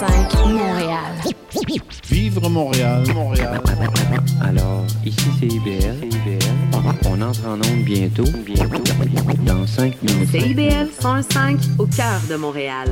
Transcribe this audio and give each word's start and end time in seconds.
105 0.00 0.46
Montréal. 0.48 1.14
Vivre 2.10 2.48
Montréal, 2.48 3.04
Montréal. 3.14 3.60
Alors, 4.42 4.84
ici 5.04 5.28
c'est 5.38 5.46
IBL. 5.46 6.08
On 7.06 7.22
entre 7.22 7.46
en 7.46 7.54
onde 7.54 7.84
bientôt. 7.84 8.24
Bientôt. 8.44 8.82
Dans 9.46 9.64
5 9.66 10.02
minutes. 10.02 10.30
CIBL 10.30 10.88
105 10.98 11.58
au 11.78 11.86
cœur 11.86 12.20
de 12.28 12.34
Montréal. 12.34 12.88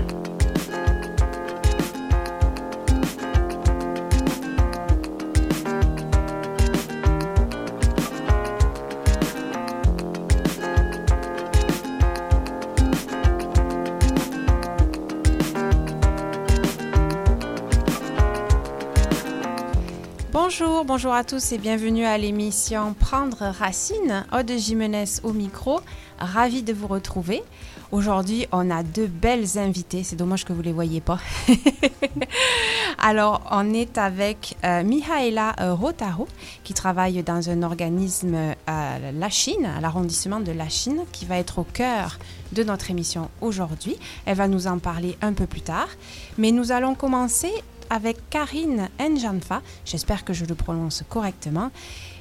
Bonjour, 20.53 20.85
bonjour 20.85 21.15
à 21.15 21.25
tous 21.25 21.53
et 21.53 21.59
bienvenue 21.59 22.05
à 22.05 22.19
l'émission 22.19 22.93
Prendre 22.93 23.43
Racine. 23.59 24.27
Aude 24.39 24.53
Jimenez 24.55 25.07
au 25.23 25.33
micro, 25.33 25.81
ravi 26.19 26.63
de 26.63 26.75
vous 26.75 26.89
retrouver. 26.89 27.43
Aujourd'hui, 27.91 28.47
on 28.53 28.71
a 28.71 28.83
deux 28.83 29.07
belles 29.07 29.57
invitées. 29.57 30.05
C'est 30.05 30.17
dommage 30.17 30.45
que 30.45 30.53
vous 30.53 30.59
ne 30.59 30.67
les 30.67 30.73
voyez 30.75 31.01
pas. 31.01 31.19
Alors, 32.99 33.41
on 33.51 33.73
est 33.73 33.97
avec 33.97 34.59
euh, 34.63 34.83
Mihaela 34.83 35.55
euh, 35.59 35.73
Rotaro, 35.73 36.29
qui 36.65 36.75
travaille 36.75 37.23
dans 37.23 37.49
un 37.49 37.63
organisme 37.63 38.37
à 38.67 38.99
la 38.99 39.31
Chine, 39.31 39.65
à 39.65 39.81
l'arrondissement 39.81 40.41
de 40.41 40.53
la 40.53 40.69
Chine, 40.69 41.01
qui 41.13 41.25
va 41.25 41.39
être 41.39 41.61
au 41.61 41.65
cœur 41.65 42.19
de 42.53 42.63
notre 42.63 42.91
émission 42.91 43.31
aujourd'hui. 43.41 43.97
Elle 44.27 44.37
va 44.37 44.49
nous 44.49 44.67
en 44.67 44.79
parler 44.79 45.17
un 45.23 45.33
peu 45.33 45.47
plus 45.47 45.63
tard. 45.63 45.89
Mais 46.37 46.51
nous 46.51 46.73
allons 46.73 46.95
commencer 46.95 47.51
avec 47.93 48.31
Karine 48.31 48.89
Njanfa. 48.99 49.61
J'espère 49.85 50.25
que 50.25 50.33
je 50.33 50.47
le 50.47 50.55
prononce 50.55 51.05
correctement. 51.11 51.71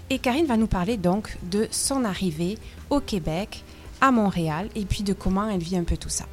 Et 0.09 0.19
Karine 0.19 0.45
va 0.45 0.57
nous 0.57 0.67
parler 0.67 0.97
donc 0.97 1.37
de 1.43 1.69
son 1.71 2.03
arrivée 2.03 2.57
au 2.89 2.99
Québec, 2.99 3.63
à 4.01 4.11
Montréal, 4.11 4.67
et 4.75 4.83
puis 4.83 5.03
de 5.03 5.13
comment 5.13 5.49
elle 5.49 5.61
vit 5.61 5.77
un 5.77 5.85
peu 5.85 5.95
tout 5.95 6.09
ça. 6.09 6.25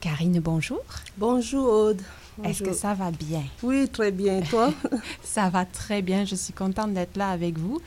Karine, 0.00 0.38
bonjour. 0.38 0.84
Bonjour 1.16 1.68
Aude. 1.68 2.02
Est-ce 2.44 2.62
que 2.62 2.72
ça 2.72 2.94
va 2.94 3.10
bien? 3.10 3.42
Oui, 3.64 3.88
très 3.88 4.12
bien. 4.12 4.42
Toi? 4.42 4.72
ça 5.24 5.48
va 5.48 5.64
très 5.64 6.02
bien. 6.02 6.24
Je 6.24 6.36
suis 6.36 6.52
contente 6.52 6.94
d'être 6.94 7.16
là 7.16 7.30
avec 7.30 7.58
vous. 7.58 7.80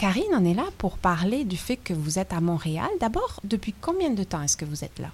Karine, 0.00 0.32
on 0.32 0.46
est 0.46 0.54
là 0.54 0.64
pour 0.78 0.96
parler 0.96 1.44
du 1.44 1.58
fait 1.58 1.76
que 1.76 1.92
vous 1.92 2.18
êtes 2.18 2.32
à 2.32 2.40
Montréal. 2.40 2.88
D'abord, 3.00 3.38
depuis 3.44 3.74
combien 3.78 4.08
de 4.08 4.24
temps 4.24 4.40
est-ce 4.40 4.56
que 4.56 4.64
vous 4.64 4.82
êtes 4.82 4.98
là? 4.98 5.10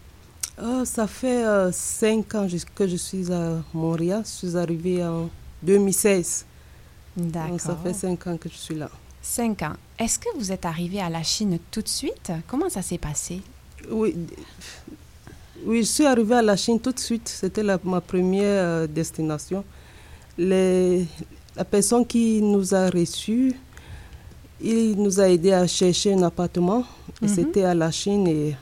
Oh, 0.63 0.85
ça 0.85 1.09
fait 1.09 1.45
euh, 1.45 1.73
cinq 1.73 2.37
ans 2.37 2.47
que 2.73 2.87
je 2.87 2.95
suis 2.95 3.33
à 3.33 3.57
Montréal. 3.75 4.23
Je 4.25 4.47
suis 4.47 4.57
arrivée 4.57 5.05
en 5.05 5.29
2016. 5.65 6.47
D'accord. 7.17 7.51
Donc, 7.51 7.61
ça 7.63 7.77
fait 7.83 7.95
cinq 7.95 8.29
ans 8.29 8.37
que 8.37 8.49
je 8.49 8.55
suis 8.55 8.77
là. 8.77 8.89
Cinq 9.21 9.63
ans. 9.63 9.73
Est-ce 9.99 10.21
que 10.21 10.29
vous 10.39 10.53
êtes 10.53 10.65
arrivée 10.65 11.01
à 11.01 11.11
la 11.11 11.25
Chine 11.25 11.59
tout 11.73 11.83
de 11.83 11.89
suite? 11.89 12.31
Comment 12.47 12.69
ça 12.69 12.81
s'est 12.81 12.99
passé? 12.99 13.43
Oui. 13.91 14.15
Oui, 15.65 15.79
je 15.79 15.89
suis 15.89 16.07
arrivée 16.07 16.37
à 16.37 16.43
la 16.43 16.57
Chine 16.57 16.79
tout 16.79 16.93
de 16.93 17.01
suite. 17.01 17.29
C'était 17.29 17.65
ma 17.65 18.01
première 18.01 18.63
euh, 18.65 18.87
destination. 18.87 19.65
Les, 20.39 21.09
la 21.57 21.65
personne 21.65 22.07
qui 22.07 22.41
nous 22.41 22.73
a 22.73 22.89
reçus, 22.89 23.57
il 24.61 24.95
nous 25.01 25.21
a 25.21 25.29
aidé 25.29 25.53
à 25.53 25.67
chercher 25.67 26.15
un 26.15 26.23
appartement. 26.23 26.85
Et 27.23 27.27
Mhm. 27.27 27.29
C'était 27.35 27.65
à 27.65 27.75
la 27.75 27.91
Chine 27.91 28.27
et 28.27 28.57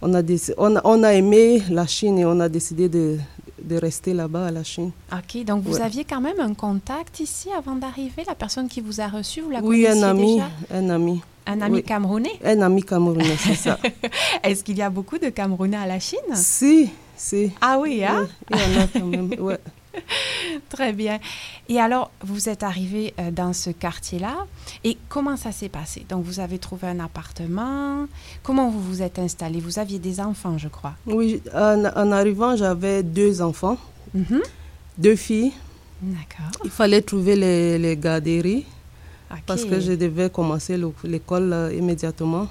on 0.00 0.12
a, 0.14 0.22
on, 0.58 0.76
a, 0.76 0.80
on 0.84 1.02
a 1.02 1.14
aimé 1.14 1.62
la 1.70 1.86
Chine 1.86 2.18
et 2.18 2.24
on 2.24 2.38
a 2.40 2.48
décidé 2.48 2.88
de, 2.88 3.18
de 3.62 3.76
rester 3.76 4.12
là-bas 4.14 4.46
à 4.46 4.50
la 4.50 4.64
Chine. 4.64 4.90
OK, 5.12 5.44
donc 5.44 5.62
vous 5.64 5.74
Ouais. 5.76 5.80
aviez 5.82 6.04
quand 6.04 6.20
même 6.20 6.40
un 6.40 6.54
contact 6.54 7.20
ici 7.20 7.48
avant 7.56 7.76
d'arriver? 7.76 8.24
La 8.26 8.34
personne 8.34 8.68
qui 8.68 8.80
vous 8.80 9.00
a 9.00 9.08
reçu, 9.08 9.40
vous 9.40 9.50
la 9.50 9.60
Oui, 9.60 9.86
un 9.86 10.02
ami, 10.02 10.34
déjà? 10.34 10.50
un 10.70 10.88
ami, 10.90 11.20
Un 11.46 11.60
ami 11.60 11.76
Oui. 11.76 11.82
camerounais? 11.82 12.38
un 12.44 12.60
ami 12.60 12.82
camerounais, 12.82 13.36
c'est 13.38 13.54
ça. 13.54 13.78
Est-ce 14.44 14.62
qu'il 14.62 14.76
y 14.78 14.82
a 14.82 14.90
beaucoup 14.90 15.18
de 15.18 15.28
Camerounais 15.30 15.76
à 15.76 15.86
la 15.86 15.98
Chine? 16.00 16.18
si, 16.34 16.90
si. 17.16 17.50
Ah 17.60 17.78
oui, 17.80 18.04
hein? 18.04 18.28
Oui, 18.50 18.56
il 18.56 18.56
y 18.56 18.78
en 18.78 18.82
a 18.82 18.86
quand 18.88 19.06
même, 19.06 19.30
ouais. 19.40 19.58
Très 20.68 20.92
bien. 20.92 21.18
Et 21.68 21.78
alors, 21.80 22.10
vous 22.22 22.48
êtes 22.48 22.62
arrivé 22.62 23.14
euh, 23.18 23.30
dans 23.30 23.52
ce 23.52 23.70
quartier-là. 23.70 24.46
Et 24.84 24.96
comment 25.08 25.36
ça 25.36 25.52
s'est 25.52 25.68
passé? 25.68 26.04
Donc, 26.08 26.24
vous 26.24 26.40
avez 26.40 26.58
trouvé 26.58 26.88
un 26.88 27.00
appartement. 27.00 28.06
Comment 28.42 28.70
vous 28.70 28.80
vous 28.80 29.02
êtes 29.02 29.18
installé? 29.18 29.60
Vous 29.60 29.78
aviez 29.78 29.98
des 29.98 30.20
enfants, 30.20 30.56
je 30.58 30.68
crois. 30.68 30.94
Oui, 31.06 31.42
en, 31.54 31.84
en 31.84 32.12
arrivant, 32.12 32.56
j'avais 32.56 33.02
deux 33.02 33.40
enfants, 33.42 33.76
Mhm. 34.14 34.40
deux 34.98 35.16
filles. 35.16 35.52
D'accord. 36.00 36.50
Il 36.64 36.70
fallait 36.70 37.00
trouver 37.02 37.36
les, 37.36 37.78
les 37.78 37.96
garderies 37.96 38.64
OK. 39.30 39.38
parce 39.46 39.64
que 39.64 39.78
je 39.80 39.92
devais 39.92 40.28
commencer 40.30 40.76
le- 40.76 40.92
l'école 41.04 41.52
euh, 41.52 41.72
immédiatement. 41.74 42.48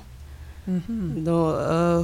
Mhm. 0.67 1.23
Donc, 1.23 1.53
euh, 1.55 2.03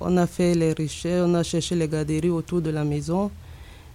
on 0.00 0.16
a 0.16 0.26
fait 0.26 0.54
les 0.54 0.72
recherches, 0.72 1.24
on 1.28 1.34
a 1.34 1.42
cherché 1.42 1.74
les 1.74 1.88
garderies 1.88 2.30
autour 2.30 2.60
de 2.60 2.70
la 2.70 2.84
maison. 2.84 3.30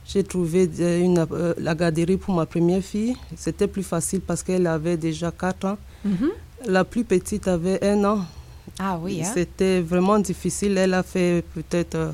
J'ai 0.07 0.23
trouvé 0.23 0.69
euh, 0.79 1.01
une, 1.03 1.25
euh, 1.31 1.53
la 1.57 1.75
garderie 1.75 2.17
pour 2.17 2.33
ma 2.33 2.45
première 2.45 2.81
fille. 2.81 3.15
C'était 3.35 3.67
plus 3.67 3.83
facile 3.83 4.21
parce 4.21 4.41
qu'elle 4.41 4.65
avait 4.67 4.95
déjà 4.97 5.31
4 5.31 5.65
ans. 5.65 5.77
Mhm. 6.05 6.29
La 6.65 6.83
plus 6.85 7.03
petite 7.03 7.47
avait 7.47 7.83
un 7.83 8.03
an. 8.05 8.19
Ah 8.79 8.97
oui, 9.01 9.21
hein? 9.23 9.29
C'était 9.33 9.81
vraiment 9.81 10.17
difficile. 10.19 10.77
Elle 10.77 10.93
a 10.93 11.03
fait 11.03 11.43
peut-être 11.53 12.13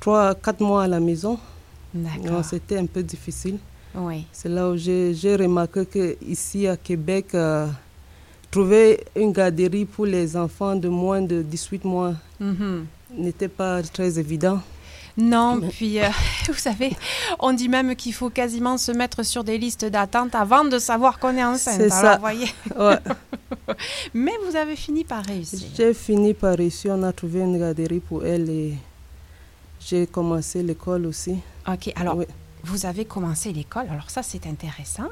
3 0.00 0.34
4 0.34 0.60
mois 0.60 0.82
à 0.84 0.88
la 0.88 1.00
maison. 1.00 1.38
D'accord. 1.94 2.44
C'était 2.44 2.76
un 2.78 2.86
peu 2.86 3.02
difficile. 3.02 3.58
Oui. 3.94 4.26
C'est 4.30 4.50
là 4.50 4.68
où 4.70 4.76
j'ai 4.76 5.36
remarqué 5.36 5.86
qu'ici 5.86 6.66
à 6.66 6.76
Québec, 6.76 7.28
euh, 7.34 7.66
trouver 8.50 9.00
une 9.16 9.32
garderie 9.32 9.86
pour 9.86 10.04
les 10.04 10.36
enfants 10.36 10.76
de 10.76 10.88
moins 10.88 11.22
de 11.22 11.40
18 11.40 11.84
mois 11.84 12.14
Mhm. 12.38 12.84
n'était 13.16 13.48
pas 13.48 13.82
très 13.82 14.18
évident. 14.18 14.60
Non, 15.18 15.60
puis 15.70 15.98
euh, 16.00 16.08
vous 16.46 16.54
savez, 16.54 16.94
on 17.38 17.52
dit 17.54 17.68
même 17.70 17.96
qu'il 17.96 18.12
faut 18.12 18.28
quasiment 18.30 18.76
se 18.76 18.92
mettre 18.92 19.22
sur 19.22 19.44
des 19.44 19.56
listes 19.56 19.84
d'attente 19.86 20.34
avant 20.34 20.64
de 20.64 20.78
savoir 20.78 21.18
qu'on 21.18 21.34
est 21.36 21.44
enceinte. 21.44 21.76
C'est 21.78 21.88
ça. 21.88 22.18
voyez. 22.18 22.48
Ouais. 22.78 22.98
Mais 24.14 24.32
vous 24.46 24.56
avez 24.56 24.76
fini 24.76 25.04
par 25.04 25.24
réussir. 25.24 25.66
j'ai 25.76 25.94
fini 25.94 26.34
par 26.34 26.56
réussir. 26.56 26.94
On 26.96 27.02
a 27.02 27.12
trouvé 27.12 27.40
une 27.40 27.58
garderie 27.58 28.00
pour 28.00 28.26
elle 28.26 28.48
et 28.50 28.74
j'ai 29.80 30.06
commencé 30.06 30.62
l'école 30.62 31.06
aussi. 31.06 31.36
OK, 31.66 31.92
alors 31.96 32.16
Oui. 32.16 32.26
vous 32.64 32.84
avez 32.86 33.04
commencé 33.06 33.52
l'école. 33.52 33.86
Alors 33.90 34.10
ça, 34.10 34.22
c'est 34.22 34.46
intéressant. 34.46 35.08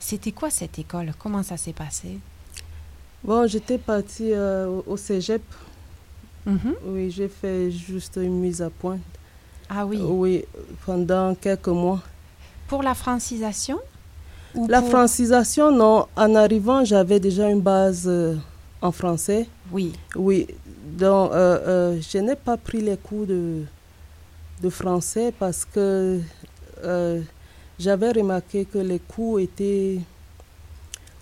C'était 0.00 0.32
quoi 0.32 0.50
cette 0.50 0.78
école? 0.78 1.12
Comment 1.18 1.42
ça 1.42 1.56
s'est 1.56 1.72
passé? 1.72 2.18
Bon, 3.22 3.46
j'étais 3.46 3.78
partie 3.78 4.32
euh, 4.32 4.66
au- 4.68 4.84
au 4.92 4.96
cégep. 4.96 5.42
Mhm. 6.44 6.74
Oui, 6.86 7.10
j'ai 7.10 7.28
fait 7.28 7.70
juste 7.70 8.16
une 8.16 8.38
mise 8.40 8.60
à 8.60 8.70
point. 8.70 8.98
Ah 9.68 9.84
oui. 9.86 9.98
Oui, 10.02 10.44
pendant 10.84 11.34
quelques 11.34 11.68
mois. 11.68 12.00
Pour 12.68 12.82
la 12.82 12.94
francisation? 12.94 13.78
Ou 14.54 14.66
La 14.68 14.80
pour- 14.80 14.90
francisation, 14.90 15.70
non. 15.70 16.06
En 16.16 16.34
arrivant, 16.34 16.84
j'avais 16.84 17.20
déjà 17.20 17.48
une 17.50 17.60
base 17.60 18.04
euh, 18.06 18.36
en 18.80 18.92
français. 18.92 19.48
Oui. 19.72 19.92
Oui, 20.14 20.46
donc 20.98 21.32
euh, 21.32 21.58
euh, 21.66 22.00
je 22.00 22.18
n'ai 22.18 22.36
pas 22.36 22.56
pris 22.56 22.80
les 22.80 22.96
cours 22.96 23.26
de, 23.26 23.62
de 24.62 24.70
français 24.70 25.32
parce 25.38 25.64
que 25.64 26.20
euh, 26.84 27.20
j'avais 27.78 28.12
remarqué 28.12 28.64
que 28.64 28.78
les 28.78 28.98
cours 29.00 29.40
étaient... 29.40 29.98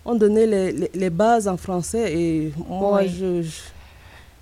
On 0.05 0.15
donnait 0.15 0.47
les, 0.47 0.73
les, 0.73 0.91
les 0.95 1.11
bases 1.11 1.49
en 1.49 1.57
français 1.57 2.13
et 2.13 2.53
moi, 2.69 3.01
Oui. 3.03 3.09
je, 3.09 3.43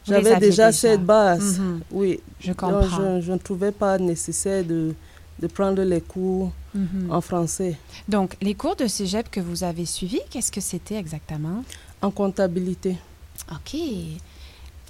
j'avais 0.07 0.23
déjà, 0.41 0.67
déjà. 0.69 0.73
cette 0.73 1.05
base. 1.05 1.59
Mhm. 1.59 1.81
Oui, 1.93 2.21
Je 2.41 2.53
comprends. 2.53 3.19
je, 3.21 3.21
je 3.27 3.33
ne 3.33 3.39
trouvais 3.39 3.73
pas 3.73 3.99
nécessaire 3.99 4.65
de, 4.65 4.95
de 5.41 5.47
prendre 5.47 5.83
les 5.83 6.01
cours 6.01 6.51
Mhm. 6.75 7.11
en 7.11 7.21
français. 7.21 7.77
Donc, 8.09 8.35
les 8.41 8.55
cours 8.55 8.77
de 8.77 8.87
cégep 8.87 9.31
que 9.31 9.41
vous 9.41 9.63
avez 9.63 9.85
suivis, 9.85 10.21
qu'est-ce 10.31 10.51
que 10.51 10.61
c'était 10.63 10.97
exactement? 10.97 11.63
En 12.01 12.11
comptabilité. 12.11 12.97
OK. 13.51 13.77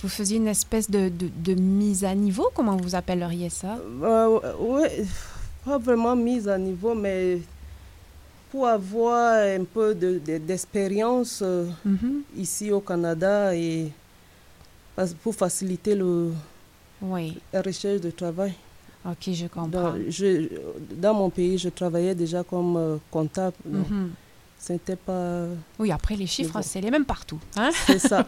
Vous 0.00 0.08
faisiez 0.08 0.36
une 0.36 0.46
espèce 0.48 0.88
de, 0.90 1.08
de, 1.08 1.28
de 1.44 1.54
mise 1.60 2.04
à 2.04 2.14
niveau, 2.14 2.50
comment 2.54 2.76
vous 2.76 2.94
appelleriez 2.94 3.50
ça? 3.50 3.78
Euh, 4.02 4.38
oui, 4.60 4.86
pas 5.64 5.78
vraiment 5.78 6.14
mise 6.16 6.48
à 6.48 6.56
niveau, 6.58 6.94
mais 6.94 7.38
pour 8.50 8.66
avoir 8.68 9.34
un 9.34 9.64
peu 9.64 9.94
de- 9.94 10.20
de- 10.24 10.38
d'expérience 10.38 11.40
euh, 11.42 11.66
Mhm. 11.84 12.22
ici 12.36 12.70
au 12.70 12.80
Canada 12.80 13.54
et 13.56 13.90
pour 15.22 15.34
faciliter 15.34 15.94
le, 15.94 16.32
Oui, 17.00 17.38
la 17.52 17.62
recherche 17.62 18.00
de 18.00 18.10
travail. 18.10 18.54
OK, 19.04 19.30
je 19.32 19.46
comprends. 19.46 19.66
Dans, 19.68 19.94
je, 20.08 20.48
dans 20.94 21.14
mon 21.14 21.28
pays, 21.30 21.58
je 21.58 21.68
travaillais 21.70 22.14
déjà 22.14 22.44
comme 22.44 22.76
euh, 22.76 22.96
comptable. 23.10 23.56
donc 23.64 23.88
Mhm. 23.90 24.10
c'était 24.58 24.94
pas. 24.94 25.46
Oui, 25.80 25.90
après 25.90 26.14
les 26.14 26.26
chiffres, 26.28 26.54
bon. 26.54 26.62
c'est 26.62 26.80
les 26.80 26.90
mêmes 26.92 27.04
partout. 27.04 27.40
Hein? 27.56 27.70
C'est 27.86 27.98
ça. 27.98 28.26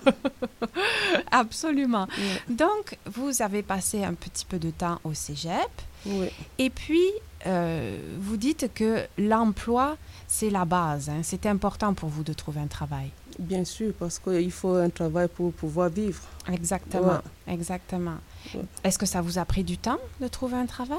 Absolument. 1.30 2.06
Donc, 2.48 2.98
vous 3.06 3.40
avez 3.42 3.62
passé 3.62 4.02
un 4.04 4.14
petit 4.14 4.44
peu 4.44 4.58
de 4.58 4.70
temps 4.70 4.98
au 5.04 5.14
cégep. 5.14 5.70
Oui. 6.06 6.26
Et 6.58 6.70
puis, 6.70 7.04
euh, 7.46 7.96
vous 8.18 8.36
dites 8.36 8.70
que 8.74 9.04
l'emploi, 9.16 9.96
c'est 10.26 10.50
la 10.50 10.64
base. 10.64 11.08
hein. 11.08 11.20
C'est 11.22 11.46
important 11.46 11.94
pour 11.94 12.08
vous 12.08 12.22
de 12.24 12.32
trouver 12.32 12.60
un 12.60 12.66
travail. 12.66 13.10
Bien 13.38 13.64
sûr, 13.64 13.92
parce 13.98 14.18
qu'il 14.18 14.50
faut 14.52 14.74
un 14.74 14.90
travail 14.90 15.28
pour 15.28 15.52
pouvoir 15.52 15.88
vivre. 15.88 16.20
Exactement. 16.52 17.18
Exactement. 17.48 18.16
Ouais. 18.54 18.60
Est-ce 18.84 18.98
que 18.98 19.06
ça 19.06 19.20
vous 19.20 19.38
a 19.38 19.44
pris 19.44 19.64
du 19.64 19.76
temps 19.78 19.98
de 20.20 20.28
trouver 20.28 20.56
un 20.56 20.66
travail? 20.66 20.98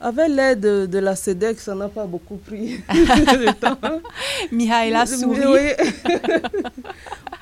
Avec 0.00 0.28
l'aide 0.28 0.60
de, 0.60 0.86
de 0.86 0.98
la 0.98 1.16
SEDEC, 1.16 1.58
ça 1.60 1.74
n'a 1.74 1.88
pas 1.88 2.04
beaucoup 2.06 2.36
pris 2.36 2.78
de 2.88 3.52
temps. 3.60 3.78
Mihaela 4.52 5.06
sourit. 5.06 5.46
Oui. 5.46 6.12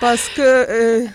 Parce 0.01 0.29
que 0.29 0.41
euh, 0.41 1.07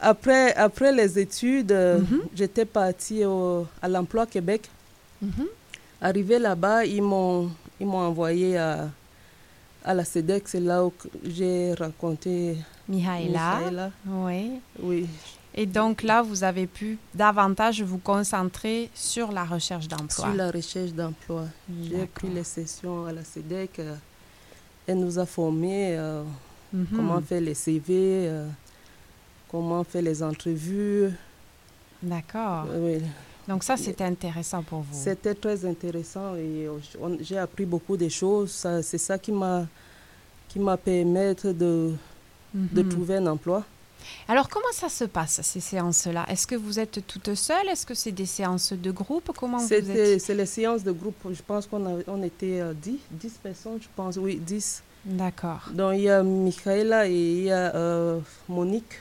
après, 0.00 0.54
après 0.54 0.92
les 0.92 1.18
études, 1.18 1.72
euh, 1.72 1.98
Mhm. 1.98 2.20
j'étais 2.34 2.64
partie 2.64 3.24
au- 3.24 3.66
à 3.82 3.88
l'emploi 3.88 4.26
Québec. 4.26 4.68
Mhm. 5.20 5.46
Arrivé 6.00 6.38
là-bas, 6.38 6.84
ils 6.86 7.02
m'ont 7.02 7.50
ils 7.78 7.86
m'ont 7.86 7.98
envoyé 7.98 8.56
à, 8.58 8.88
à 9.84 9.94
la 9.94 10.04
SEDEC. 10.04 10.48
C'est 10.48 10.60
là 10.60 10.84
où 10.84 10.92
j'ai 11.24 11.74
rencontré 11.74 12.56
Mihaela. 12.88 13.58
Michaela. 13.60 13.90
Oui. 14.06 14.50
Oui, 14.82 15.06
Et 15.54 15.66
donc 15.66 16.02
là, 16.02 16.22
vous 16.22 16.44
avez 16.44 16.66
pu 16.66 16.98
davantage 17.14 17.82
vous 17.82 17.98
concentrer 17.98 18.90
sur 18.94 19.32
la 19.32 19.44
recherche 19.44 19.88
d'emploi. 19.88 20.26
sur 20.26 20.34
la 20.34 20.50
recherche 20.50 20.92
d'emploi. 20.92 21.44
J'ai 21.88 22.06
pris 22.06 22.28
les 22.28 22.44
sessions 22.44 23.06
à 23.06 23.12
la 23.12 23.24
SEDEC. 23.24 23.78
euh, 23.80 23.94
Elle 24.86 24.98
nous 24.98 25.18
a 25.18 25.26
formés 25.26 25.96
euh, 25.96 26.22
Mhm. 26.72 26.86
comment 26.96 27.20
faire 27.20 27.40
les 27.40 27.54
CV, 27.54 27.88
euh, 28.28 28.46
comment 29.50 29.82
faire 29.84 30.02
les 30.02 30.22
entrevues. 30.22 31.10
D'accord. 32.02 32.66
Oui, 32.76 33.02
Donc 33.50 33.64
ça, 33.64 33.76
c'était 33.76 34.04
intéressant 34.04 34.62
pour 34.62 34.82
vous. 34.82 34.96
C'était 34.96 35.34
très 35.34 35.64
intéressant 35.64 36.36
et 36.36 36.68
j'ai 37.20 37.36
appris 37.36 37.66
beaucoup 37.66 37.96
de 37.96 38.08
choses. 38.08 38.52
C'est 38.82 38.98
ça 38.98 39.18
qui 39.18 39.32
m'a 39.32 39.66
qui 40.48 40.60
m'a 40.60 40.76
permis 40.76 41.34
de, 41.44 41.92
de 42.54 42.82
Mhm. 42.82 42.88
trouver 42.88 43.16
un 43.16 43.26
emploi. 43.26 43.64
Alors, 44.28 44.48
comment 44.48 44.72
ça 44.72 44.88
se 44.88 45.04
passe, 45.04 45.40
ces 45.42 45.60
séances-là? 45.60 46.24
Est-ce 46.28 46.46
que 46.46 46.54
vous 46.54 46.78
êtes 46.78 47.04
toute 47.06 47.34
seule 47.34 47.68
Est-ce 47.68 47.84
que 47.84 47.94
c'est 47.94 48.12
des 48.12 48.26
séances 48.26 48.72
de 48.72 48.90
groupe? 48.90 49.30
Comment 49.36 49.58
vous 49.58 49.72
êtes 49.72 50.20
c'est 50.20 50.34
les 50.34 50.46
séances 50.46 50.84
de 50.84 50.92
groupe. 50.92 51.16
Je 51.32 51.42
pense 51.42 51.66
qu'on 51.66 52.02
on 52.06 52.22
était 52.22 52.60
euh, 52.60 52.72
10, 52.72 52.98
10 53.10 53.30
personnes, 53.42 53.78
je 53.80 53.88
pense. 53.96 54.16
Oui, 54.16 54.36
10. 54.36 54.82
D'accord. 55.04 55.62
Donc 55.72 55.94
il 55.96 56.02
y 56.02 56.08
a 56.10 56.22
Michaela 56.22 57.08
et 57.08 57.12
il 57.38 57.44
y 57.44 57.50
a 57.50 57.74
euh, 57.74 58.18
Monique. 58.48 58.94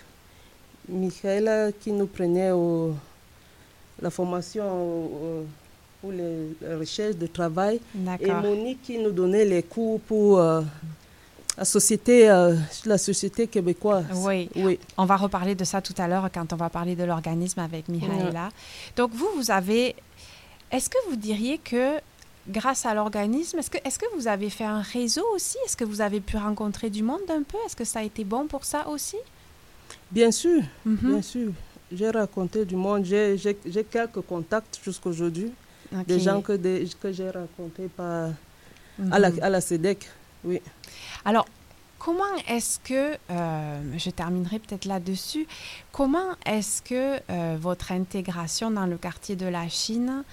Michaela 0.87 1.71
qui 1.71 1.91
nous 1.91 2.07
prenait 2.07 2.51
au, 2.51 2.95
la 4.01 4.09
formation 4.09 4.65
au- 4.65 5.45
pour 6.01 6.11
les, 6.13 6.55
recherches 6.77 7.15
de 7.17 7.27
travail. 7.27 7.79
Et. 8.21 8.31
Monique 8.31 8.81
qui 8.83 8.97
nous 8.97 9.11
donnait 9.11 9.43
les 9.45 9.63
cours 9.63 9.99
pour 10.01 10.39
euh, 10.39 10.61
la, 11.57 11.65
société, 11.65 12.29
euh, 12.29 12.55
la 12.85 12.97
société 12.97 13.47
québécoise. 13.47 14.05
Oui. 14.15 14.49
Oui, 14.55 14.79
On 14.97 15.03
va 15.05 15.17
reparler 15.17 15.55
de 15.55 15.65
ça 15.65 15.81
tout 15.81 15.95
à 15.97 16.07
l'heure 16.07 16.29
quand 16.33 16.53
on 16.53 16.55
va 16.55 16.69
parler 16.69 16.95
de 16.95 17.03
l'organisme 17.03 17.59
avec 17.59 17.89
Mihaela. 17.89 18.49
Donc, 18.95 19.11
vous, 19.13 19.27
vous 19.35 19.51
avez. 19.51 19.95
Est-ce 20.71 20.89
que 20.89 20.97
vous 21.09 21.15
diriez 21.17 21.57
que 21.57 21.97
grâce 22.47 22.85
à 22.85 22.93
l'organisme, 22.93 23.59
est-ce 23.59 23.69
que, 23.69 23.77
est 23.77 23.97
que 23.97 24.05
vous 24.15 24.27
avez 24.27 24.49
fait 24.49 24.63
un 24.63 24.81
réseau 24.81 25.25
aussi? 25.35 25.57
Est-ce 25.65 25.75
que 25.75 25.83
vous 25.83 25.99
avez 25.99 26.21
pu 26.21 26.37
rencontrer 26.37 26.89
du 26.89 27.03
monde 27.03 27.19
un 27.29 27.43
peu? 27.43 27.57
Est-ce 27.65 27.75
que 27.75 27.83
ça 27.83 27.99
a 27.99 28.03
été 28.03 28.23
bon 28.23 28.47
pour 28.47 28.63
ça 28.63 28.87
aussi? 28.87 29.17
Bien 30.11 30.31
sûr, 30.31 30.61
Mhm. 30.85 30.97
bien 31.11 31.21
sûr. 31.21 31.51
J'ai 31.91 32.09
raconté 32.11 32.65
du 32.65 32.75
monde, 32.75 33.03
j'ai 33.05 33.83
quelques 33.89 34.21
contacts 34.21 34.79
jusqu'aujourd'hui, 34.83 35.51
Ok. 35.93 36.05
des 36.05 36.19
gens 36.19 36.41
que, 36.41 36.53
des- 36.53 36.87
que 37.01 37.11
j'ai 37.11 37.29
rencontrés 37.31 37.87
par, 37.95 38.29
à, 39.11 39.17
la, 39.19 39.31
Mhm. 39.31 39.39
à 39.41 39.49
la 39.49 39.59
SEDEC. 39.61 40.07
Oui. 40.43 40.61
Alors, 41.25 41.45
comment 41.97 42.35
est-ce 42.47 42.79
que, 42.79 43.17
euh, 43.31 43.81
je 43.97 44.09
terminerai 44.11 44.59
peut-être 44.59 44.85
là-dessus, 44.85 45.47
comment 45.91 46.35
est-ce 46.45 46.81
que 46.83 47.19
euh, 47.29 47.57
votre 47.59 47.91
intégration 47.91 48.69
dans 48.69 48.85
le 48.85 48.97
quartier 48.97 49.35
de 49.35 49.47
la 49.47 49.67
Chine, 49.67 50.23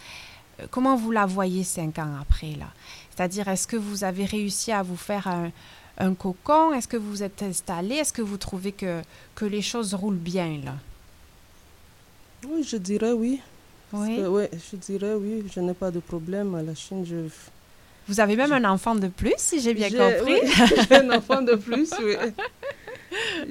euh, 0.60 0.66
comment 0.70 0.94
vous 0.94 1.10
la 1.10 1.24
voyez 1.24 1.64
cinq 1.64 1.98
ans 1.98 2.14
après 2.20 2.52
là? 2.58 2.66
C'est-à-dire, 3.14 3.48
est-ce 3.48 3.66
que 3.66 3.76
vous 3.78 4.04
avez 4.04 4.26
réussi 4.26 4.72
à 4.72 4.82
vous 4.82 4.96
faire 4.96 5.26
un, 5.26 5.50
un 5.96 6.12
cocon? 6.12 6.74
Est-ce 6.74 6.86
que 6.86 6.98
vous 6.98 7.10
vous 7.10 7.22
êtes 7.22 7.42
installé? 7.42 7.94
Est-ce 7.94 8.12
que 8.12 8.20
vous 8.20 8.36
trouvez 8.36 8.72
que, 8.72 9.00
que 9.34 9.46
les 9.46 9.62
choses 9.62 9.94
roulent 9.94 10.16
bien 10.16 10.60
là? 10.62 10.74
Oui, 12.48 12.62
je 12.62 12.76
dirais 12.76 13.12
oui. 13.12 13.40
Oui. 13.92 14.20
Ouais, 14.20 14.50
je 14.70 14.76
dirais 14.76 15.14
oui. 15.14 15.44
Je 15.54 15.60
n'ai 15.60 15.74
pas 15.74 15.90
de 15.90 16.00
problème 16.00 16.54
à 16.54 16.62
la 16.62 16.74
Chine. 16.74 17.04
Je... 17.06 17.16
Vous 18.08 18.20
avez 18.20 18.36
même 18.36 18.52
un 18.52 18.64
enfant 18.70 18.94
de 18.94 19.08
plus, 19.08 19.34
si 19.36 19.60
j'ai 19.60 19.74
bien 19.74 19.90
compris. 19.90 20.40
oui, 20.42 20.52
J'ai 20.88 20.96
un 20.96 21.10
enfant 21.10 21.42
de 21.42 21.54
plus, 21.54 21.92
oui. 22.02 22.16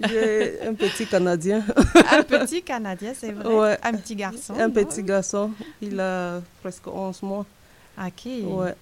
J'ai 0.07 0.61
un 0.61 0.73
petit 0.73 1.05
Canadien, 1.07 1.63
un 2.11 2.23
petit 2.23 2.61
Canadien, 2.61 3.13
c'est 3.17 3.31
vrai. 3.31 3.53
Ouais. 3.53 3.77
Un 3.83 3.93
petit 3.93 4.15
garçon. 4.15 4.53
un 4.53 4.67
non? 4.67 4.73
petit 4.73 5.03
garçon. 5.03 5.51
Il 5.81 5.99
a 5.99 6.41
presque 6.61 6.87
11 6.87 7.21
mois. 7.23 7.45
Ok. 7.97 8.25
Ouais. 8.25 8.75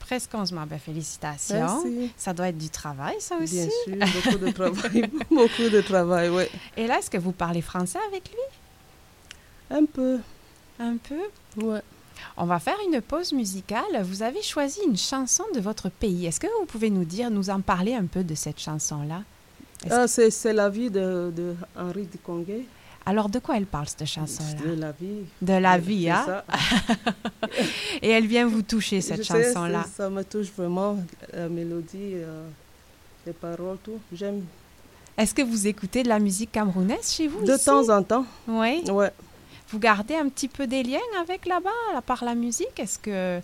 Presque 0.00 0.34
11 0.34 0.52
mois. 0.52 0.66
Ben, 0.66 0.78
félicitations. 0.78 1.84
Merci. 1.84 2.12
Ça 2.16 2.32
doit 2.32 2.48
être 2.48 2.58
du 2.58 2.70
travail, 2.70 3.16
ça 3.20 3.36
aussi. 3.36 3.68
Bien 3.86 4.08
sûr, 4.10 4.22
beaucoup 4.22 4.38
de 4.38 4.50
travail. 4.50 5.10
beaucoup 5.30 5.68
de 5.70 5.80
travail, 5.80 6.28
oui. 6.30 6.44
Et 6.76 6.86
là, 6.86 6.98
est-ce 6.98 7.10
que 7.10 7.18
vous 7.18 7.32
parlez 7.32 7.62
français 7.62 7.98
avec 8.08 8.28
lui? 8.28 8.56
Un 9.70 9.84
peu, 9.84 10.18
Un 10.78 10.96
peu? 10.96 11.64
Ouais. 11.64 11.80
On 12.36 12.44
va 12.46 12.58
faire 12.58 12.76
une 12.90 13.00
pause 13.00 13.32
musicale. 13.32 14.02
Vous 14.02 14.22
avez 14.22 14.42
choisi 14.42 14.80
une 14.86 14.96
chanson 14.96 15.44
de 15.54 15.60
votre 15.60 15.88
pays. 15.90 16.26
Est-ce 16.26 16.40
que 16.40 16.46
vous 16.60 16.66
pouvez 16.66 16.90
nous 16.90 17.04
dire, 17.04 17.30
nous 17.30 17.50
en 17.50 17.60
parler 17.60 17.94
un 17.94 18.04
peu 18.06 18.22
de 18.24 18.34
cette 18.34 18.58
chanson-là? 18.60 19.22
Ah, 19.90 20.06
c'est 20.08 20.30
c'est 20.30 20.52
la 20.54 20.68
vie 20.70 20.90
de, 20.90 21.32
de 21.36 21.54
Henri. 21.76 22.08
Alors, 23.04 23.28
de 23.28 23.38
quoi 23.38 23.56
elle 23.56 23.66
parle, 23.66 23.86
cette 23.88 24.06
chanson-là? 24.06 24.60
De 24.74 24.80
la 24.80 24.92
vie. 24.92 25.24
De 25.42 25.52
la 25.52 25.78
vie, 25.78 26.10
hein? 26.10 26.24
ça. 26.26 26.44
Et 28.02 28.10
elle 28.10 28.26
vient 28.26 28.46
vous 28.46 28.62
toucher, 28.62 29.00
cette 29.00 29.22
chanson-là. 29.24 29.84
Ça 29.94 30.08
me 30.10 30.22
touche 30.24 30.50
vraiment, 30.56 30.98
la 31.32 31.48
mélodie, 31.48 32.14
euh, 32.14 32.48
les 33.26 33.32
paroles, 33.32 33.78
tout. 33.84 33.98
J'aime. 34.12 34.42
Est-ce 35.16 35.34
que 35.34 35.42
vous 35.42 35.66
écoutez 35.66 36.02
de 36.02 36.08
la 36.08 36.18
musique 36.18 36.52
camerounaise 36.52 37.10
chez 37.12 37.28
vous 37.28 37.44
De 37.44 37.54
ici? 37.54 37.64
temps 37.64 37.88
en 37.90 38.02
temps, 38.02 38.26
Oui? 38.48 38.82
ouais. 38.90 39.10
Vous 39.70 39.78
gardez 39.78 40.14
un 40.14 40.28
petit 40.28 40.48
peu 40.48 40.66
des 40.66 40.82
liens 40.82 40.98
avec 41.20 41.46
là-bas, 41.46 41.70
à 41.96 42.02
part 42.02 42.24
la 42.24 42.34
musique? 42.34 42.78
Est-ce 42.78 42.98
que 42.98 43.40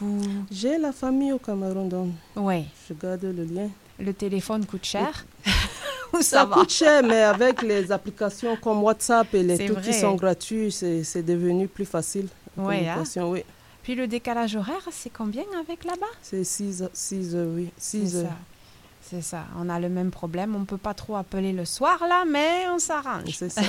vous... 0.00 0.20
J'ai 0.50 0.76
la 0.78 0.92
famille 0.92 1.32
au 1.32 1.38
Cameroun, 1.38 1.88
donc 1.88 2.10
Oui. 2.36 2.64
je 2.88 2.94
garde 2.94 3.22
le 3.24 3.44
lien. 3.44 3.68
Le 3.98 4.12
téléphone 4.12 4.66
coûte 4.66 4.84
cher? 4.84 5.24
Ou 6.12 6.18
Ça, 6.18 6.22
ça 6.40 6.44
va? 6.44 6.56
coûte 6.56 6.70
cher, 6.70 7.02
mais 7.02 7.22
avec 7.22 7.62
les 7.62 7.90
applications 7.90 8.56
comme 8.56 8.82
WhatsApp 8.82 9.32
et 9.34 9.42
les 9.42 9.56
trucs 9.66 9.80
qui 9.82 9.94
sont 9.94 10.14
gratuits, 10.14 10.70
c'est 10.70 11.22
devenu 11.22 11.68
plus 11.68 11.86
facile. 11.86 12.28
Ouais, 12.56 12.86
hein. 12.86 13.02
oui. 13.24 13.42
Puis 13.82 13.94
le 13.94 14.06
décalage 14.06 14.54
horaire, 14.56 14.86
c'est 14.90 15.10
combien 15.10 15.44
avec 15.58 15.84
là-bas? 15.84 16.06
C'est 16.22 16.44
6 16.44 16.84
6 16.92 17.34
heures, 17.34 17.48
oui. 17.54 17.70
C'est 17.78 17.98
6 18.06 18.16
heures. 18.16 18.30
C'est 19.12 19.20
ça. 19.20 19.44
On 19.58 19.68
a 19.68 19.78
le 19.78 19.90
même 19.90 20.10
problème. 20.10 20.56
On 20.56 20.60
ne 20.60 20.64
peut 20.64 20.78
pas 20.78 20.94
trop 20.94 21.16
appeler 21.16 21.52
le 21.52 21.66
soir 21.66 22.02
là, 22.08 22.24
mais 22.26 22.66
on 22.70 22.78
s'arrange. 22.78 23.36
C'est 23.36 23.50
ça. 23.50 23.60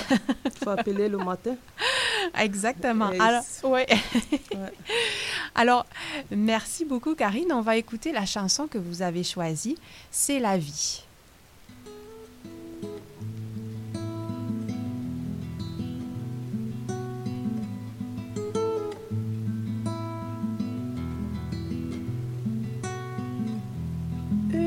Il 0.45 0.51
faut 0.63 0.69
appeler 0.69 1.09
le 1.09 1.17
matin. 1.17 1.57
Exactement. 2.39 3.11
Et 3.11 3.19
Alors, 3.19 3.43
ouais. 3.65 3.85
Ouais. 3.89 4.73
Alors, 5.55 5.85
merci 6.31 6.85
beaucoup, 6.85 7.13
Karine. 7.13 7.51
On 7.51 7.59
va 7.59 7.75
écouter 7.75 8.13
la 8.13 8.25
chanson 8.25 8.67
que 8.67 8.77
vous 8.77 9.01
avez 9.01 9.25
choisie. 9.25 9.77
C'est 10.11 10.39
la 10.39 10.57
vie. 10.57 11.03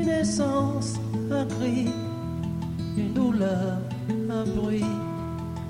Une 0.07 0.13
essence, 0.13 0.93
un 1.29 1.45
cri, 1.45 1.87
une 2.95 3.11
douleur, 3.11 3.77
un 4.09 4.45
bruit, 4.45 4.85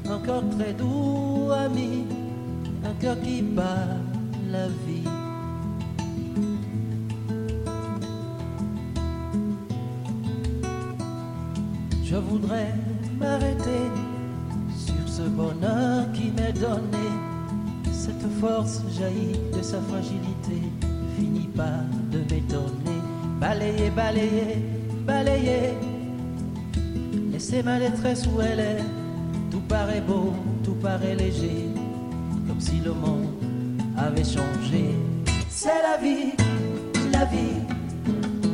un 0.07 0.19
cœur 0.19 0.43
très 0.51 0.73
doux, 0.73 1.49
ami, 1.51 2.05
un 2.85 2.93
cœur 3.01 3.19
qui 3.21 3.41
bat 3.41 3.97
la 4.51 4.67
vie. 4.67 5.09
Je 12.03 12.15
voudrais 12.15 12.75
m'arrêter 13.19 13.89
sur 14.77 15.07
ce 15.07 15.23
bonheur 15.23 16.11
qui 16.13 16.29
m'est 16.29 16.53
donné. 16.53 17.09
Cette 17.91 18.29
force 18.39 18.83
jaillit 18.99 19.39
de 19.51 19.63
sa 19.63 19.81
fragilité, 19.81 20.61
finit 21.17 21.49
par 21.55 21.81
de 22.11 22.19
m'étonner. 22.19 22.76
Balayer, 23.39 23.91
balayer, 23.91 24.57
balayer. 25.05 25.77
Laissez 27.31 27.61
ma 27.61 27.77
détresse 27.77 28.25
où 28.25 28.41
elle 28.41 28.59
est. 28.59 28.83
Tout 29.51 29.61
paraît 29.69 30.01
beau, 30.01 30.33
tout 30.63 30.73
paraît 30.73 31.15
léger. 31.15 31.69
Comme 32.47 32.59
si 32.59 32.79
le 32.79 32.93
monde 32.93 33.27
avait 33.95 34.23
changé. 34.23 34.95
C'est 35.49 35.81
la 35.83 35.97
vie, 35.97 36.33
la 37.11 37.25
vie, 37.25 37.61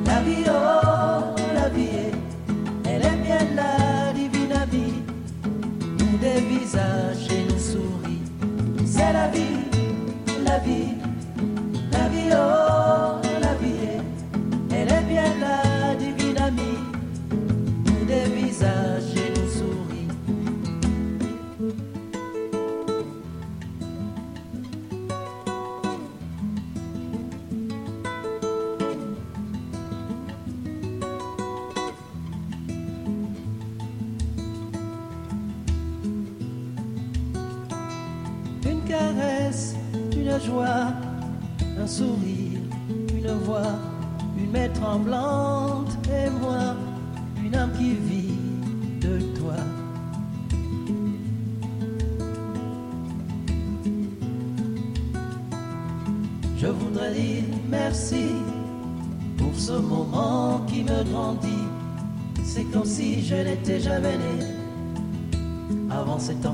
la 0.06 0.22
vie, 0.22 0.44
oh, 0.48 1.34
la 1.54 1.70
vie. 1.70 2.12
Elle 2.86 3.06
est 3.06 3.24
bien 3.24 3.40
la 3.56 4.12
divine 4.13 4.54
vie. 4.70 5.02
Nous 6.00 6.18
des 6.18 6.42
visages 6.42 7.32
et 7.32 7.46
nous 7.50 7.60
souris. 7.60 8.22
C'est 8.86 9.13
la 9.13 9.30
vie, 9.30 9.63
la 10.46 10.60
vie, 10.60 10.92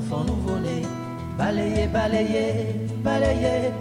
cet 0.00 0.12
enfant 0.12 0.24
nouveau-né. 0.24 0.82
Balayer, 1.38 1.86
balayer, 1.86 2.74
balayer 3.02 3.72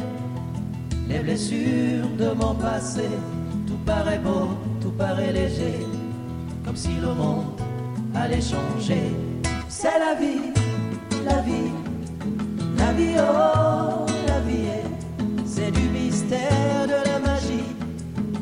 les 1.07 1.19
blessures 1.19 2.07
de 2.17 2.31
mon 2.35 2.55
passé. 2.55 3.09
Tout 3.67 3.77
paraît 3.85 4.19
beau, 4.19 4.49
tout 4.81 4.91
paraît 4.91 5.33
léger, 5.33 5.85
comme 6.65 6.75
si 6.75 6.89
le 7.01 7.13
monde 7.13 7.59
allait 8.15 8.41
changer. 8.41 9.11
C'est 9.67 9.99
la 9.99 10.15
vie, 10.15 10.53
la 11.25 11.41
vie, 11.41 11.71
la 12.77 12.93
vie, 12.93 13.15
oh, 13.17 14.05
la 14.27 14.39
vie 14.41 14.67
est. 14.67 15.45
C'est 15.45 15.71
du 15.71 15.89
mystère, 15.89 16.87
de 16.87 17.09
la 17.09 17.19
magie. 17.19 17.75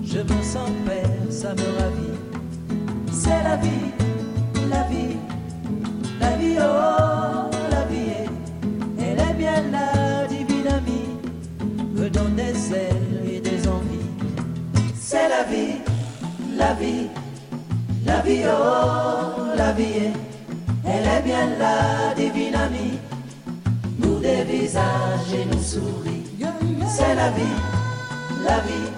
Je 0.04 0.20
me 0.20 0.44
sens 0.44 0.70
père, 0.86 1.32
ça 1.32 1.54
me 1.54 1.68
ravit. 1.80 2.18
C'est 3.12 3.44
la 3.44 3.56
vie, 3.58 3.92
la 4.70 4.84
vie, 4.84 5.18
la 6.20 6.36
vie, 6.38 6.58
oh, 6.60 7.47
me 12.08 12.14
donne 12.14 12.36
des 12.36 13.40
des 13.40 13.68
envies. 13.68 14.10
C'est 14.96 15.28
la 15.30 15.44
vie, 15.44 15.76
la 16.58 16.74
vie, 16.74 17.08
la 18.06 18.20
vie, 18.22 18.44
oh, 18.46 19.56
la 19.56 19.72
vie. 19.74 20.12
Elle 20.86 21.08
est 21.16 21.22
bien 21.24 21.50
la 21.60 22.14
divine 22.16 22.56
amie, 22.56 22.98
nous 24.00 24.20
des 24.20 24.44
visages 24.44 25.34
et 25.34 25.46
nous 25.46 25.62
souris. 25.62 26.24
C'est 26.88 27.16
la 27.16 27.30
vie, 27.32 27.58
la 28.48 28.60
vie, 28.68 28.90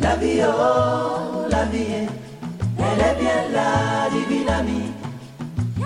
la 0.00 0.16
vie, 0.16 0.40
oh, 0.46 1.48
la 1.50 1.64
vie. 1.64 2.06
Elle 2.78 3.00
est 3.08 3.16
bien 3.22 3.40
la 3.52 4.08
divine 4.16 4.48
amie, 4.48 4.92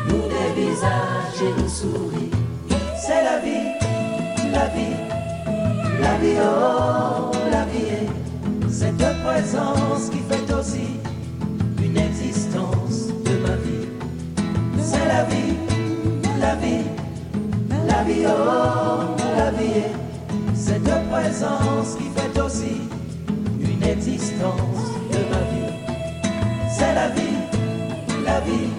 nous 0.08 0.24
des 0.34 0.60
visages 0.60 1.40
et 1.40 1.62
nous 1.62 1.68
souris. 1.68 2.30
C'est 3.00 3.24
la 3.24 3.38
vie, 3.38 3.72
la 4.52 4.66
vie, 4.68 5.07
la 6.00 6.16
vie, 6.18 6.36
oh, 6.40 7.30
la 7.50 7.64
vie 7.64 7.88
est. 7.88 8.70
Cette 8.70 9.04
présence 9.24 10.08
qui 10.10 10.18
fait 10.28 10.52
aussi 10.54 10.88
une 11.82 11.96
existence 11.96 13.08
de 13.24 13.36
ma 13.38 13.56
vie. 13.56 13.88
C'est 14.80 15.06
la 15.06 15.24
vie, 15.24 15.54
la 16.40 16.54
vie, 16.56 16.84
la 17.86 18.02
vie, 18.04 18.24
oh, 18.26 19.16
la 19.36 19.50
vie 19.50 19.78
est. 19.86 20.54
Cette 20.54 20.90
présence 21.10 21.96
qui 21.96 22.08
fait 22.16 22.40
aussi 22.40 22.80
une 23.60 23.82
existence 23.82 24.90
de 25.12 25.20
ma 25.32 25.42
vie. 25.50 25.74
C'est 26.70 26.94
la 26.94 27.08
vie, 27.08 27.38
la 28.24 28.40
vie, 28.40 28.70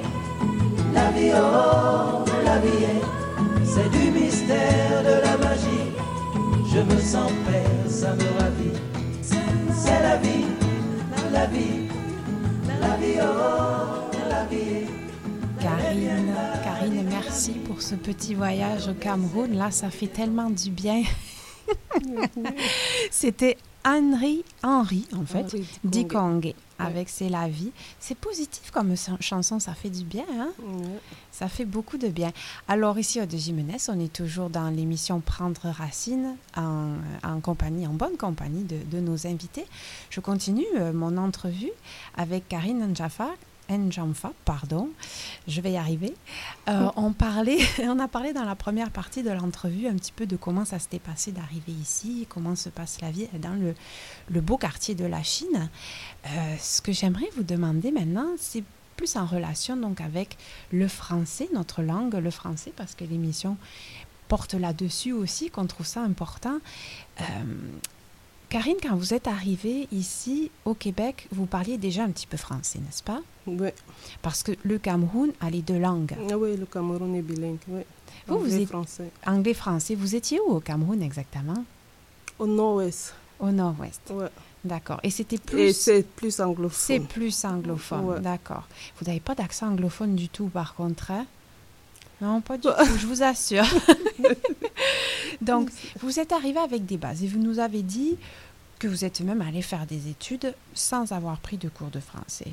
la 0.93 1.11
vie, 1.11 1.31
oh, 1.35 2.23
la 2.45 2.57
vie 2.59 2.83
est. 2.83 3.65
C'est 3.65 3.89
du 3.89 4.11
mystère 4.11 5.03
de 5.03 5.21
la 5.25 5.37
magie. 5.37 5.88
Je 6.71 6.79
me 6.81 6.99
sens 6.99 7.31
père, 7.47 7.91
ça 7.91 8.13
me 8.13 8.39
ravit. 8.39 8.77
C'est 9.21 10.01
la 10.01 10.17
vie, 10.17 10.45
la 11.31 11.45
vie, 11.47 11.87
la 12.79 12.95
vie, 12.95 13.19
oh, 13.21 14.11
la 14.29 14.45
vie. 14.45 14.85
Karine, 15.59 16.35
Karine, 16.63 17.07
merci 17.09 17.53
pour 17.53 17.81
ce 17.81 17.95
petit 17.95 18.35
voyage 18.35 18.87
au 18.87 18.93
Cameroun. 18.93 19.57
Là, 19.57 19.71
ça 19.71 19.89
fait 19.89 20.07
tellement 20.07 20.51
du 20.51 20.69
bien. 20.69 21.01
C'était 23.11 23.57
Henri, 23.83 24.43
Henri, 24.61 25.07
en 25.15 25.25
fait, 25.25 25.45
Henri 25.45 25.67
Dikongé, 25.83 26.55
avec 26.79 27.09
C'est 27.09 27.29
la 27.29 27.47
vie. 27.47 27.71
C'est 27.99 28.17
positif 28.17 28.71
comme 28.71 28.95
chan- 28.97 29.17
chanson, 29.19 29.59
ça 29.59 29.73
fait 29.73 29.89
du 29.89 30.03
bien, 30.03 30.25
hein? 30.37 30.49
Ouais. 30.63 30.87
Ça 31.31 31.47
fait 31.47 31.65
beaucoup 31.65 31.97
de 31.97 32.07
bien. 32.07 32.31
Alors 32.67 32.97
ici, 32.97 33.21
au 33.21 33.25
de 33.25 33.37
Jimenez, 33.37 33.77
on 33.89 33.99
est 33.99 34.11
toujours 34.11 34.49
dans 34.49 34.69
l'émission 34.69 35.19
Prendre 35.19 35.61
Racine 35.69 36.35
en, 36.57 36.93
en 37.23 37.39
compagnie, 37.39 37.85
en 37.87 37.93
bonne 37.93 38.17
compagnie 38.17 38.63
de, 38.63 38.77
de 38.91 38.99
nos 38.99 39.27
invités. 39.27 39.65
Je 40.09 40.19
continue 40.19 40.65
euh, 40.77 40.91
mon 40.93 41.17
entrevue 41.17 41.71
avec 42.17 42.47
Karine 42.47 42.85
Njafa. 42.91 43.29
Njamfa, 43.77 44.31
pardon, 44.45 44.89
je 45.47 45.61
vais 45.61 45.73
y 45.73 45.77
arriver. 45.77 46.13
Euh, 46.67 46.89
on, 46.95 47.13
parlait, 47.13 47.59
on 47.83 47.99
a 47.99 48.07
parlé 48.07 48.33
dans 48.33 48.45
la 48.45 48.55
première 48.55 48.91
partie 48.91 49.23
de 49.23 49.29
l'entrevue 49.29 49.87
un 49.87 49.95
petit 49.95 50.11
peu 50.11 50.25
de 50.25 50.35
comment 50.35 50.65
ça 50.65 50.79
s'était 50.79 50.99
passé 50.99 51.31
d'arriver 51.31 51.71
ici, 51.71 52.25
comment 52.29 52.55
se 52.55 52.69
passe 52.69 53.01
la 53.01 53.11
vie 53.11 53.27
dans 53.39 53.53
le, 53.53 53.75
le 54.29 54.41
beau 54.41 54.57
quartier 54.57 54.95
de 54.95 55.05
la 55.05 55.23
Chine. 55.23 55.69
Euh, 56.25 56.55
ce 56.59 56.81
que 56.81 56.91
j'aimerais 56.91 57.29
vous 57.35 57.43
demander 57.43 57.91
maintenant, 57.91 58.27
c'est 58.37 58.63
plus 58.95 59.15
en 59.15 59.25
relation 59.25 59.77
donc 59.77 60.01
avec 60.01 60.37
le 60.73 60.87
français, 60.87 61.47
notre 61.53 61.81
langue, 61.81 62.15
le 62.15 62.31
français, 62.31 62.73
parce 62.75 62.95
que 62.95 63.05
l'émission 63.05 63.57
porte 64.27 64.53
là-dessus 64.53 65.13
aussi, 65.13 65.49
qu'on 65.49 65.65
trouve 65.67 65.85
ça 65.85 66.01
important. 66.01 66.59
Euh, 67.21 67.23
Karine, 68.49 68.77
quand 68.81 68.95
vous 68.95 69.13
êtes 69.13 69.27
arrivée 69.27 69.87
ici 69.91 70.49
au 70.65 70.73
Québec, 70.73 71.27
vous 71.31 71.45
parliez 71.45 71.77
déjà 71.77 72.03
un 72.03 72.09
petit 72.09 72.25
peu 72.25 72.35
français, 72.37 72.79
n'est-ce 72.79 73.03
pas? 73.03 73.21
Ouais. 73.45 73.75
Parce 74.23 74.41
que 74.41 74.53
le 74.63 74.79
Cameroun 74.79 75.31
a 75.39 75.51
les 75.51 75.61
deux 75.61 75.77
langues, 75.77 76.15
Ah 76.31 76.35
oui, 76.37 76.57
le 76.57 76.65
Cameroun 76.65 77.13
est 77.15 77.21
bilingue. 77.21 77.59
Ouais. 77.67 77.85
Vous, 78.27 78.39
vous 78.39 78.45
Anglais, 78.45 78.63
êtes- 78.63 78.69
français. 78.69 79.11
anglais-français. 79.27 79.93
Vous 79.95 80.15
étiez 80.15 80.39
où 80.39 80.51
au 80.51 80.59
Cameroun 80.59 81.01
exactement? 81.03 81.63
Au 82.39 82.47
nord-ouest. 82.47 83.13
Au 83.39 83.51
nord-ouest. 83.51 84.01
Ouais. 84.11 84.27
D'accord. 84.63 84.99
Et 85.03 85.11
c'était 85.11 85.35
Et 85.35 85.39
plus... 85.39 85.73
c'est 85.75 86.03
plus 86.03 86.31
C'est 86.31 86.43
anglophone. 86.43 87.05
plus 87.07 87.45
anglophone, 87.45 88.05
Ouais. 88.05 88.19
d'accord. 88.19 88.67
Vous 88.99 89.05
n'avez 89.05 89.19
pas 89.19 89.35
d'accent 89.35 89.67
anglophone 89.69 90.15
du 90.15 90.27
tout, 90.27 90.47
par 90.47 90.73
contre, 90.75 91.11
hein? 91.11 91.25
Non, 92.21 92.41
pas 92.41 92.57
du 92.57 92.63
tout, 92.63 92.73
je 92.99 93.07
vous 93.07 93.23
assure. 93.23 93.63
Donc, 95.41 95.69
vous 96.01 96.19
êtes 96.19 96.31
arrivé 96.31 96.59
avec 96.59 96.85
des 96.85 96.97
bases 96.97 97.23
et 97.23 97.27
vous 97.27 97.39
nous 97.39 97.59
avez 97.59 97.81
dit 97.81 98.17
que 98.77 98.87
vous 98.87 99.05
êtes 99.05 99.21
même 99.21 99.41
allé 99.41 99.61
faire 99.61 99.85
des 99.85 100.09
études 100.09 100.53
sans 100.73 101.11
avoir 101.11 101.37
pris 101.39 101.57
de 101.57 101.69
cours 101.69 101.89
de 101.89 101.99
français. 101.99 102.51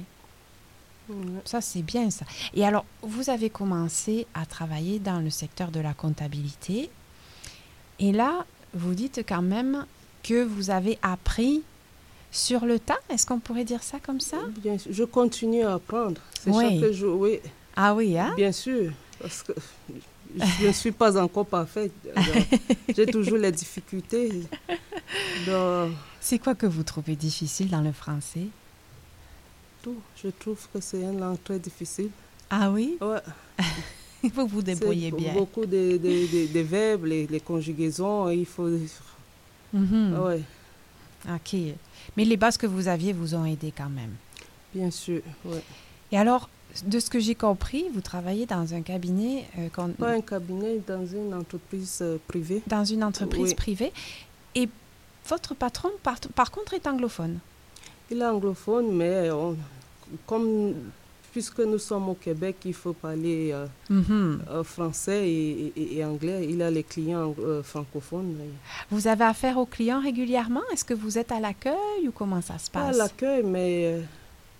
Ça, 1.44 1.60
c'est 1.60 1.82
bien 1.82 2.10
ça. 2.10 2.24
Et 2.54 2.64
alors, 2.66 2.84
vous 3.02 3.30
avez 3.30 3.48
commencé 3.48 4.26
à 4.34 4.44
travailler 4.44 4.98
dans 4.98 5.20
le 5.20 5.30
secteur 5.30 5.70
de 5.70 5.78
la 5.78 5.94
comptabilité. 5.94 6.90
Et 8.00 8.10
là, 8.12 8.44
vous 8.74 8.94
dites 8.94 9.20
quand 9.26 9.42
même 9.42 9.86
que 10.24 10.42
vous 10.42 10.70
avez 10.70 10.98
appris 11.02 11.62
sur 12.32 12.66
le 12.66 12.80
tas. 12.80 12.98
Est-ce 13.08 13.24
qu'on 13.24 13.38
pourrait 13.38 13.64
dire 13.64 13.84
ça 13.84 13.98
comme 14.00 14.18
ça? 14.20 14.38
Bien 14.60 14.78
sûr. 14.78 14.92
Je 14.92 15.04
continue 15.04 15.62
à 15.62 15.74
apprendre. 15.74 16.20
C'est 16.40 16.50
Oui. 16.50 16.80
chaque 16.80 16.90
jour, 16.92 17.20
oui. 17.20 17.38
Ah 17.76 17.94
oui, 17.94 18.18
hein? 18.18 18.32
Bien 18.36 18.50
sûr. 18.50 18.90
Parce 19.26 19.42
que 19.42 19.52
je 20.60 20.66
ne 20.68 20.72
suis 20.72 20.92
pas 20.92 21.20
encore 21.20 21.46
parfaite. 21.46 21.92
J'ai 22.96 23.06
toujours 23.06 23.38
les 23.38 23.50
difficultés. 23.52 24.42
C'est 26.20 26.38
quoi 26.38 26.54
que 26.54 26.66
vous 26.66 26.82
trouvez 26.82 27.16
difficile 27.16 27.68
dans 27.70 27.80
le 27.80 27.92
français? 27.92 28.46
tout. 29.82 29.96
Je 30.22 30.28
trouve 30.30 30.58
que 30.72 30.80
c'est 30.80 31.00
une 31.00 31.20
langue 31.20 31.42
très 31.44 31.58
difficile. 31.60 32.10
Ah 32.50 32.70
oui? 32.70 32.96
Ouais. 33.00 33.20
Vous 34.34 34.46
vous 34.48 34.62
débrouillez 34.62 35.10
C'est 35.10 35.16
bien. 35.16 35.34
Beaucoup 35.34 35.64
de, 35.66 35.96
de- 35.98 35.98
de- 36.48 36.52
de 36.52 36.60
verbes, 36.60 37.04
les, 37.04 37.26
les 37.28 37.38
conjugaisons, 37.38 38.28
il 38.30 38.46
faut. 38.46 38.68
Ouais, 39.72 40.42
OK. 41.28 41.56
Mais 42.16 42.24
les 42.24 42.36
bases 42.36 42.56
que 42.56 42.66
vous 42.66 42.88
aviez 42.88 43.12
vous 43.12 43.34
ont 43.36 43.44
aidé 43.44 43.72
quand 43.76 43.88
même. 43.90 44.14
bien 44.74 44.90
sûr. 44.90 45.20
Ouais. 45.44 45.62
Et 46.12 46.18
alors, 46.18 46.48
de 46.84 46.98
ce 47.00 47.08
que 47.10 47.18
j'ai 47.20 47.34
compris, 47.34 47.86
vous 47.94 48.00
travaillez 48.00 48.46
dans 48.46 48.74
un 48.74 48.82
cabinet, 48.82 49.44
euh, 49.58 49.68
Pas 49.98 50.10
un 50.10 50.20
cabinet 50.20 50.80
dans 50.86 51.06
une 51.06 51.32
entreprise 51.34 51.98
euh, 52.02 52.18
privée. 52.28 52.62
dans 52.66 52.84
une 52.84 53.02
entreprise 53.02 53.48
Oui. 53.50 53.54
privée. 53.54 53.92
Et 54.54 54.68
votre 55.28 55.54
patron, 55.54 55.90
par, 56.02 56.18
par 56.34 56.50
contre, 56.50 56.74
est 56.74 56.86
anglophone. 56.86 57.38
Il 58.10 58.20
est 58.20 58.26
anglophone, 58.26 58.92
mais 58.94 59.30
on- 59.30 59.56
comme 60.26 60.74
puisque 61.32 61.58
nous 61.60 61.78
sommes 61.78 62.08
au 62.08 62.14
Québec, 62.14 62.56
il 62.64 62.72
faut 62.72 62.94
parler 62.94 63.50
euh, 63.52 63.66
Mhm. 63.90 64.40
euh, 64.48 64.64
français 64.64 65.28
et, 65.28 65.72
et- 65.76 65.96
et 65.98 66.04
anglais. 66.04 66.46
Il 66.48 66.62
a 66.62 66.70
les 66.70 66.82
clients 66.84 67.34
francophones. 67.62 68.36
Vous 68.90 69.06
avez 69.06 69.24
affaire 69.24 69.58
aux 69.58 69.66
clients 69.66 70.00
régulièrement? 70.00 70.62
Est-ce 70.72 70.84
que 70.84 70.94
vous 70.94 71.18
êtes 71.18 71.32
à 71.32 71.40
l'accueil 71.40 72.08
ou 72.08 72.10
comment 72.12 72.40
ça 72.40 72.56
se 72.58 72.70
Pas 72.70 72.80
à 72.80 72.86
passe? 72.86 72.96
l'accueil, 72.98 73.42
mais 73.44 74.00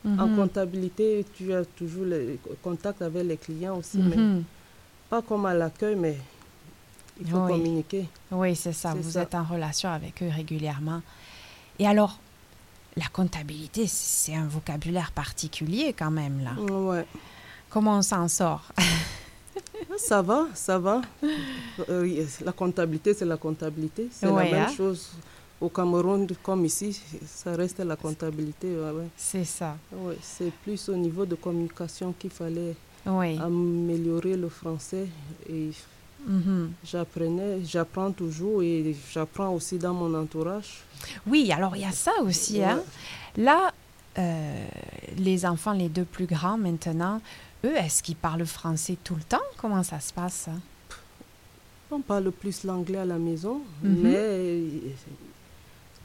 en 0.04 0.26
Mhm. 0.28 0.36
comptabilité, 0.36 1.24
tu 1.36 1.52
as 1.52 1.64
toujours 1.64 2.04
le 2.04 2.38
contact 2.62 3.02
avec 3.02 3.24
les 3.24 3.36
clients 3.36 3.78
aussi. 3.78 3.98
Mais 3.98 4.16
Mhm. 4.16 4.44
pas 5.10 5.22
comme 5.22 5.46
à 5.46 5.54
l'accueil, 5.54 5.96
mais 5.96 6.16
il 7.20 7.28
faut 7.28 7.38
Oui. 7.38 7.52
communiquer. 7.52 8.08
Oui, 8.30 8.54
c'est 8.54 8.72
ça. 8.72 8.94
Vous 8.94 9.10
ça. 9.10 9.22
êtes 9.22 9.34
en 9.34 9.44
relation 9.44 9.88
avec 9.90 10.22
eux 10.22 10.28
régulièrement. 10.34 11.02
Et 11.78 11.86
alors, 11.86 12.18
la 12.96 13.06
comptabilité, 13.12 13.86
c'est 13.86 14.34
un 14.34 14.46
vocabulaire 14.46 15.12
particulier 15.12 15.92
quand 15.98 16.10
même, 16.10 16.42
là. 16.44 16.52
Ouais. 16.62 17.06
Comment 17.68 17.98
on 17.98 18.02
s'en 18.02 18.28
sort? 18.28 18.64
Ça 19.98 20.22
va, 20.22 20.46
ça 20.54 20.78
va. 20.78 21.00
Euh, 21.88 22.24
la 22.44 22.52
comptabilité, 22.52 23.12
c'est 23.14 23.24
la 23.24 23.36
comptabilité. 23.36 24.08
C'est 24.10 24.26
Ouais, 24.28 24.50
la 24.50 24.56
même 24.56 24.68
hein. 24.68 24.72
chose 24.76 25.10
au 25.60 25.68
Cameroun 25.68 26.26
comme 26.42 26.64
ici. 26.64 27.00
Ça 27.26 27.54
reste 27.54 27.78
la 27.80 27.96
comptabilité. 27.96 28.68
Ouais. 28.68 29.06
C'est 29.16 29.44
ça. 29.44 29.76
Ouais, 29.92 30.16
c'est 30.22 30.52
plus 30.62 30.88
au 30.88 30.96
niveau 30.96 31.24
de 31.26 31.34
communication 31.34 32.14
qu'il 32.18 32.30
fallait 32.30 32.74
Oui. 33.06 33.38
améliorer 33.38 34.36
le 34.36 34.48
français. 34.48 35.06
Et 35.48 35.70
Mhm. 36.26 36.72
j'apprenais, 36.84 37.60
j'apprends 37.64 38.10
toujours 38.10 38.62
et 38.62 38.96
j'apprends 39.12 39.50
aussi 39.54 39.78
dans 39.78 39.94
mon 39.94 40.12
entourage. 40.14 40.82
Oui, 41.26 41.52
alors 41.52 41.76
il 41.76 41.82
y 41.82 41.84
a 41.84 41.92
ça 41.92 42.12
aussi. 42.22 42.62
Hein? 42.62 42.80
Là, 43.36 43.72
euh, 44.18 44.66
les 45.18 45.46
enfants, 45.46 45.72
les 45.72 45.88
deux 45.88 46.04
plus 46.04 46.26
grands 46.26 46.58
maintenant, 46.58 47.20
eux, 47.64 47.76
est-ce 47.76 48.02
qu'ils 48.02 48.16
parlent 48.16 48.44
français 48.46 48.96
tout 49.04 49.14
le 49.14 49.22
temps? 49.22 49.44
Comment 49.56 49.82
ça 49.84 50.00
se 50.00 50.12
passe? 50.12 50.48
On 51.92 52.00
parle 52.00 52.32
plus 52.32 52.64
l'anglais 52.64 52.98
à 52.98 53.04
la 53.04 53.18
maison, 53.18 53.60
Mhm. 53.82 54.00
mais 54.02 54.60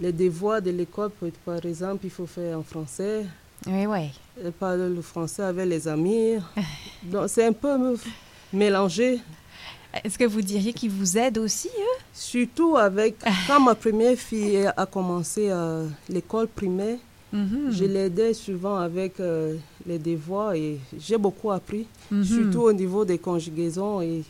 les 0.01 0.11
devoirs 0.11 0.61
de 0.61 0.71
l'école, 0.71 1.11
par 1.45 1.63
exemple, 1.65 1.99
il 2.05 2.09
faut 2.09 2.25
faire 2.25 2.57
en 2.57 2.63
français. 2.63 3.25
Oui, 3.67 3.85
oui. 3.85 4.09
Elle 4.43 4.51
parle 4.51 4.91
le 4.95 5.01
français 5.01 5.43
avec 5.43 5.67
les 5.67 5.87
amis. 5.87 6.37
Donc, 7.03 7.29
c'est 7.29 7.45
un 7.45 7.53
peu 7.53 7.95
mélangé. 8.51 9.19
Est-ce 10.03 10.17
que 10.17 10.23
vous 10.25 10.41
diriez 10.41 10.73
qu'ils 10.73 10.89
vous 10.89 11.17
aident 11.17 11.37
aussi, 11.39 11.67
eux? 11.67 11.99
Surtout 12.13 12.77
avec, 12.77 13.15
quand 13.47 13.59
ma 13.59 13.75
première 13.75 14.17
fille 14.17 14.65
a 14.75 14.85
commencé 14.85 15.47
euh, 15.49 15.87
l'école 16.09 16.47
primaire, 16.47 16.97
Mhm. 17.33 17.71
je 17.71 17.85
l'aidais 17.85 18.33
souvent 18.33 18.75
avec 18.75 19.17
euh, 19.21 19.55
les 19.87 19.97
devoirs 19.97 20.53
et 20.53 20.77
j'ai 20.99 21.17
beaucoup 21.17 21.49
appris, 21.49 21.87
Mhm. 22.11 22.23
surtout 22.25 22.63
au 22.63 22.73
niveau 22.73 23.05
des 23.05 23.17
conjugaisons. 23.19 24.01
Et, 24.01 24.23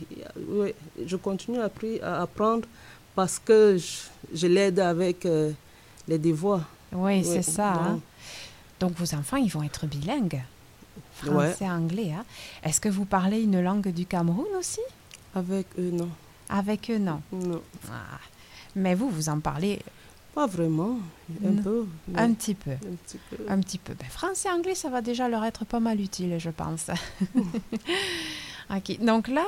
et, 0.68 0.74
je 1.04 1.16
continue 1.16 1.58
à 1.58 2.22
apprendre 2.22 2.68
parce 3.14 3.38
que 3.38 3.76
je, 3.78 4.36
je 4.36 4.46
l'aide 4.46 4.78
avec 4.80 5.26
euh, 5.26 5.52
les 6.08 6.18
devoirs. 6.18 6.64
Oui, 6.92 7.24
c'est 7.24 7.36
Ouais, 7.36 7.42
ça. 7.42 7.72
hein. 7.72 8.00
donc, 8.80 8.92
vos 8.96 9.14
enfants, 9.14 9.36
ils 9.38 9.50
vont 9.50 9.62
être 9.62 9.86
bilingues. 9.86 10.42
Ouais. 11.24 11.30
Français, 11.50 11.68
anglais. 11.70 12.12
Hein? 12.12 12.24
Est-ce 12.64 12.80
que 12.80 12.88
vous 12.88 13.04
parlez 13.04 13.40
une 13.42 13.60
langue 13.62 13.88
du 13.88 14.06
Cameroun 14.06 14.46
aussi? 14.58 14.80
Avec 15.34 15.66
eux, 15.78 15.90
non. 15.92 16.08
Avec 16.48 16.90
eux, 16.90 16.98
non. 16.98 17.22
non. 17.32 17.62
Ah. 17.90 18.18
Mais 18.76 18.94
vous, 18.94 19.08
vous 19.08 19.28
en 19.28 19.40
parlez? 19.40 19.80
Pas 20.34 20.46
vraiment, 20.46 20.98
un 21.44 21.50
Non. 21.50 21.62
peu. 21.62 21.86
mais 22.08 22.18
un 22.20 22.32
petit 22.32 22.54
peu. 22.54 22.70
un 22.72 22.96
petit 23.04 23.18
peu. 23.30 23.36
Un 23.48 23.60
petit 23.60 23.78
peu. 23.78 23.92
Ben, 23.94 24.08
français, 24.08 24.50
anglais, 24.50 24.74
ça 24.74 24.88
va 24.88 25.00
déjà 25.02 25.28
leur 25.28 25.44
être 25.44 25.64
pas 25.66 25.78
mal 25.80 26.00
utile, 26.00 26.36
je 26.38 26.48
pense. 26.50 26.86
ok. 28.74 28.98
Donc 29.04 29.28
là, 29.28 29.44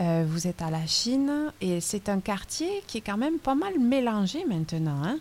euh, 0.00 0.24
vous 0.28 0.46
êtes 0.46 0.62
à 0.62 0.70
la 0.70 0.86
Chine 0.86 1.52
et 1.60 1.80
c'est 1.80 2.08
un 2.08 2.20
quartier 2.20 2.82
qui 2.86 2.98
est 2.98 3.00
quand 3.00 3.16
même 3.16 3.38
pas 3.38 3.54
mal 3.54 3.78
mélangé 3.78 4.44
maintenant. 4.44 5.02
Hein? 5.04 5.18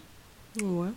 Ouais. 0.62 0.90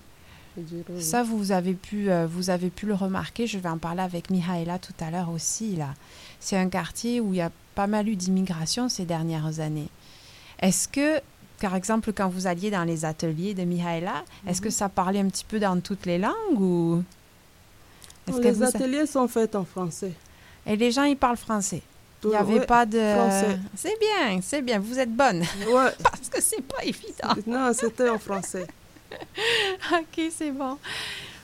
Ça, 1.01 1.23
vous 1.23 1.53
avez, 1.53 1.75
pu, 1.75 2.11
euh, 2.11 2.27
vous 2.27 2.49
avez 2.49 2.71
pu 2.71 2.87
le 2.87 2.95
remarquer. 2.95 3.47
Je 3.47 3.59
vais 3.59 3.69
en 3.69 3.77
parler 3.77 4.01
avec 4.01 4.31
Mihaela 4.31 4.79
tout 4.79 4.95
à 5.01 5.11
l'heure 5.11 5.31
aussi. 5.31 5.77
Là. 5.77 5.95
C'est 6.41 6.57
un 6.57 6.69
quartier 6.69 7.21
où 7.21 7.35
il 7.35 7.39
y 7.39 7.43
a 7.43 7.51
pas 7.75 7.87
mal 7.87 8.09
eu 8.09 8.17
d'immigration 8.17 8.89
ces 8.89 9.05
dernières 9.05 9.61
années. 9.61 9.89
Est-ce 10.61 10.89
que, 10.89 11.21
par 11.61 11.75
exemple, 11.75 12.13
quand 12.15 12.29
vous 12.29 12.47
alliez 12.47 12.71
dans 12.71 12.85
les 12.85 13.05
ateliers 13.05 13.53
de 13.53 13.65
Mihaela, 13.65 14.25
est-ce 14.47 14.63
que 14.63 14.71
ça 14.71 14.89
parlait 14.89 15.21
un 15.21 15.29
petit 15.29 15.45
peu 15.45 15.61
dans 15.61 15.79
toutes 15.81 16.07
les 16.07 16.19
langues 16.19 16.61
ou... 16.61 17.05
Que 18.27 18.39
les 18.39 18.51
vous 18.51 18.65
ateliers 18.65 19.07
sont 19.07 19.29
faits 19.29 19.55
en 19.55 19.65
français. 19.65 20.13
Et 20.67 20.75
les 20.75 20.91
gens, 20.91 21.05
ils 21.05 21.17
parlent 21.17 21.37
français. 21.37 21.83
Il 22.27 22.31
n'y 22.31 22.37
avait 22.37 22.59
ouais, 22.59 22.67
pas 22.67 22.85
de... 22.85 22.99
français. 22.99 23.59
C'est 23.77 23.99
bien, 24.01 24.41
c'est 24.43 24.63
bien. 24.63 24.81
Vous 24.81 24.99
êtes 24.99 25.15
bonne. 25.15 25.41
Ouais. 25.41 25.91
Parce 26.03 26.29
que 26.29 26.41
c'est 26.43 26.63
pas 26.63 26.83
évident. 26.83 27.35
non, 27.47 27.73
c'était 27.73 28.09
en 28.09 28.19
français. 28.19 28.67
ok, 29.93 30.23
c'est 30.31 30.51
bon. 30.51 30.77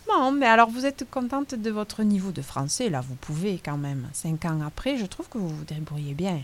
Bon, 0.08 0.32
mais 0.32 0.46
alors 0.46 0.68
vous 0.68 0.84
êtes 0.84 1.08
contente 1.08 1.54
de 1.54 1.70
votre 1.70 2.02
niveau 2.02 2.32
de 2.32 2.42
français, 2.42 2.90
là, 2.90 3.00
vous 3.00 3.14
pouvez 3.14 3.60
quand 3.64 3.76
même. 3.76 4.08
Cinq 4.12 4.44
ans 4.44 4.58
après, 4.66 4.96
je 4.98 5.06
trouve 5.06 5.28
que 5.28 5.38
vous 5.38 5.48
vous 5.48 5.64
débrouillez 5.64 6.14
bien. 6.14 6.40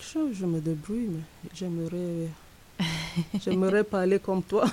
Je, 0.00 0.32
je 0.32 0.46
me 0.46 0.60
débrouille, 0.60 1.08
mais 1.10 1.50
j'aimerais, 1.52 2.28
j'aimerais 3.44 3.82
parler 3.82 4.20
comme 4.20 4.44
toi. 4.44 4.66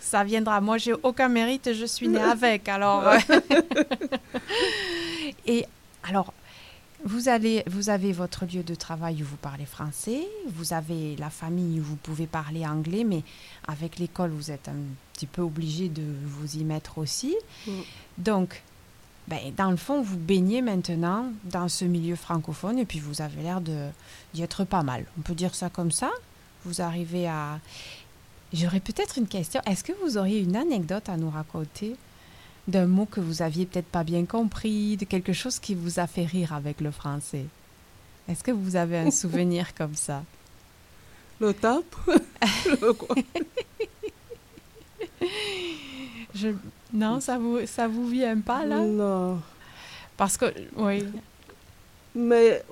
Ça 0.00 0.24
viendra. 0.24 0.60
Moi, 0.62 0.78
j'ai 0.78 0.94
aucun 0.94 1.28
mérite, 1.28 1.74
je 1.74 1.84
suis 1.84 2.08
née 2.08 2.20
avec, 2.20 2.66
alors... 2.68 3.04
Et 5.46 5.66
alors, 6.08 6.32
vous, 7.04 7.28
allez, 7.28 7.62
vous 7.66 7.90
avez 7.90 8.12
votre 8.12 8.46
lieu 8.46 8.62
de 8.62 8.74
travail 8.74 9.22
où 9.22 9.26
vous 9.26 9.36
parlez 9.36 9.66
français, 9.66 10.26
vous 10.48 10.72
avez 10.72 11.16
la 11.16 11.30
famille 11.30 11.80
où 11.80 11.84
vous 11.84 11.96
pouvez 11.96 12.26
parler 12.26 12.66
anglais, 12.66 13.04
mais 13.04 13.22
avec 13.68 13.98
l'école, 13.98 14.30
vous 14.30 14.50
êtes 14.50 14.68
un 14.68 14.76
petit 15.12 15.26
peu 15.26 15.42
obligé 15.42 15.88
de 15.88 16.02
vous 16.24 16.56
y 16.56 16.64
mettre 16.64 16.98
aussi. 16.98 17.36
Mm. 17.66 17.72
Donc, 18.18 18.62
ben, 19.28 19.52
dans 19.56 19.70
le 19.70 19.76
fond, 19.76 20.02
vous 20.02 20.16
baignez 20.16 20.62
maintenant 20.62 21.32
dans 21.44 21.68
ce 21.68 21.84
milieu 21.84 22.16
francophone 22.16 22.78
et 22.78 22.84
puis 22.84 23.00
vous 23.00 23.20
avez 23.20 23.42
l'air 23.42 23.60
d'y 23.60 24.42
être 24.42 24.64
pas 24.64 24.82
mal. 24.82 25.04
On 25.18 25.22
peut 25.22 25.34
dire 25.34 25.54
ça 25.54 25.68
comme 25.68 25.90
ça. 25.90 26.10
Vous 26.64 26.80
arrivez 26.80 27.26
à... 27.26 27.58
J'aurais 28.52 28.80
peut-être 28.80 29.18
une 29.18 29.26
question. 29.26 29.60
Est-ce 29.66 29.82
que 29.82 29.92
vous 30.04 30.16
auriez 30.16 30.40
une 30.40 30.54
anecdote 30.54 31.08
à 31.08 31.16
nous 31.16 31.30
raconter? 31.30 31.96
D'un 32.68 32.86
mot 32.86 33.06
que 33.06 33.20
vous 33.20 33.42
aviez 33.42 33.66
peut-être 33.66 33.86
pas 33.86 34.04
bien 34.04 34.24
compris, 34.24 34.96
de 34.96 35.04
quelque 35.04 35.32
chose 35.32 35.58
qui 35.58 35.74
vous 35.74 35.98
a 36.00 36.06
fait 36.06 36.24
rire 36.24 36.52
avec 36.52 36.80
le 36.80 36.90
français. 36.90 37.46
Est-ce 38.28 38.42
que 38.42 38.50
vous 38.50 38.76
avez 38.76 38.98
un 38.98 39.10
souvenir 39.22 39.74
comme 39.74 39.94
ça? 39.94 40.22
Le 41.40 41.52
tape 41.54 41.96
Je... 46.34 46.48
Non, 46.92 47.20
ça 47.20 47.38
vous, 47.38 47.66
ça 47.66 47.88
vous 47.88 48.08
vient 48.08 48.38
pas 48.40 48.64
là? 48.64 48.80
Non. 48.80 49.40
Parce 50.16 50.36
que, 50.36 50.52
oui. 50.76 51.04
Mais 52.14 52.62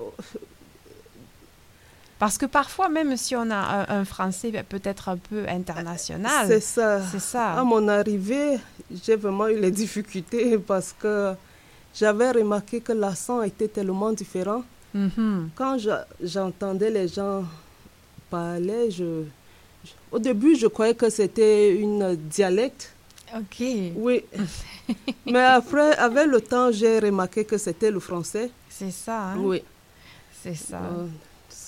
Parce 2.25 2.39
que 2.39 2.47
parfois, 2.47 2.89
même 2.89 3.15
si 3.17 3.35
on 3.35 3.51
a 3.51 3.85
un, 3.87 3.99
un 3.99 4.03
français 4.05 4.51
peut-être 4.67 5.09
un 5.09 5.17
peu 5.17 5.45
international, 5.47 6.47
c'est 6.47 6.59
ça. 6.59 6.99
c'est 7.11 7.19
ça. 7.19 7.51
À 7.53 7.63
mon 7.63 7.87
arrivée, 7.87 8.57
j'ai 9.03 9.15
vraiment 9.15 9.47
eu 9.47 9.59
les 9.59 9.69
difficultés 9.69 10.57
parce 10.57 10.91
que 10.97 11.33
j'avais 11.93 12.31
remarqué 12.31 12.81
que 12.81 12.93
l'accent 12.93 13.43
était 13.43 13.67
tellement 13.67 14.11
différent. 14.11 14.63
Mhm. 14.95 15.49
Quand 15.53 15.77
je- 15.77 16.03
j'entendais 16.19 16.89
les 16.89 17.07
gens 17.07 17.43
parler, 18.31 18.89
je, 18.89 19.21
je- 19.85 19.91
au 20.11 20.17
début, 20.17 20.55
je 20.55 20.65
croyais 20.65 20.95
que 20.95 21.11
c'était 21.11 21.75
une 21.75 22.15
dialecte. 22.15 22.91
Ok. 23.35 23.61
Oui. 23.97 24.23
Mais 25.27 25.43
après, 25.43 25.95
avec 25.97 26.25
le 26.25 26.41
temps, 26.41 26.71
j'ai 26.71 26.97
remarqué 26.97 27.45
que 27.45 27.59
c'était 27.59 27.91
le 27.91 27.99
français. 27.99 28.49
C'est 28.67 28.89
ça. 29.05 29.19
hein? 29.29 29.35
Oui. 29.37 29.61
C'est 30.41 30.55
ça. 30.55 30.77
Euh, 30.77 31.05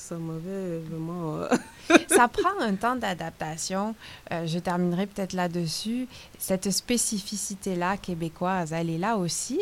ça 0.10 0.16
m'avait 0.16 0.80
vraiment... 0.80 1.38
euh, 1.38 1.48
Ça 2.10 2.28
prend 2.28 2.60
un 2.62 2.76
temps 2.76 2.96
d'adaptation. 2.96 3.96
Euh, 4.32 4.46
je 4.46 4.60
terminerai 4.60 5.08
peut-être 5.08 5.34
là-dessus. 5.34 6.08
Cette 6.38 6.70
spécificité-là 6.72 7.98
québécoise, 7.98 8.74
elle 8.74 8.90
est 8.90 8.98
là 8.98 9.18
aussi. 9.18 9.60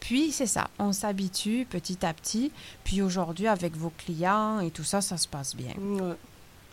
Puis, 0.00 0.32
c'est 0.32 0.46
ça, 0.46 0.68
on 0.78 0.92
s'habitue 0.92 1.66
petit 1.68 2.04
à 2.04 2.12
petit. 2.14 2.50
Puis 2.84 3.02
aujourd'hui, 3.02 3.46
avec 3.48 3.76
vos 3.76 3.92
clients 3.96 4.60
et 4.60 4.70
tout 4.70 4.84
ça, 4.84 5.00
ça 5.00 5.16
se 5.16 5.28
passe 5.28 5.54
bien. 5.54 5.74
ouais, 5.78 6.16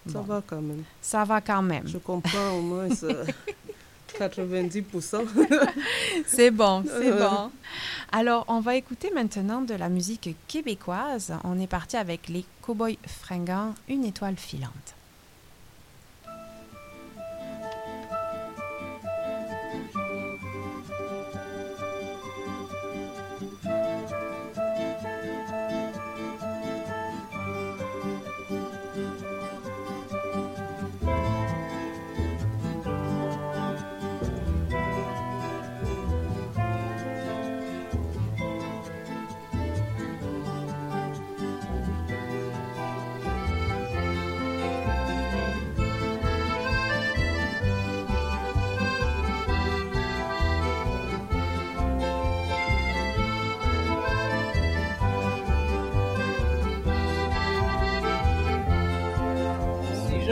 ça 0.08 0.20
Bon. 0.20 0.22
va 0.22 0.42
quand 0.46 0.62
même. 0.62 0.84
Ça 1.02 1.24
va 1.26 1.42
quand 1.42 1.62
même. 1.62 1.88
Je 1.88 1.98
comprends 1.98 2.52
au 2.58 2.62
moins 2.62 2.88
euh, 3.04 3.26
90%. 4.14 5.26
C'est 6.28 6.52
bon, 6.52 6.84
c'est 6.86 7.12
bon. 7.12 7.52
Alors, 8.12 8.46
on 8.48 8.60
va 8.60 8.76
écouter 8.76 9.12
maintenant 9.12 9.62
de 9.62 9.74
la 9.74 9.90
musique 9.90 10.36
québécoise. 10.48 11.34
On 11.44 11.60
est 11.60 11.68
parti 11.68 11.98
avec 11.98 12.30
les 12.30 12.46
Cowboys 12.62 12.98
fringants, 13.06 13.74
une 13.88 14.06
étoile 14.06 14.38
filante. 14.38 14.97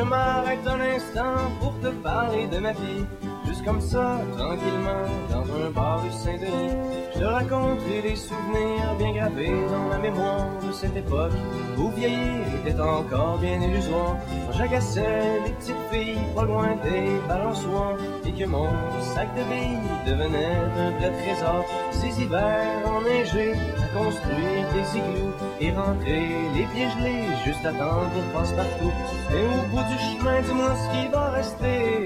M'arrête 0.10 0.68
un 0.68 0.80
instant 0.80 1.52
pour 1.60 1.74
te 1.80 1.88
parler 1.88 2.48
de 2.48 2.58
ma 2.60 2.72
vie, 2.72 3.06
juste 3.48 3.64
comme 3.66 3.82
ça, 3.82 4.20
tranquillement, 4.38 5.06
dans 5.30 5.44
un 5.44 5.70
bar 5.72 6.02
rue 6.04 6.12
Saint-Denis, 6.12 6.76
je 7.14 7.20
te 7.20 7.26
raconterai 7.26 8.02
des 8.02 8.16
souvenirs 8.16 8.96
bien 8.98 9.14
gravés 9.14 9.54
dans 9.70 9.88
ma 9.90 9.98
mémoire 9.98 10.48
de 10.66 10.72
cette 10.72 10.96
époque 10.96 11.32
où 11.78 11.90
vieillir 11.90 12.46
était 12.66 12.80
encore 12.80 13.38
bien 13.38 13.62
illusoire. 13.62 14.18
Quand 14.46 14.58
j'agaçais 14.58 15.42
les 15.46 15.52
petites 15.52 15.76
filles 15.92 16.18
pas 16.36 16.44
loin 16.44 16.76
des 16.84 17.20
balançoires 17.28 17.98
et 18.26 18.32
que 18.32 18.46
mon 18.46 18.70
sac 19.14 19.28
de 19.36 19.44
billes 19.44 19.80
devenait 20.06 20.56
un 20.78 20.92
vrai 20.92 21.12
trésor. 21.12 21.66
Ces 21.92 22.22
hivers 22.22 22.84
enneigés 22.86 23.54
à 23.54 23.98
construire 23.98 24.66
des 24.74 24.98
igloos 24.98 25.34
et 25.62 25.72
rentrer 25.72 26.28
les 26.56 26.66
pieds 26.74 26.90
gelés 26.98 27.28
juste 27.46 27.66
à 27.66 27.72
temps 27.72 28.10
qu'on 28.12 28.38
passe 28.38 28.52
partout. 28.52 28.92
Et 29.32 29.46
au 29.46 29.62
bout 29.70 29.84
du 29.84 29.98
chemin, 29.98 30.42
dis-moi 30.42 30.76
ce 30.76 30.98
qui 30.98 31.08
va 31.08 31.30
rester 31.32 32.06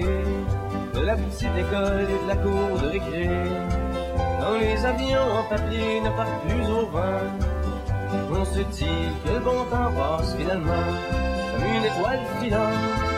de 0.94 1.00
la 1.00 1.16
petite 1.16 1.56
école 1.56 2.06
et 2.08 2.24
de 2.24 2.28
la 2.28 2.36
cour 2.36 2.80
de 2.82 2.88
récré. 2.88 3.28
Quand 4.40 4.58
les 4.58 4.84
avions 4.84 5.30
en 5.38 5.42
papier 5.48 6.00
ne 6.00 6.10
partent 6.10 6.42
plus 6.46 6.66
au 6.66 6.86
vent, 6.86 7.20
on 8.32 8.44
se 8.44 8.60
dit 8.60 9.08
que 9.24 9.30
le 9.32 9.40
bon 9.40 9.64
temps 9.70 9.92
passe 9.92 10.34
finalement 10.34 10.86
comme 11.52 11.64
une 11.64 11.84
étoile 11.84 12.20
filante. 12.40 13.09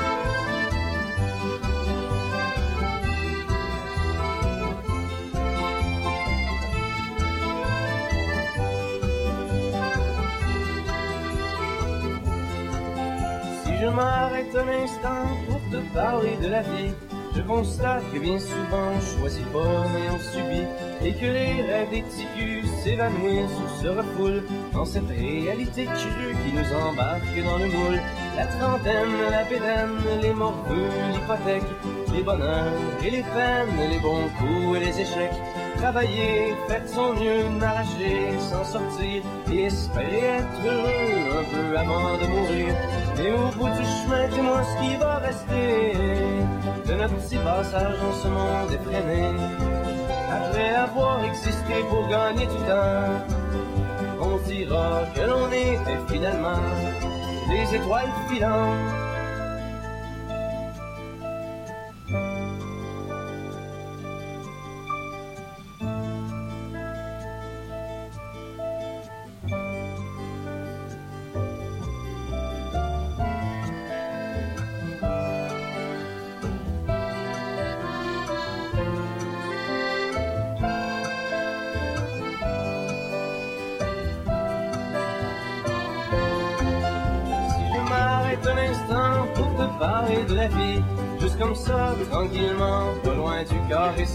M'arrête 13.92 14.55
un 14.57 14.68
instant 14.85 15.26
pour 15.48 15.61
te 15.70 15.94
parler 15.94 16.37
de 16.42 16.48
la 16.48 16.62
vie, 16.62 16.92
je 17.35 17.42
constate 17.42 18.02
que 18.12 18.18
bien 18.18 18.38
souvent 18.38 18.90
on 18.94 19.18
choisit 19.18 19.46
pas 19.52 19.87
mais 19.92 20.11
on 20.11 20.18
subit 20.18 20.66
et 21.05 21.12
que 21.12 21.26
les 21.26 21.62
rêves 21.62 21.90
des 21.90 22.02
petits 22.02 22.26
culs 22.37 22.66
s'évanouissent 22.83 23.59
ou 23.64 23.83
se 23.83 23.88
refoulent 23.88 24.44
dans 24.72 24.85
cette 24.85 25.09
réalité 25.09 25.85
crue 25.87 26.35
qui 26.44 26.52
nous 26.52 26.88
embarque 26.88 27.44
dans 27.44 27.59
le 27.59 27.66
moule. 27.66 28.00
La 28.37 28.46
trentaine, 28.46 29.31
la 29.31 29.44
pédane, 29.44 29.98
les 30.20 30.33
morveux, 30.33 30.88
l'hypothèque, 31.12 31.62
les 32.14 32.22
bonheurs 32.22 32.72
et 33.05 33.11
les 33.11 33.22
peines, 33.22 33.90
les 33.90 33.98
bons 33.98 34.28
coups 34.38 34.76
et 34.76 34.81
les 34.81 35.00
échecs. 35.00 35.38
Travailler, 35.83 36.55
faire 36.68 36.87
son 36.87 37.12
mieux, 37.14 37.49
n'arracher, 37.59 38.38
s'en 38.38 38.62
sortir 38.62 39.21
et 39.53 39.64
espérer 39.64 40.38
être 40.38 40.64
heureux 40.64 41.40
un 41.40 41.45
peu 41.53 41.77
avant 41.77 42.16
de 42.18 42.27
mourir. 42.29 42.73
Et 43.18 43.33
au 43.33 43.49
bout 43.59 43.68
du 43.68 43.85
chemin, 43.85 44.29
dis-moi 44.29 44.62
ce 44.62 44.81
qui 44.81 44.95
va 44.95 45.16
rester 45.16 45.92
de 46.87 46.95
notre 46.95 47.16
petit 47.16 47.37
passage 47.38 47.97
dans 48.01 48.12
ce 48.12 48.29
monde 48.29 48.73
effréné. 48.73 49.31
Après 50.31 50.73
avoir 50.73 51.25
existé 51.25 51.75
pour 51.90 52.07
gagner 52.07 52.47
du 52.47 52.59
temps, 52.68 53.18
on 54.21 54.37
dira 54.49 55.03
que 55.16 55.21
l'on 55.23 55.49
était 55.51 56.14
finalement 56.14 56.62
des 57.49 57.75
étoiles 57.75 58.12
filantes. 58.31 59.02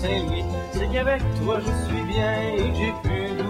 Carré 0.02 0.20
Saint-Louis, 0.20 0.46
c'est 0.72 0.92
qu'avec 0.92 1.22
toi 1.42 1.60
je 1.60 1.88
suis 1.88 2.04
bien 2.04 2.42
et 2.56 2.70
que 2.70 2.76
j'ai 2.76 2.94
plus 3.04 3.38
le. 3.38 3.48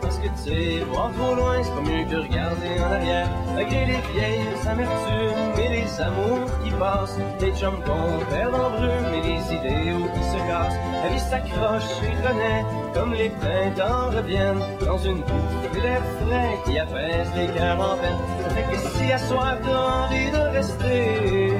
Parce 0.00 0.18
que 0.18 0.28
tu 0.28 0.50
sais, 0.50 0.84
voir 0.84 1.10
trop 1.12 1.34
loin, 1.34 1.62
c'est 1.62 1.70
pas 1.70 1.80
mieux 1.80 2.04
que 2.04 2.16
regarder 2.16 2.80
en 2.80 2.92
arrière. 2.92 3.28
Malgré 3.54 3.86
les 3.86 4.00
vieilles 4.12 4.66
amertumes 4.66 5.64
et 5.64 5.68
les 5.68 6.00
amours 6.00 6.50
qui 6.64 6.70
passent, 6.72 7.18
les 7.40 7.52
chums 7.52 7.80
qu'on 7.84 8.24
perd 8.30 8.54
en 8.54 8.70
brume 8.70 9.14
et 9.14 9.22
les 9.22 9.54
idéaux 9.54 10.08
qui 10.14 10.22
se 10.24 10.36
cassent. 10.46 10.78
La 11.02 11.08
vie 11.08 11.20
s'accroche 11.20 11.84
et 12.02 12.26
renaît 12.26 12.64
comme 12.92 13.14
les 13.14 13.30
printemps 13.30 14.10
reviennent 14.10 14.62
dans 14.84 14.98
une 14.98 15.20
bouffée 15.20 15.80
d'air 15.80 16.02
frais 16.20 16.58
qui 16.64 16.78
apaise 16.78 17.28
les 17.36 17.46
cœurs 17.48 17.80
en 17.80 17.96
peine. 17.96 18.18
Ça 18.42 18.50
fait 18.50 18.62
que 18.72 18.78
si 18.78 19.12
à 19.12 19.18
envie 19.36 20.30
de 20.30 20.56
rester, 20.56 21.52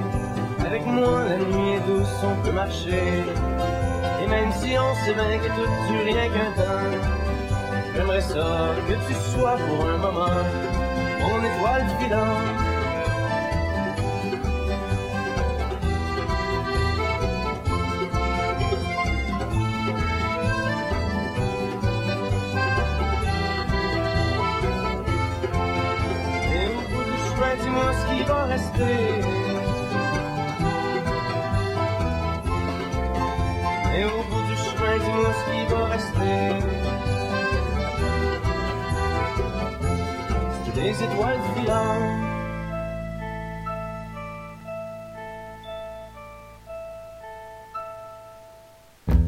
avec 0.66 0.84
moi 0.86 1.22
la 1.28 1.36
nuit 1.36 1.74
est 1.76 1.88
douce, 1.88 2.24
on 2.24 2.42
peut 2.44 2.52
marcher. 2.52 3.24
Même 4.28 4.52
si 4.52 4.76
on 4.78 4.94
bien 5.14 5.38
que 5.38 5.48
tout 5.48 5.68
dure 5.88 6.04
rien 6.04 6.28
qu'un 6.28 6.50
temps, 6.52 6.90
j'aimerais 7.94 8.20
ça 8.20 8.74
que 8.88 8.94
tu 9.06 9.14
sois 9.30 9.56
pour 9.56 9.86
un 9.86 9.98
moment 9.98 10.26
mon 11.20 11.38
étoile 11.44 11.86
filante. 12.00 12.55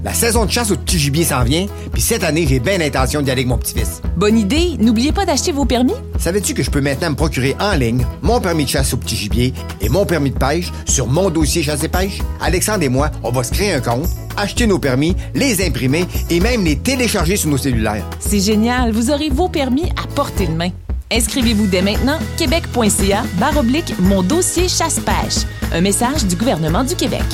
La 0.04 0.14
saison 0.14 0.46
de 0.46 0.50
chasse 0.50 0.70
au 0.70 0.76
petit 0.76 0.98
gibier 0.98 1.24
s'en 1.24 1.44
vient, 1.44 1.66
puis 1.92 2.00
cette 2.00 2.24
année, 2.24 2.46
j'ai 2.46 2.60
bien 2.60 2.78
l'intention 2.78 3.20
d'y 3.20 3.30
aller 3.30 3.40
avec 3.40 3.46
mon 3.48 3.58
petit-fils. 3.58 4.00
Bonne 4.16 4.38
idée! 4.38 4.76
N'oubliez 4.78 5.12
pas 5.12 5.26
d'acheter 5.26 5.52
vos 5.52 5.64
permis. 5.64 5.92
Savais-tu 6.18 6.54
que 6.54 6.62
je 6.62 6.70
peux 6.70 6.80
maintenant 6.80 7.10
me 7.10 7.14
procurer 7.14 7.54
en 7.60 7.72
ligne 7.74 8.06
mon 8.22 8.40
permis 8.40 8.64
de 8.64 8.70
chasse 8.70 8.94
au 8.94 8.96
petit 8.96 9.16
gibier 9.16 9.52
et 9.80 9.88
mon 9.88 10.06
permis 10.06 10.30
de 10.30 10.38
pêche 10.38 10.72
sur 10.86 11.06
mon 11.06 11.30
dossier 11.30 11.62
chasse 11.62 11.84
et 11.84 11.88
pêche? 11.88 12.20
Alexandre 12.40 12.84
et 12.84 12.88
moi, 12.88 13.10
on 13.22 13.30
va 13.30 13.42
se 13.42 13.52
créer 13.52 13.72
un 13.74 13.80
compte, 13.80 14.08
acheter 14.36 14.66
nos 14.66 14.78
permis, 14.78 15.14
les 15.34 15.66
imprimer 15.66 16.06
et 16.30 16.40
même 16.40 16.64
les 16.64 16.76
télécharger 16.76 17.36
sur 17.36 17.50
nos 17.50 17.58
cellulaires. 17.58 18.04
C'est 18.18 18.40
génial! 18.40 18.92
Vous 18.92 19.10
aurez 19.10 19.28
vos 19.28 19.48
permis 19.48 19.90
à 20.02 20.06
portée 20.14 20.46
de 20.46 20.52
main. 20.52 20.70
Inscrivez-vous 21.10 21.66
dès 21.66 21.80
maintenant, 21.80 22.18
québec.ca, 22.36 23.22
barre 23.38 23.58
oblique, 23.58 23.98
mon 23.98 24.22
dossier 24.22 24.68
chasse-pêche. 24.68 25.46
Un 25.72 25.80
message 25.80 26.26
du 26.26 26.36
gouvernement 26.36 26.84
du 26.84 26.94
Québec. 26.94 27.24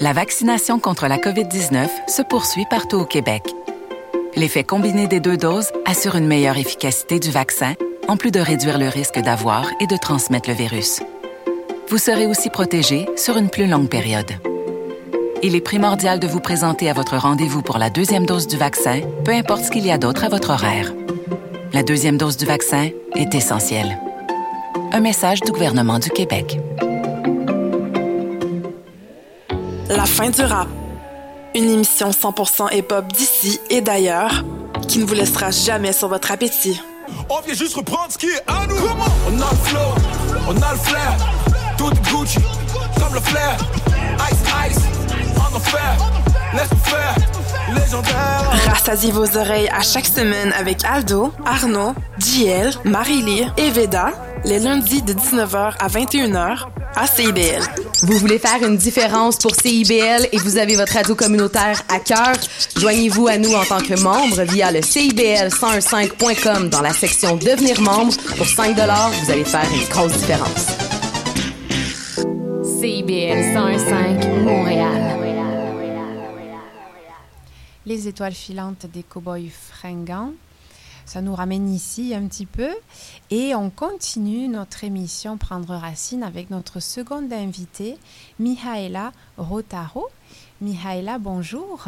La 0.00 0.12
vaccination 0.12 0.80
contre 0.80 1.06
la 1.06 1.18
COVID-19 1.18 1.88
se 2.08 2.22
poursuit 2.22 2.66
partout 2.68 2.96
au 2.96 3.04
Québec. 3.04 3.42
L'effet 4.36 4.64
combiné 4.64 5.06
des 5.06 5.20
deux 5.20 5.36
doses 5.36 5.70
assure 5.86 6.16
une 6.16 6.26
meilleure 6.26 6.58
efficacité 6.58 7.20
du 7.20 7.30
vaccin, 7.30 7.74
en 8.08 8.16
plus 8.16 8.32
de 8.32 8.40
réduire 8.40 8.78
le 8.78 8.88
risque 8.88 9.20
d'avoir 9.20 9.66
et 9.80 9.86
de 9.86 9.96
transmettre 9.96 10.48
le 10.48 10.56
virus. 10.56 11.00
Vous 11.88 11.98
serez 11.98 12.26
aussi 12.26 12.50
protégé 12.50 13.06
sur 13.16 13.36
une 13.36 13.48
plus 13.48 13.68
longue 13.68 13.88
période. 13.88 14.32
Il 15.46 15.54
est 15.54 15.60
primordial 15.60 16.20
de 16.20 16.26
vous 16.26 16.40
présenter 16.40 16.88
à 16.88 16.94
votre 16.94 17.18
rendez-vous 17.18 17.60
pour 17.60 17.76
la 17.76 17.90
deuxième 17.90 18.24
dose 18.24 18.46
du 18.46 18.56
vaccin, 18.56 19.02
peu 19.26 19.32
importe 19.32 19.64
ce 19.64 19.70
qu'il 19.70 19.84
y 19.84 19.90
a 19.90 19.98
d'autre 19.98 20.24
à 20.24 20.30
votre 20.30 20.48
horaire. 20.48 20.90
La 21.74 21.82
deuxième 21.82 22.16
dose 22.16 22.38
du 22.38 22.46
vaccin 22.46 22.88
est 23.14 23.34
essentielle. 23.34 23.98
Un 24.90 25.00
message 25.00 25.42
du 25.42 25.52
gouvernement 25.52 25.98
du 25.98 26.08
Québec. 26.08 26.58
La 29.90 30.06
fin 30.06 30.30
du 30.30 30.40
rap. 30.40 30.68
Une 31.54 31.68
émission 31.68 32.08
100% 32.08 32.74
hip-hop 32.74 33.12
d'ici 33.12 33.60
et 33.68 33.82
d'ailleurs 33.82 34.42
qui 34.88 34.98
ne 34.98 35.04
vous 35.04 35.12
laissera 35.12 35.50
jamais 35.50 35.92
sur 35.92 36.08
votre 36.08 36.32
appétit. 36.32 36.80
On 37.28 37.42
vient 37.42 37.52
juste 37.52 37.74
reprendre 37.74 38.10
ce 38.10 38.16
qui 38.16 38.28
est 38.28 38.42
à 38.46 38.66
nous. 38.66 38.76
On 39.28 39.42
a 39.42 39.50
le 39.50 39.56
flow, 39.58 39.78
on 40.48 40.56
a 40.62 40.72
le 40.72 40.78
flair. 40.78 41.12
Tout 41.76 41.90
Gucci, 42.10 42.38
comme 42.98 43.12
le 43.12 43.20
flair. 43.20 43.58
Ice, 44.30 44.70
ice, 44.70 45.03
faire. 45.60 45.96
Rassasiez 48.68 49.12
vos 49.12 49.36
oreilles 49.36 49.68
à 49.68 49.80
chaque 49.82 50.06
semaine 50.06 50.52
avec 50.58 50.84
Aldo, 50.84 51.32
Arnaud, 51.44 51.94
JL, 52.18 52.70
Marie-Lee 52.84 53.46
et 53.56 53.70
Veda, 53.70 54.12
les 54.44 54.58
lundis 54.58 55.02
de 55.02 55.12
19h 55.12 55.74
à 55.78 55.88
21h 55.88 56.66
à 56.96 57.06
CIBL. 57.06 57.62
Vous 58.02 58.18
voulez 58.18 58.38
faire 58.38 58.62
une 58.62 58.76
différence 58.76 59.38
pour 59.38 59.54
CIBL 59.54 60.28
et 60.32 60.38
vous 60.38 60.58
avez 60.58 60.76
votre 60.76 60.92
radio 60.92 61.14
communautaire 61.14 61.82
à 61.88 61.98
cœur? 61.98 62.34
Joignez-vous 62.76 63.26
à 63.28 63.38
nous 63.38 63.54
en 63.54 63.64
tant 63.64 63.80
que 63.80 63.98
membre 64.00 64.42
via 64.42 64.70
le 64.70 64.80
CIBL1015.com 64.80 66.68
dans 66.68 66.82
la 66.82 66.92
section 66.92 67.36
Devenir 67.36 67.80
membre. 67.80 68.12
Pour 68.36 68.46
5 68.46 68.76
vous 68.76 69.30
allez 69.32 69.44
faire 69.44 69.66
une 69.72 69.88
grosse 69.88 70.12
différence. 70.12 70.66
CIBL 72.80 73.56
1015 73.56 74.44
Montréal. 74.44 75.33
Les 77.86 78.08
étoiles 78.08 78.32
filantes 78.32 78.86
des 78.86 79.02
cow-boys 79.02 79.50
fringants. 79.50 80.32
Ça 81.04 81.20
nous 81.20 81.34
ramène 81.34 81.68
ici 81.68 82.14
un 82.14 82.26
petit 82.26 82.46
peu 82.46 82.70
et 83.30 83.54
on 83.54 83.68
continue 83.68 84.48
notre 84.48 84.84
émission 84.84 85.36
Prendre 85.36 85.74
racine 85.74 86.22
avec 86.22 86.48
notre 86.48 86.80
seconde 86.80 87.30
invitée, 87.30 87.98
Mihaela 88.38 89.12
Rotaro. 89.36 90.08
Mihaela, 90.64 91.18
bonjour. 91.18 91.84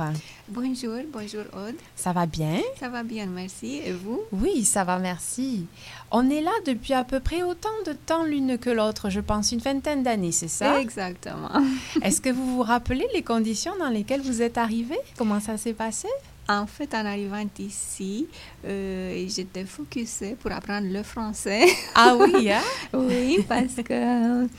Bonjour, 0.48 0.96
bonjour 1.10 1.44
Aude. 1.54 1.76
Ça 1.94 2.12
va 2.12 2.26
bien? 2.26 2.60
Ça 2.78 2.90
va 2.90 3.02
bien, 3.02 3.24
merci. 3.24 3.80
Et 3.82 3.92
vous? 3.92 4.20
Oui, 4.32 4.66
ça 4.66 4.84
va, 4.84 4.98
merci. 4.98 5.66
On 6.10 6.28
est 6.28 6.42
là 6.42 6.50
depuis 6.66 6.92
à 6.92 7.02
peu 7.02 7.20
près 7.20 7.42
autant 7.42 7.70
de 7.86 7.94
temps 7.94 8.24
l'une 8.24 8.58
que 8.58 8.68
l'autre, 8.68 9.08
je 9.08 9.20
pense 9.20 9.52
une 9.52 9.60
vingtaine 9.60 10.02
d'années, 10.02 10.30
c'est 10.30 10.48
ça? 10.48 10.78
Exactement. 10.78 11.48
Est-ce 12.02 12.20
que 12.20 12.28
vous 12.28 12.56
vous 12.56 12.62
rappelez 12.62 13.06
les 13.14 13.22
conditions 13.22 13.72
dans 13.78 13.88
lesquelles 13.88 14.20
vous 14.20 14.42
êtes 14.42 14.58
arrivée? 14.58 14.98
Comment 15.16 15.40
ça 15.40 15.56
s'est 15.56 15.72
passé? 15.72 16.08
En 16.46 16.66
fait, 16.66 16.94
en 16.94 17.06
arrivant 17.06 17.44
ici, 17.58 18.28
euh, 18.66 19.24
j'étais 19.26 19.64
focusée 19.64 20.36
pour 20.38 20.52
apprendre 20.52 20.88
le 20.88 21.02
français. 21.02 21.64
Ah 21.94 22.14
oui, 22.14 22.52
hein? 22.52 22.62
oui, 22.92 23.38
parce 23.48 23.76
que 23.82 24.46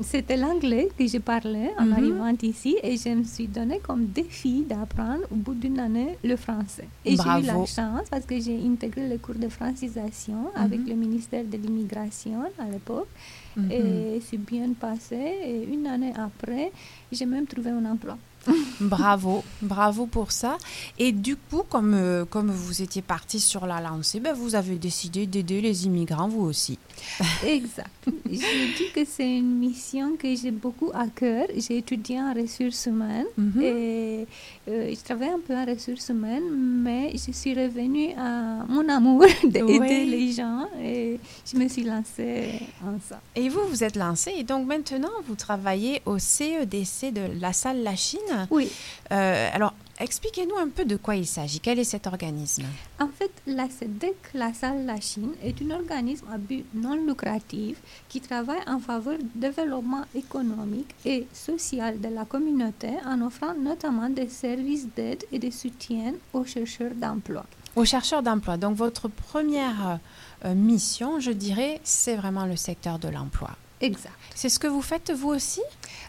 c'était 0.00 0.36
l'anglais 0.36 0.88
que 0.98 1.06
je 1.06 1.18
parlais 1.18 1.70
en 1.78 1.84
Mhm. 1.86 1.92
arrivant 1.92 2.34
ici 2.42 2.76
et 2.82 2.96
je 2.96 3.10
me 3.10 3.24
suis 3.24 3.46
donné 3.46 3.78
comme 3.86 4.06
défi 4.06 4.62
d'apprendre 4.68 5.24
au 5.30 5.36
bout 5.36 5.54
d'une 5.54 5.78
année 5.78 6.16
le 6.24 6.36
français. 6.36 6.88
Et 7.04 7.10
j'ai 7.16 7.22
eu 7.40 7.42
la 7.46 7.66
chance 7.66 8.08
parce 8.10 8.24
que 8.26 8.38
j'ai 8.40 8.58
intégré 8.66 9.08
le 9.08 9.18
cours 9.18 9.34
de 9.36 9.48
francisation 9.48 10.50
avec 10.54 10.80
Mhm. 10.80 10.88
le 10.88 10.94
ministère 10.94 11.44
de 11.44 11.56
l'immigration 11.56 12.40
à 12.58 12.64
l'époque. 12.70 13.08
Mhm. 13.56 13.70
Et 13.70 14.20
c'est 14.26 14.38
bien 14.38 14.72
passé. 14.72 15.20
Et 15.44 15.68
une 15.74 15.86
année 15.86 16.12
après, 16.16 16.72
j'ai 17.10 17.26
même 17.26 17.46
trouvé 17.46 17.70
un 17.70 17.84
emploi. 17.84 18.16
Bravo, 18.80 19.44
bravo 19.60 20.06
pour 20.06 20.32
ça. 20.32 20.58
Et 20.98 21.12
du 21.12 21.36
coup, 21.36 21.62
comme, 21.68 21.94
euh, 21.94 22.24
comme 22.24 22.50
vous 22.50 22.82
étiez 22.82 23.00
parti 23.02 23.38
sur 23.38 23.64
la 23.66 23.80
lancée, 23.80 24.18
ben, 24.18 24.32
vous 24.34 24.54
avez 24.56 24.74
décidé 24.76 25.26
d'aider 25.26 25.60
les 25.60 25.86
immigrants, 25.86 26.26
vous 26.28 26.42
aussi. 26.44 26.78
Exact. 27.46 27.88
Je 28.06 28.76
dis 28.76 28.90
que 28.94 29.04
c'est 29.04 29.36
une 29.38 29.58
mission 29.58 30.16
que 30.16 30.34
j'ai 30.34 30.50
beaucoup 30.50 30.90
à 30.94 31.06
cœur. 31.06 31.46
J'ai 31.56 31.78
étudié 31.78 32.20
en 32.20 32.34
ressources 32.34 32.86
humaines 32.86 33.26
Mhm. 33.36 33.62
et 33.62 34.26
euh, 34.68 34.92
je 34.94 35.00
travaille 35.04 35.28
un 35.30 35.40
peu 35.46 35.54
en 35.54 35.64
ressources 35.64 36.08
humaines, 36.08 36.50
mais 36.82 37.12
je 37.14 37.30
suis 37.32 37.54
revenue 37.54 38.12
à 38.18 38.64
mon 38.68 38.88
amour 38.88 39.24
d'aider 39.44 40.04
les 40.04 40.32
gens 40.32 40.66
et 40.82 41.20
je 41.50 41.56
me 41.58 41.68
suis 41.68 41.84
lancée 41.84 42.60
en 42.84 42.98
ça. 43.08 43.20
Et 43.36 43.48
vous, 43.48 43.60
vous 43.70 43.84
êtes 43.84 43.96
lancé 43.96 44.32
et 44.36 44.42
donc 44.42 44.66
maintenant, 44.66 45.10
vous 45.28 45.36
travaillez 45.36 46.02
au 46.06 46.18
CEDC 46.18 47.12
de 47.12 47.40
la 47.40 47.52
salle 47.52 47.82
La 47.84 47.94
Chine. 47.96 48.18
Oui. 48.50 48.70
Euh, 49.10 49.48
alors, 49.52 49.74
expliquez-nous 49.98 50.56
un 50.56 50.68
peu 50.68 50.84
de 50.84 50.96
quoi 50.96 51.16
il 51.16 51.26
s'agit. 51.26 51.60
Quel 51.60 51.78
est 51.78 51.84
cet 51.84 52.06
organisme? 52.06 52.64
En 53.00 53.08
fait, 53.08 53.30
la 53.46 53.68
SEDEC, 53.68 54.16
la 54.34 54.52
salle 54.52 54.84
La 54.86 55.00
Chine, 55.00 55.32
est 55.42 55.60
un 55.62 55.70
organisme 55.70 56.26
à 56.32 56.38
but 56.38 56.64
non 56.74 56.94
lucratif 56.94 57.76
qui 58.08 58.20
travaille 58.20 58.60
en 58.66 58.78
faveur 58.78 59.18
du 59.18 59.30
développement 59.34 60.04
économique 60.14 60.94
et 61.04 61.26
social 61.32 62.00
de 62.00 62.08
la 62.08 62.24
communauté 62.24 62.90
en 63.06 63.20
offrant 63.22 63.54
notamment 63.54 64.08
des 64.08 64.28
services 64.28 64.86
d'aide 64.96 65.24
et 65.30 65.38
de 65.38 65.50
soutien 65.50 66.14
aux 66.32 66.44
chercheurs 66.44 66.94
d'emploi. 66.94 67.44
Aux 67.74 67.84
chercheurs 67.84 68.22
d'emploi. 68.22 68.56
Donc, 68.56 68.76
votre 68.76 69.08
première 69.08 69.98
euh, 70.44 70.54
mission, 70.54 71.20
je 71.20 71.30
dirais, 71.30 71.80
c'est 71.84 72.16
vraiment 72.16 72.44
le 72.44 72.56
secteur 72.56 72.98
de 72.98 73.08
l'emploi. 73.08 73.50
Exact. 73.82 74.14
C'est 74.34 74.48
ce 74.48 74.58
que 74.58 74.66
vous 74.68 74.82
faites 74.82 75.10
vous 75.12 75.30
aussi? 75.30 75.60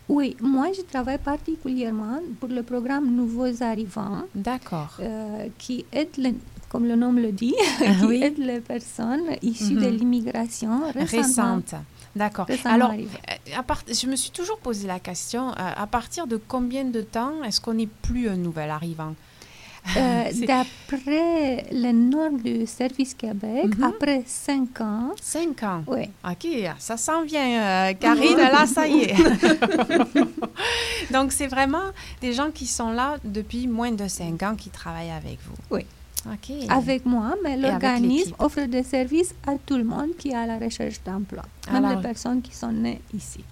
Oui, 0.08 0.36
moi 0.42 0.68
je 0.76 0.82
travaille 0.82 1.18
particulièrement 1.18 2.20
pour 2.40 2.50
le 2.50 2.64
programme 2.64 3.08
Nouveaux 3.16 3.62
Arrivants. 3.64 4.24
D'accord. 4.36 4.94
euh, 5.00 5.48
qui 5.58 5.86
aide, 5.92 6.10
les- 6.18 6.36
comme 6.70 6.86
le 6.86 6.96
nom 6.96 7.12
le 7.12 7.32
dit, 7.32 7.56
Ah 7.82 7.96
qui 8.00 8.06
oui. 8.06 8.24
aide 8.24 8.38
les 8.38 8.60
personnes 8.60 9.28
issues 9.42 9.76
de 9.76 9.88
Mhm. 9.90 9.98
l'immigration 9.98 10.82
Récente. 10.96 11.76
D'accord. 12.16 12.46
Alors, 12.66 12.92
euh, 12.92 13.58
à 13.58 13.64
part- 13.64 13.84
je 13.88 14.06
me 14.08 14.16
suis 14.16 14.30
toujours 14.32 14.60
posé 14.60 14.88
la 14.88 15.00
question, 15.00 15.50
euh, 15.50 15.54
à 15.58 15.88
partir 15.88 16.28
de 16.28 16.38
combien 16.38 16.86
de 16.86 17.02
temps 17.02 17.44
est-ce 17.44 17.60
qu'on 17.60 17.74
n'est 17.74 17.88
plus 17.88 18.30
un 18.30 18.36
nouvel 18.38 18.70
arrivant? 18.70 19.16
Euh, 19.98 20.24
D'après 20.48 21.66
les 21.72 21.94
normes 21.94 22.42
du 22.42 22.66
Service 22.66 23.14
Québec, 23.14 23.78
Mhm. 23.78 23.84
après 23.84 24.24
5 24.26 24.80
ans. 24.82 25.12
5 25.22 25.62
ans? 25.64 25.84
Oui. 25.88 26.10
OK, 26.26 26.48
ça 26.80 26.96
s'en 26.98 27.24
vient, 27.24 27.62
euh, 27.90 27.94
Karine, 28.00 28.38
là, 28.38 28.66
ça 28.66 28.88
y 28.88 29.02
est. 29.02 29.14
Donc, 31.12 31.32
c'est 31.32 31.48
vraiment 31.48 31.92
des 32.22 32.34
gens 32.34 32.50
qui 32.52 32.66
sont 32.66 32.92
là 32.92 33.18
depuis 33.24 33.68
moins 33.68 33.92
de 33.92 34.08
5 34.08 34.42
ans 34.44 34.56
qui 34.56 34.70
travaillent 34.70 35.12
avec 35.12 35.38
vous. 35.46 35.56
Oui. 35.72 35.86
OK. 36.26 36.56
Avec 36.70 37.06
moi, 37.06 37.36
mais 37.44 37.58
l'organisme 37.58 38.34
offre 38.40 38.62
des 38.62 38.84
services 38.84 39.36
à 39.46 39.56
tout 39.66 39.76
le 39.76 39.84
monde 39.84 40.12
qui 40.18 40.30
est 40.30 40.36
à 40.36 40.46
la 40.46 40.58
recherche 40.58 41.04
d'emploi, 41.06 41.44
même 41.72 41.84
Alors- 41.84 41.98
les 41.98 42.02
personnes 42.02 42.42
qui 42.42 42.56
sont 42.56 42.72
nées 42.72 43.02
ici. 43.14 43.44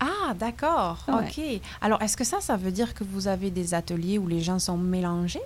Ah, 0.00 0.34
d'accord. 0.34 1.04
Ouais. 1.08 1.14
OK. 1.14 1.60
Alors, 1.82 2.00
est-ce 2.02 2.16
que 2.16 2.24
ça, 2.24 2.40
ça 2.40 2.56
veut 2.56 2.72
dire 2.72 2.94
que 2.94 3.04
vous 3.04 3.28
avez 3.28 3.50
des 3.50 3.74
ateliers 3.74 4.18
où 4.18 4.26
les 4.26 4.40
gens 4.40 4.58
sont 4.58 4.78
mélangés? 4.78 5.42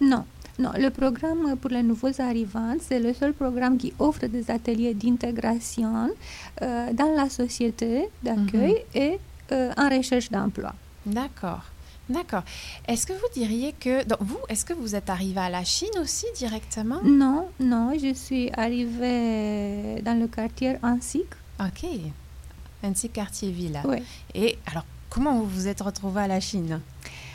Non, 0.00 0.24
non, 0.58 0.70
le 0.78 0.90
programme 0.90 1.56
pour 1.56 1.70
les 1.70 1.82
nouveaux 1.82 2.20
arrivants, 2.20 2.76
c'est 2.80 3.00
le 3.00 3.12
seul 3.12 3.32
programme 3.34 3.76
qui 3.76 3.92
offre 3.98 4.26
des 4.26 4.50
ateliers 4.50 4.94
d'intégration 4.94 6.10
euh, 6.62 6.92
dans 6.92 7.12
la 7.14 7.28
société 7.28 8.08
d'accueil 8.22 8.84
et 8.94 9.18
euh, 9.52 9.72
en 9.76 9.88
recherche 9.88 10.30
d'emploi. 10.30 10.72
D'accord. 11.04 11.64
D'accord. 12.08 12.44
Est-ce 12.86 13.04
que 13.06 13.12
vous 13.12 13.28
diriez 13.34 13.72
que... 13.72 14.04
Donc, 14.04 14.18
vous, 14.20 14.38
est-ce 14.48 14.64
que 14.64 14.72
vous 14.72 14.94
êtes 14.94 15.10
arrivé 15.10 15.40
à 15.40 15.50
la 15.50 15.64
Chine 15.64 15.98
aussi 16.00 16.26
directement? 16.36 17.00
Non, 17.02 17.48
non, 17.58 17.92
je 18.00 18.14
suis 18.14 18.48
arrivée 18.56 20.00
dans 20.02 20.18
le 20.18 20.28
quartier 20.28 20.76
Ansic. 20.82 21.26
OK. 21.60 21.84
Un 22.82 22.92
petit 22.92 23.08
quartier 23.08 23.50
villa. 23.50 23.82
Oui. 23.84 23.98
Et 24.34 24.58
alors, 24.66 24.84
comment 25.10 25.38
vous 25.40 25.46
vous 25.46 25.68
êtes 25.68 25.80
retrouvé 25.80 26.22
à 26.22 26.28
la 26.28 26.40
Chine? 26.40 26.80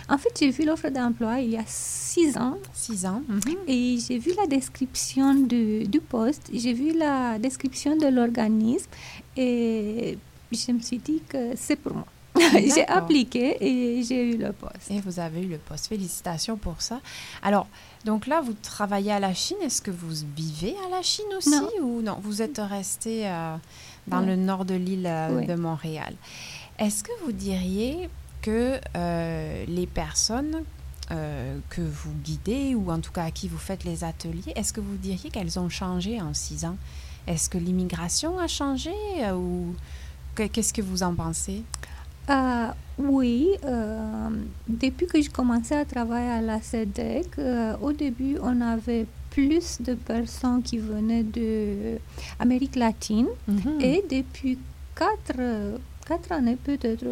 En 0.10 0.18
fait, 0.18 0.30
j'ai 0.38 0.50
vu 0.50 0.66
l'offre 0.66 0.90
d'emploi 0.90 1.40
il 1.40 1.52
y 1.52 1.58
a 1.58 1.64
six 1.66 2.38
ans. 2.38 2.58
Six 2.74 3.06
ans. 3.06 3.22
Et 3.68 3.98
j'ai 4.06 4.18
vu 4.18 4.34
la 4.38 4.46
description 4.46 5.34
du, 5.34 5.84
du 5.86 6.02
poste, 6.02 6.50
j'ai 6.54 6.74
vu 6.74 6.92
la 6.98 7.40
description 7.40 7.96
de 7.96 8.08
l'organisme 8.08 8.90
et 9.38 10.18
je 10.52 10.72
me 10.74 10.80
suis 10.80 10.98
dit 10.98 11.22
que 11.30 11.54
c'est 11.56 11.78
pour 11.78 11.94
moi. 11.94 12.06
j'ai 12.54 12.88
appliqué 12.88 13.58
et 13.60 14.04
j'ai 14.04 14.32
eu 14.32 14.38
le 14.38 14.54
poste. 14.54 14.90
Et 14.90 15.00
vous 15.02 15.20
avez 15.20 15.42
eu 15.42 15.48
le 15.48 15.58
poste. 15.58 15.88
Félicitations 15.88 16.56
pour 16.58 16.82
ça. 16.82 17.02
Alors, 17.44 17.68
donc 18.06 18.26
là, 18.26 18.42
vous 18.42 18.54
travaillez 18.54 19.12
à 19.12 19.20
la 19.20 19.34
Chine. 19.34 19.58
Est-ce 19.62 19.82
que 19.82 19.92
vous 19.92 20.26
vivez 20.36 20.76
à 20.88 20.90
la 20.90 21.02
Chine 21.02 21.26
aussi 21.38 21.50
Non. 21.50 21.70
ou 21.82 22.02
non? 22.02 22.18
Vous 22.22 22.42
êtes 22.42 22.60
resté 22.60 23.28
euh, 23.28 23.56
dans 24.08 24.20
Ouais. 24.22 24.26
le 24.28 24.36
nord 24.36 24.66
de 24.66 24.76
l'île 24.76 25.06
euh, 25.08 25.38
Ouais. 25.38 25.46
de 25.46 25.56
Montréal. 25.56 26.14
Est-ce 26.80 27.04
que 27.04 27.12
vous 27.24 27.32
diriez 27.32 28.10
que 28.42 28.80
euh, 28.98 29.66
les 29.68 29.86
personnes 29.88 30.64
euh, 31.12 31.58
que 31.70 31.82
vous 31.82 32.12
guidez 32.24 32.74
ou 32.74 32.90
en 32.90 33.00
tout 33.00 33.12
cas 33.12 33.26
à 33.26 33.32
qui 33.32 33.48
vous 33.50 33.58
faites 33.58 33.84
les 33.84 34.04
ateliers, 34.04 34.54
est-ce 34.56 34.72
que 34.74 34.80
vous 34.82 34.96
diriez 34.96 35.30
qu'elles 35.30 35.60
ont 35.60 35.70
changé 35.70 36.22
en 36.22 36.34
six 36.34 36.64
ans? 36.66 36.78
Est-ce 37.28 37.50
que 37.50 37.58
l'immigration 37.58 38.40
a 38.40 38.48
changé 38.48 38.94
ou 39.36 39.76
que- 40.34 40.48
qu'est-ce 40.48 40.74
que 40.74 40.82
vous 40.82 41.04
en 41.04 41.14
pensez? 41.14 41.64
Euh, 42.30 42.68
oui, 42.98 43.50
euh, 43.66 44.30
depuis 44.68 45.06
que 45.06 45.22
j'ai 45.22 45.28
commencé 45.30 45.76
à 45.76 45.84
travailler 45.86 46.30
à 46.30 46.42
la 46.42 46.62
SEDEC, 46.62 47.28
euh, 47.40 47.76
au 47.82 47.92
début, 47.92 48.38
on 48.42 48.62
avait 48.62 49.06
plus 49.32 49.82
de 49.82 49.94
personnes 49.96 50.62
qui 50.62 50.78
venaient 50.78 51.24
de 51.24 51.98
Amérique 52.40 52.76
latine. 52.76 53.28
Mhm. 53.48 53.80
Et 53.82 54.04
depuis 54.10 54.58
quatre, 54.96 55.40
euh, 55.40 55.78
quatre 56.06 56.32
années, 56.32 56.58
peut-être, 56.58 57.06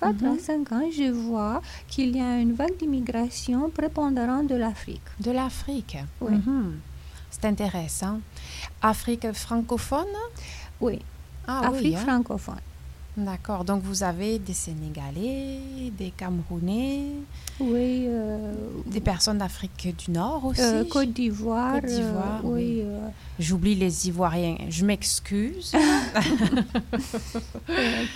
quatre 0.00 0.22
Mhm. 0.22 0.34
à 0.34 0.38
cinq 0.38 0.72
ans, 0.72 0.88
je 1.00 1.10
vois 1.10 1.60
qu'il 1.88 2.16
y 2.16 2.20
a 2.20 2.38
une 2.38 2.52
vague 2.52 2.76
d'immigration 2.78 3.70
prépondérante 3.70 4.46
de 4.46 4.56
l'Afrique. 4.56 5.08
De 5.20 5.30
l'Afrique. 5.32 5.96
Oui. 6.20 6.34
Mhm. 6.36 6.74
C'est 7.30 7.46
intéressant. 7.46 8.20
Afrique 8.82 9.32
francophone? 9.32 10.14
Oui. 10.80 11.00
Ah 11.46 11.68
Afrique 11.68 11.94
oui. 11.94 11.96
hein. 11.96 12.00
francophone. 12.06 12.60
D'accord. 13.16 13.64
Donc 13.64 13.82
vous 13.84 14.02
avez 14.02 14.40
des 14.40 14.52
Sénégalais, 14.52 15.60
des 15.96 16.10
Camerounais, 16.10 17.02
Oui. 17.60 18.06
euh, 18.08 18.52
des 18.86 19.00
personnes 19.00 19.38
d'Afrique 19.38 19.94
du 20.04 20.10
Nord 20.10 20.44
aussi. 20.46 20.60
euh, 20.60 20.82
Côte 20.84 21.12
d'Ivoire. 21.12 21.74
Côte 21.80 21.84
d'Ivoire, 21.90 22.40
euh, 22.44 22.48
oui. 22.48 22.82
oui. 22.84 23.10
J'oublie 23.38 23.76
les 23.76 24.08
Ivoiriens. 24.08 24.56
Je 24.68 24.84
m'excuse. 24.84 25.72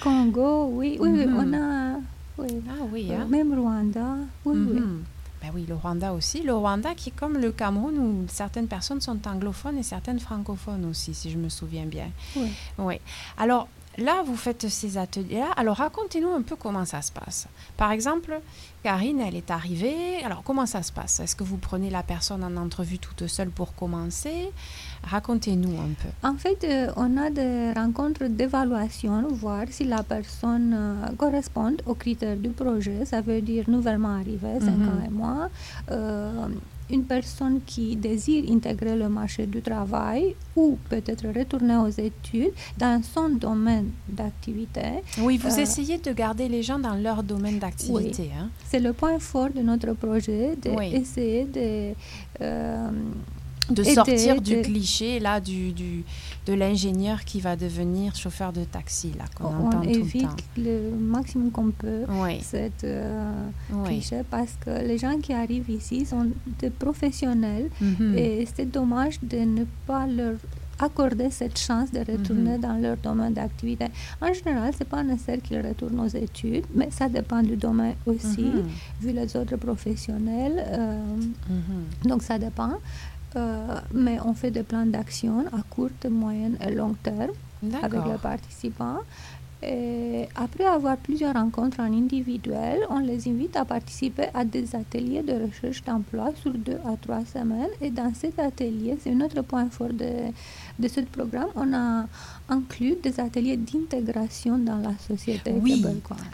Congo, 0.03 0.69
oui. 0.73 0.97
Oui, 1.01 1.11
Mhm. 1.27 1.37
on 1.37 1.55
a. 1.55 1.99
Oui. 2.39 2.49
Ah 2.69 2.85
oui, 2.93 3.13
hein. 3.13 3.27
Même 3.29 3.53
Rwanda. 3.59 4.17
Oui, 4.45 4.57
oui. 4.57 4.81
Mhm. 4.81 5.03
Ben 5.41 5.51
oui, 5.55 5.65
le 5.69 5.75
Rwanda 5.77 6.13
aussi. 6.13 6.43
Le 6.43 6.53
Rwanda 6.55 6.95
qui 6.97 7.11
est 7.11 7.13
comme 7.13 7.39
le 7.39 7.53
Cameroun 7.53 7.97
où 7.99 8.25
certaines 8.29 8.67
personnes 8.67 9.01
sont 9.01 9.19
anglophones 9.29 9.79
et 9.79 9.85
certaines 9.85 10.19
francophones 10.19 10.85
aussi, 10.87 11.15
si 11.15 11.31
je 11.31 11.39
me 11.39 11.49
souviens 11.49 11.87
bien. 11.87 12.09
Oui. 12.37 12.49
Oui. 12.79 12.95
Alors 13.37 13.69
là, 13.99 14.23
vous 14.25 14.37
faites 14.37 14.69
ces 14.69 14.97
ateliers-là. 14.99 15.51
Alors 15.57 15.77
racontez-nous 15.77 16.31
un 16.33 16.43
peu 16.43 16.57
comment 16.57 16.85
ça 16.85 17.03
se 17.03 17.13
passe. 17.13 17.47
Par 17.77 17.91
exemple, 17.93 18.41
Karine, 18.83 19.21
elle 19.21 19.37
est 19.37 19.51
arrivée. 19.51 20.23
Alors 20.25 20.43
comment 20.43 20.67
ça 20.67 20.83
se 20.83 20.93
passe? 20.93 21.21
Est-ce 21.21 21.37
que 21.37 21.45
vous 21.45 21.57
prenez 21.59 21.91
la 21.91 22.03
personne 22.03 22.43
en 22.45 22.57
entrevue 22.57 22.99
toute 22.99 23.27
seule 23.27 23.51
pour 23.51 23.75
commencer? 23.75 24.51
Racontez-nous 25.05 25.79
un 25.81 25.93
peu. 26.03 26.09
En 26.29 26.35
fait, 26.37 26.65
euh, 26.65 26.91
on 26.97 27.17
a 27.17 27.31
des 27.31 27.73
rencontres 27.73 28.25
d'évaluation, 28.27 29.27
voir 29.29 29.65
si 29.71 29.85
la 29.85 30.03
personne 30.03 30.75
euh, 30.77 31.07
correspond 31.17 31.77
aux 31.87 31.95
critères 31.95 32.37
du 32.37 32.51
projet. 32.51 33.05
Ça 33.05 33.21
veut 33.21 33.41
dire 33.41 33.65
nouvellement 33.69 34.15
arrivé, 34.17 34.59
5 34.61 34.71
Mhm. 34.71 34.89
ans 34.89 35.03
et 35.07 35.11
moins. 35.11 35.51
Euh, 35.91 36.47
une 36.91 37.05
personne 37.05 37.61
qui 37.67 37.97
désire 37.97 38.45
intégrer 38.51 38.97
le 38.97 39.09
marché 39.09 39.47
du 39.47 39.61
travail 39.61 40.35
ou 40.57 40.79
peut-être 40.89 41.27
retourner 41.37 41.77
aux 41.77 41.89
études 41.89 42.53
dans 42.79 43.03
son 43.03 43.29
domaine 43.31 43.91
d'activité. 44.09 45.03
Oui, 45.21 45.37
vous 45.39 45.49
Euh, 45.59 45.63
essayez 45.63 45.99
de 45.99 46.13
garder 46.13 46.49
les 46.49 46.63
gens 46.63 46.79
dans 46.79 46.95
leur 46.95 47.23
domaine 47.23 47.59
d'activité. 47.59 48.31
hein. 48.39 48.49
C'est 48.69 48.81
le 48.81 48.93
point 48.93 49.19
fort 49.19 49.51
de 49.51 49.61
notre 49.61 49.93
projet, 49.93 50.57
Oui. 50.77 50.91
d'essayer 50.91 51.45
de... 51.45 51.95
euh, 52.41 52.91
de 53.71 53.83
aider, 53.83 53.95
sortir 53.95 54.41
du 54.41 54.63
cliché 54.63 55.21
là 55.21 55.41
du, 55.41 55.73
du 55.73 56.05
de 56.47 56.55
l'ingénieur 56.55 57.25
qui 57.25 57.41
va 57.41 57.55
devenir 57.57 58.15
chauffeur 58.17 58.53
de 58.53 58.65
taxi 58.65 59.13
là 59.19 59.25
qu'on 59.37 59.45
on 59.49 59.67
entend 59.67 59.81
tout 59.83 59.89
le 59.89 59.97
évite 59.97 60.23
temps. 60.23 60.37
le 60.57 60.91
maximum 60.99 61.51
qu'on 61.51 61.71
peut 61.71 62.05
Oui. 62.23 62.39
cette 62.43 62.85
euh, 62.85 63.33
Oui. 63.73 63.89
cliché 63.89 64.23
parce 64.31 64.55
que 64.65 64.71
les 64.87 64.97
gens 64.99 65.19
qui 65.19 65.33
arrivent 65.35 65.69
ici 65.71 66.07
sont 66.07 66.27
des 66.61 66.71
professionnels 66.71 67.69
Mhm. 67.81 68.15
et 68.17 68.47
c'est 68.55 68.71
dommage 68.71 69.19
de 69.23 69.39
ne 69.39 69.65
pas 69.87 70.07
leur 70.07 70.37
accorder 70.81 71.29
cette 71.31 71.59
chance 71.59 71.91
de 71.91 71.99
retourner 71.99 72.55
Mhm. 72.57 72.61
dans 72.61 72.77
leur 72.81 72.97
domaine 72.99 73.35
d'activité. 73.35 73.87
En 74.23 74.33
général, 74.33 74.73
c'est 74.79 74.89
pas 74.89 75.03
nécessaire 75.03 75.43
qu'ils 75.43 75.61
retournent 75.61 75.99
aux 75.99 76.07
études, 76.27 76.67
mais 76.73 76.89
ça 76.93 77.09
dépend 77.09 77.43
du 77.43 77.57
domaine 77.57 77.97
aussi, 78.07 78.43
Mhm. 78.43 78.69
vu 79.01 79.11
les 79.13 79.37
autres 79.37 79.57
professionnels. 79.57 80.65
euh, 80.69 81.03
donc 82.05 82.23
ça 82.23 82.39
dépend. 82.39 82.75
Euh, 83.37 83.81
mais 83.93 84.19
on 84.25 84.35
fait 84.35 84.51
des 84.51 84.63
plans 84.63 84.87
d'action 84.87 85.45
à 85.53 85.63
court, 85.69 85.91
moyen 86.11 86.53
et 86.67 86.73
long 86.73 86.95
terme 87.03 87.33
avec 87.83 88.01
les 88.07 88.19
participants. 88.23 89.01
Et 89.61 90.29
après 90.37 90.65
avoir 90.65 90.97
plusieurs 90.97 91.35
rencontres 91.35 91.81
en 91.81 91.93
individuel, 91.93 92.79
on 92.91 93.01
les 93.01 93.29
invite 93.29 93.57
à 93.57 93.65
participer 93.65 94.27
à 94.33 94.45
des 94.45 94.77
ateliers 94.77 95.23
de 95.23 95.47
recherche 95.47 95.83
d'emploi 95.83 96.31
sur 96.41 96.53
deux 96.53 96.79
à 96.87 96.97
trois 96.97 97.25
semaines. 97.25 97.71
Et 97.81 97.91
dans 97.91 98.15
cet 98.15 98.39
atelier, 98.39 98.97
c'est 99.01 99.13
un 99.13 99.21
autre 99.21 99.43
point 99.43 99.69
fort 99.69 99.93
de, 99.93 100.31
de 100.79 100.89
ce 100.89 101.01
programme, 101.01 101.49
on 101.57 101.73
a 101.75 102.07
inclus 102.49 102.95
des 103.03 103.19
ateliers 103.21 103.57
d'intégration 103.57 104.57
dans 104.59 104.77
la 104.79 104.93
société 105.07 105.53
Oui. 105.61 105.85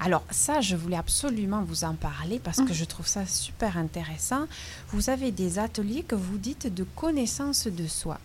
Alors 0.05 0.23
ça, 0.31 0.61
je 0.61 0.77
voulais 0.77 0.97
absolument 0.97 1.63
vous 1.63 1.85
en 1.85 1.95
parler 1.95 2.39
parce 2.43 2.59
que 2.59 2.63
Mhm. 2.69 2.73
je 2.75 2.85
trouve 2.85 3.07
ça 3.07 3.25
super 3.27 3.77
intéressant. 3.79 4.45
Vous 4.91 5.09
avez 5.11 5.31
des 5.33 5.59
ateliers 5.59 6.03
que 6.03 6.15
vous 6.15 6.39
dites 6.39 6.73
de 6.73 6.85
connaissance 6.95 7.67
de 7.67 7.87
soi. 7.87 8.19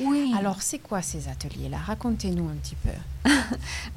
Oui. 0.00 0.32
Alors 0.38 0.60
c'est 0.62 0.78
quoi 0.78 1.00
ces 1.02 1.28
ateliers-là? 1.28 1.78
Racontez-nous 1.78 2.48
un 2.48 2.56
petit 2.62 2.76
peu. 2.76 2.90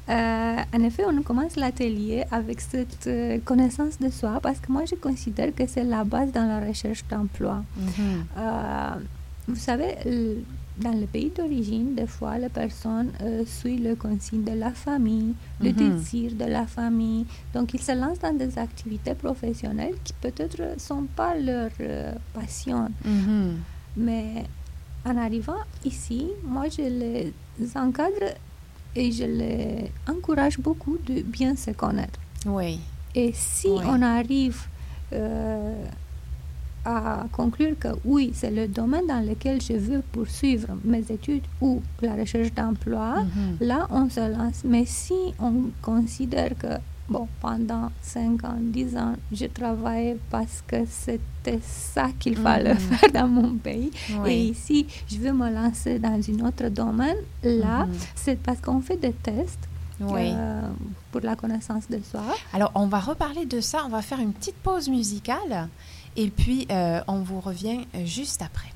Euh, 0.08 0.56
en 0.76 0.82
effet, 0.82 1.04
on 1.06 1.22
commence 1.22 1.54
l'atelier 1.54 2.24
avec 2.32 2.60
cette 2.60 3.06
euh, 3.06 3.38
connaissance 3.44 3.98
de 4.00 4.10
soi 4.10 4.40
parce 4.42 4.58
que 4.58 4.72
moi, 4.72 4.84
je 4.84 4.96
considère 4.96 5.54
que 5.54 5.64
c'est 5.68 5.84
la 5.84 6.02
base 6.02 6.32
dans 6.32 6.46
la 6.46 6.58
recherche 6.66 7.04
d'emploi. 7.08 7.62
Mhm. 7.76 8.24
Euh, 8.36 8.90
vous 9.46 9.54
savez, 9.56 9.94
dans 10.80 10.92
le 10.98 11.06
pays 11.06 11.30
d'origine, 11.36 11.94
des 11.94 12.06
fois, 12.06 12.38
les 12.38 12.48
personnes 12.48 13.10
euh, 13.22 13.44
suivent 13.46 13.84
le 13.84 13.94
consigne 13.96 14.42
de 14.44 14.52
la 14.52 14.70
famille, 14.72 15.34
le 15.60 15.70
Mhm. 15.70 15.76
désir 15.76 16.32
de 16.34 16.44
la 16.46 16.66
famille. 16.66 17.26
Donc, 17.54 17.74
ils 17.74 17.82
se 17.82 17.92
lancent 17.92 18.18
dans 18.20 18.32
des 18.36 18.58
activités 18.58 19.14
professionnelles 19.14 19.94
qui 20.02 20.12
peut-être 20.14 20.58
ne 20.74 20.78
sont 20.78 21.04
pas 21.14 21.36
leur 21.36 21.70
euh, 21.80 22.12
passion. 22.32 22.88
Mhm. 23.04 23.58
Mais 23.98 24.44
en 25.04 25.16
arrivant 25.16 25.62
ici, 25.84 26.28
moi, 26.44 26.64
je 26.68 26.82
les 26.82 27.32
encadre 27.76 28.30
et 28.96 29.12
je 29.12 29.24
les 29.24 29.92
encourage 30.08 30.58
beaucoup 30.58 30.96
de 31.06 31.20
bien 31.22 31.54
se 31.56 31.70
connaître. 31.72 32.18
Oui. 32.46 32.80
Et 33.14 33.32
si 33.34 33.68
Oui. 33.68 33.82
on 33.86 34.00
arrive 34.02 34.60
euh, 35.12 35.74
à 36.84 37.24
conclure 37.32 37.78
que 37.78 37.88
oui, 38.04 38.32
c'est 38.34 38.50
le 38.50 38.66
domaine 38.68 39.06
dans 39.06 39.20
lequel 39.26 39.60
je 39.60 39.74
veux 39.74 40.02
poursuivre 40.12 40.68
mes 40.84 41.04
études 41.10 41.42
ou 41.60 41.82
la 42.00 42.14
recherche 42.14 42.52
d'emploi, 42.54 43.22
Mhm. 43.22 43.56
là, 43.60 43.86
on 43.90 44.08
se 44.08 44.20
lance. 44.32 44.62
Mais 44.64 44.84
si 44.86 45.14
on 45.38 45.70
considère 45.82 46.56
que, 46.58 46.68
bon, 47.08 47.28
pendant 47.40 47.90
5 48.02 48.42
ans, 48.44 48.56
10 48.58 48.96
ans, 48.96 49.14
je 49.32 49.46
travaillais 49.46 50.16
parce 50.30 50.62
que 50.66 50.76
c'était 50.88 51.60
ça 51.62 52.08
qu'il 52.18 52.36
fallait 52.36 52.74
Mhm. 52.74 52.80
faire 52.98 53.12
dans 53.12 53.28
mon 53.28 53.54
pays, 53.56 53.90
Oui. 54.22 54.30
et 54.32 54.44
ici, 54.48 54.86
je 55.08 55.16
veux 55.18 55.32
me 55.32 55.50
lancer 55.50 55.98
dans 55.98 56.18
un 56.18 56.46
autre 56.46 56.68
domaine, 56.70 57.16
là, 57.42 57.84
Mhm. 57.86 57.92
c'est 58.14 58.38
parce 58.40 58.60
qu'on 58.60 58.80
fait 58.80 58.96
des 58.96 59.12
tests. 59.12 59.66
Oui. 60.02 60.32
euh, 60.32 60.62
pour 61.12 61.20
la 61.20 61.36
connaissance 61.36 61.86
de 61.90 62.00
soi. 62.10 62.22
Alors, 62.54 62.72
on 62.74 62.86
va 62.86 63.00
reparler 63.00 63.44
de 63.44 63.60
ça. 63.60 63.80
On 63.84 63.90
va 63.90 64.00
faire 64.00 64.18
une 64.18 64.32
petite 64.32 64.54
pause 64.54 64.88
musicale 64.88 65.68
et 66.16 66.28
puis 66.28 66.66
euh, 66.70 67.00
on 67.06 67.20
vous 67.20 67.40
revient 67.40 67.80
euh, 67.94 68.04
juste 68.04 68.42
après. 68.42 68.68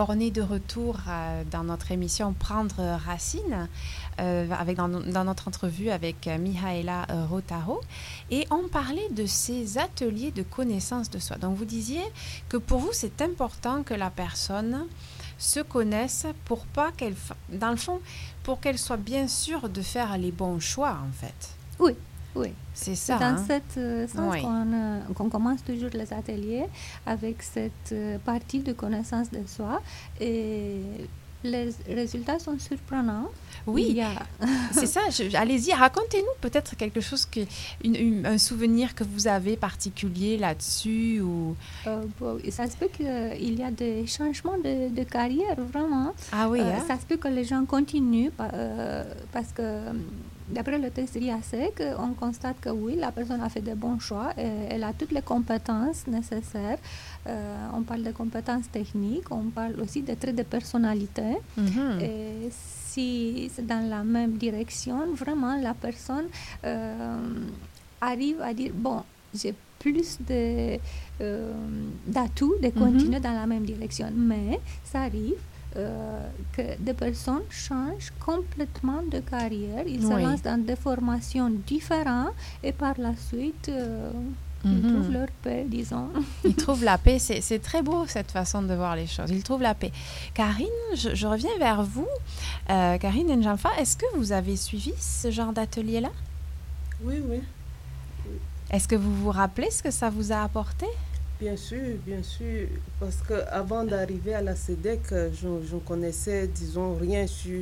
Alors, 0.00 0.16
on 0.16 0.20
est 0.20 0.30
de 0.30 0.40
retour 0.40 0.96
euh, 1.06 1.44
dans 1.50 1.62
notre 1.62 1.92
émission 1.92 2.32
Prendre 2.32 2.96
Racine, 3.04 3.68
euh, 4.18 4.50
avec 4.50 4.78
dans, 4.78 4.88
notre 4.88 5.46
entrevue 5.46 5.90
avec 5.90 6.26
euh, 6.26 6.38
Mihaela 6.38 7.06
Rotaro. 7.28 7.82
Et 8.30 8.46
on 8.50 8.66
parlait 8.68 9.10
de 9.10 9.26
ces 9.26 9.76
ateliers 9.76 10.30
de 10.30 10.42
connaissance 10.42 11.10
de 11.10 11.18
soi. 11.18 11.36
Donc, 11.36 11.54
vous 11.54 11.66
disiez 11.66 12.00
que 12.48 12.56
pour 12.56 12.78
vous, 12.78 12.94
c'est 12.94 13.20
important 13.20 13.82
que 13.82 13.92
la 13.92 14.08
personne 14.08 14.86
se 15.36 15.60
connaisse 15.60 16.24
pour 16.46 16.64
pas 16.64 16.92
qu'elle, 16.92 17.14
dans 17.50 17.70
le 17.70 17.76
fond, 17.76 18.00
pour 18.42 18.58
qu'elle 18.58 18.78
soit 18.78 18.96
bien 18.96 19.28
sûre 19.28 19.68
de 19.68 19.82
faire 19.82 20.16
les 20.16 20.32
bons 20.32 20.60
choix, 20.60 20.96
en 21.06 21.12
fait. 21.12 21.50
Oui, 21.78 21.92
oui. 22.34 22.48
C'est 22.74 22.94
ça. 22.94 23.18
dans 23.18 23.24
hein? 23.36 23.44
ce 23.48 23.80
euh, 23.80 24.06
sens 24.08 24.32
Oui. 24.32 24.40
qu'on 24.42 24.72
euh, 24.72 25.00
qu'on 25.14 25.28
commence 25.28 25.62
toujours 25.64 25.90
les 25.92 26.12
ateliers 26.12 26.64
avec 27.06 27.42
cette 27.42 27.92
euh, 27.92 28.18
partie 28.24 28.60
de 28.60 28.72
connaissance 28.72 29.30
de 29.30 29.40
soi 29.46 29.82
et 30.20 30.76
les 31.42 31.70
résultats 31.88 32.38
sont 32.38 32.58
surprenants. 32.58 33.28
Oui, 33.66 33.98
a- 34.02 34.26
c'est 34.72 34.84
ça. 34.86 35.00
Allez-y, 35.34 35.72
racontez-nous 35.72 36.36
peut-être 36.42 36.76
quelque 36.76 37.00
chose, 37.00 37.24
que, 37.24 37.40
une- 37.82 37.96
une- 37.96 38.26
un 38.26 38.36
souvenir 38.36 38.94
que 38.94 39.04
vous 39.04 39.26
avez 39.26 39.56
particulier 39.56 40.36
là-dessus 40.36 41.20
ou... 41.22 41.56
Euh, 41.86 42.02
bon, 42.18 42.38
ça 42.50 42.68
se 42.68 42.76
peut 42.76 42.88
qu'il 42.94 43.58
y 43.58 43.62
a 43.62 43.70
des 43.70 44.06
changements 44.06 44.58
de, 44.58 44.94
de 44.94 45.02
carrière, 45.04 45.56
vraiment. 45.72 46.12
Ah 46.30 46.48
oui, 46.50 46.60
Euh, 46.60 46.64
hein? 46.76 46.84
Ça 46.86 46.98
se 47.00 47.06
peut 47.06 47.16
que 47.16 47.28
les 47.28 47.44
gens 47.44 47.64
continuent 47.64 48.30
pa- 48.30 48.50
euh, 48.52 49.04
parce 49.32 49.50
que 49.52 49.62
d'après 50.50 50.78
le 50.78 50.90
test 50.90 51.14
RIASEC, 51.14 51.82
on 51.98 52.12
constate 52.14 52.60
que 52.60 52.70
oui, 52.70 52.96
la 52.96 53.12
personne 53.12 53.40
a 53.40 53.48
fait 53.48 53.60
de 53.60 53.74
bons 53.74 53.98
choix, 53.98 54.32
et 54.36 54.50
elle 54.70 54.84
a 54.84 54.92
toutes 54.92 55.12
les 55.12 55.22
compétences 55.22 56.06
nécessaires. 56.06 56.78
Euh, 57.26 57.66
on 57.74 57.82
parle 57.82 58.02
de 58.02 58.12
compétences 58.12 58.70
techniques, 58.70 59.30
on 59.30 59.50
parle 59.50 59.78
aussi 59.80 60.02
des 60.02 60.16
traits 60.16 60.36
de 60.36 60.42
personnalité. 60.42 61.38
Mhm. 61.56 62.00
Et 62.00 62.48
si 62.50 63.50
c'est 63.54 63.66
dans 63.66 63.88
la 63.88 64.02
même 64.02 64.32
direction, 64.32 65.12
vraiment 65.14 65.56
la 65.56 65.74
personne 65.74 66.26
euh, 66.64 67.18
arrive 68.00 68.40
à 68.40 68.52
dire, 68.54 68.72
bon, 68.74 69.02
j'ai 69.34 69.54
plus 69.78 70.18
de, 70.28 70.78
euh, 71.20 71.52
d'atouts 72.06 72.54
de 72.62 72.68
continuer 72.70 73.20
dans 73.20 73.32
la 73.32 73.46
même 73.46 73.64
direction. 73.64 74.08
Mais 74.14 74.60
ça 74.84 75.02
arrive 75.02 75.38
euh, 75.76 76.28
que 76.52 76.76
des 76.78 76.94
personnes 76.94 77.42
changent 77.50 78.12
complètement 78.18 79.02
de 79.10 79.20
carrière, 79.20 79.84
ils 79.86 80.02
se 80.02 80.12
Oui. 80.12 80.22
lancent 80.22 80.42
dans 80.42 80.60
des 80.64 80.76
formations 80.76 81.50
différentes 81.66 82.34
et 82.62 82.72
par 82.72 82.94
la 82.98 83.14
suite, 83.16 83.68
euh, 83.68 84.10
ils 84.64 84.70
Mhm. 84.72 84.92
trouvent 84.92 85.12
leur 85.12 85.28
paix, 85.42 85.64
disons. 85.66 86.10
Ils 86.44 86.54
trouvent 86.54 86.84
la 86.84 86.98
paix. 86.98 87.18
C'est 87.18 87.40
c'est 87.40 87.60
très 87.60 87.80
beau 87.82 88.04
cette 88.06 88.30
façon 88.30 88.60
de 88.62 88.74
voir 88.74 88.94
les 88.94 89.06
choses. 89.06 89.30
Ils 89.30 89.42
trouvent 89.42 89.62
la 89.62 89.74
paix. 89.74 89.90
Karine, 90.34 90.66
je, 90.94 91.14
je 91.14 91.26
reviens 91.26 91.56
vers 91.58 91.82
vous. 91.82 92.06
Euh, 92.68 92.98
Karine 92.98 93.34
Njalfa, 93.40 93.70
est-ce 93.78 93.96
que 93.96 94.04
vous 94.16 94.32
avez 94.32 94.56
suivi 94.56 94.92
ce 95.00 95.30
genre 95.30 95.52
d'atelier-là? 95.54 96.10
Oui, 97.02 97.22
oui, 97.26 97.40
Est-ce 98.70 98.86
que 98.86 98.96
vous 98.96 99.14
vous 99.14 99.30
rappelez 99.30 99.70
ce 99.70 99.82
que 99.82 99.90
ça 99.90 100.10
vous 100.10 100.30
a 100.30 100.42
apporté? 100.42 100.86
Bien 101.40 101.56
sûr, 101.56 101.96
bien 102.06 102.22
sûr. 102.22 102.68
Parce 102.98 103.16
qu'avant 103.26 103.84
d'arriver 103.84 104.34
à 104.34 104.42
la 104.42 104.54
SEDEC, 104.54 105.00
euh, 105.12 105.30
je, 105.40 105.48
ne 105.74 105.80
connaissais, 105.80 106.46
disons, 106.46 106.94
rien 106.94 107.26
sur 107.26 107.60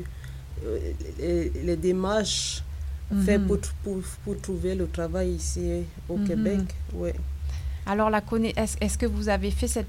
euh, 0.64 0.78
les, 1.18 1.50
les 1.64 1.76
démarches 1.76 2.62
faites 3.24 3.40
Mhm. 3.40 3.46
pour, 3.46 3.58
pour, 3.84 3.96
pour 4.24 4.40
trouver 4.40 4.74
le 4.74 4.86
travail 4.88 5.30
ici 5.30 5.82
au 6.08 6.16
Mhm. 6.16 6.26
Québec. 6.28 6.60
Ouais. 6.92 7.14
Alors, 7.86 8.10
la 8.10 8.20
conna- 8.20 8.52
est-ce 8.56 8.98
que 8.98 9.06
vous 9.06 9.28
avez 9.30 9.50
fait 9.50 9.68
cette 9.68 9.88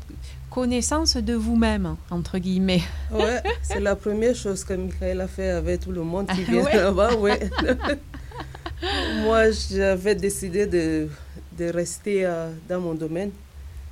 connaissance 0.50 1.18
de 1.18 1.34
vous-même, 1.34 1.96
entre 2.10 2.38
guillemets? 2.38 2.82
Ouais, 3.12 3.42
c'est 3.62 3.82
la 3.82 3.96
première 3.98 4.36
chose 4.36 4.64
que 4.64 4.74
Michael 4.74 5.20
a 5.22 5.28
fait 5.28 5.50
avec 5.50 5.82
tout 5.82 5.92
le 5.92 6.04
monde 6.04 6.28
qui 6.28 6.44
vient 6.46 6.64
ouais? 6.64 6.78
là-bas. 6.78 7.10
Moi, 9.26 9.52
j'avais 9.52 10.16
décidé 10.16 10.66
de, 10.66 11.10
de 11.58 11.66
rester 11.66 12.26
euh, 12.26 12.52
dans 12.70 12.80
mon 12.80 12.94
domaine. 12.94 13.32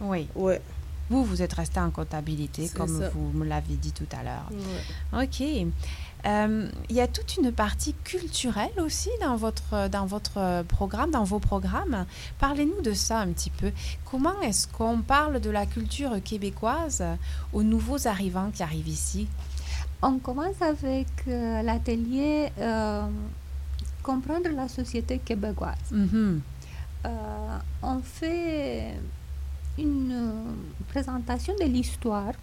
Oui. 0.01 0.27
Ouais. 0.35 0.61
Vous, 1.09 1.23
vous 1.23 1.41
êtes 1.41 1.53
resté 1.53 1.79
en 1.79 1.89
comptabilité, 1.89 2.67
comme 2.69 2.99
ça. 2.99 3.09
vous 3.09 3.31
me 3.37 3.45
l'avez 3.45 3.75
dit 3.75 3.93
tout 3.93 4.07
à 4.11 4.23
l'heure. 4.23 4.49
Ouais. 5.13 5.23
Ok. 5.23 5.41
Euh, 6.25 6.69
Il 6.89 6.95
y 6.95 6.99
a 6.99 7.07
toute 7.07 7.37
une 7.37 7.51
partie 7.53 7.93
culturelle 8.03 8.77
aussi 8.83 9.09
dans 9.21 9.37
votre, 9.37 9.87
dans 9.89 10.05
votre 10.05 10.63
programme, 10.63 11.11
dans 11.11 11.23
vos 11.23 11.39
programmes. 11.39 12.05
Parlez-nous 12.39 12.81
de 12.81 12.91
ça 12.93 13.19
un 13.19 13.27
petit 13.27 13.51
peu. 13.51 13.71
Comment 14.03 14.41
est-ce 14.41 14.67
qu'on 14.67 14.99
parle 15.01 15.39
de 15.39 15.49
la 15.49 15.65
culture 15.65 16.11
québécoise 16.23 17.01
aux 17.53 17.63
nouveaux 17.63 18.05
arrivants 18.07 18.51
qui 18.53 18.61
arrivent 18.63 18.89
ici? 18.89 19.27
On 20.01 20.19
commence 20.19 20.61
avec 20.61 21.07
euh, 21.27 21.61
l'atelier 21.63 22.49
euh, 22.59 23.07
Comprendre 24.03 24.49
la 24.55 24.67
société 24.69 25.19
québécoise. 25.19 25.75
Mhm. 25.91 26.41
Euh, 27.05 27.57
on 27.81 27.99
fait 27.99 28.93
une 29.77 30.11
euh, 30.11 30.43
présentation 30.89 31.53
de 31.59 31.65
l'histoire 31.65 32.33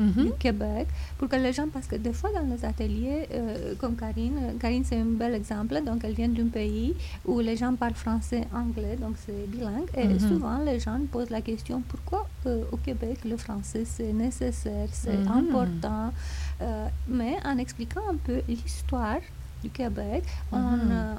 Mhm. 0.00 0.26
du 0.26 0.30
Québec 0.38 0.86
pour 1.18 1.28
que 1.28 1.34
les 1.34 1.52
gens, 1.52 1.66
parce 1.72 1.88
que 1.88 1.96
des 1.96 2.12
fois 2.12 2.30
dans 2.32 2.46
les 2.54 2.64
ateliers, 2.64 3.26
euh, 3.32 3.74
comme 3.80 3.96
Karine, 3.96 4.38
euh, 4.40 4.52
Karine 4.60 4.84
c'est 4.84 4.96
un 4.96 5.04
bel 5.04 5.34
exemple, 5.34 5.74
donc 5.84 6.02
elle 6.04 6.12
vient 6.14 6.28
d'un 6.28 6.46
pays 6.46 6.94
où 7.26 7.40
les 7.40 7.56
gens 7.56 7.74
parlent 7.74 7.94
français, 7.94 8.44
anglais, 8.54 8.94
donc 8.96 9.16
c'est 9.26 9.48
bilingue, 9.48 9.88
et 9.96 10.06
Mhm. 10.06 10.20
souvent 10.28 10.58
les 10.58 10.78
gens 10.78 11.00
posent 11.10 11.30
la 11.30 11.40
question 11.40 11.82
pourquoi 11.88 12.28
euh, 12.46 12.62
au 12.70 12.76
Québec 12.76 13.24
le 13.24 13.36
français 13.36 13.84
c'est 13.84 14.12
nécessaire, 14.12 14.88
c'est 14.92 15.24
Mhm. 15.28 15.38
important, 15.40 16.12
Euh, 16.60 16.86
mais 17.08 17.34
en 17.44 17.56
expliquant 17.58 18.02
un 18.10 18.16
peu 18.16 18.40
l'histoire 18.48 19.20
du 19.64 19.70
Québec, 19.70 20.22
on, 20.52 20.78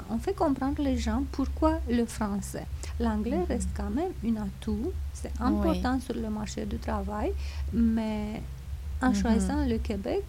on 0.10 0.18
fait 0.20 0.34
comprendre 0.34 0.82
les 0.82 0.98
gens 0.98 1.24
pourquoi 1.34 1.74
le 1.90 2.06
français. 2.06 2.66
L'anglais 3.00 3.44
reste 3.48 3.70
quand 3.76 3.90
même 3.90 4.12
un 4.26 4.42
atout, 4.44 4.92
c'est 5.14 5.32
Oui. 5.40 5.46
important 5.48 6.00
sur 6.00 6.16
le 6.16 6.30
marché 6.30 6.66
du 6.66 6.78
travail, 6.78 7.32
mais 7.74 8.42
en 9.02 9.10
Mhm. 9.10 9.16
choisissant 9.16 9.66
le 9.66 9.78
Québec, 9.78 10.24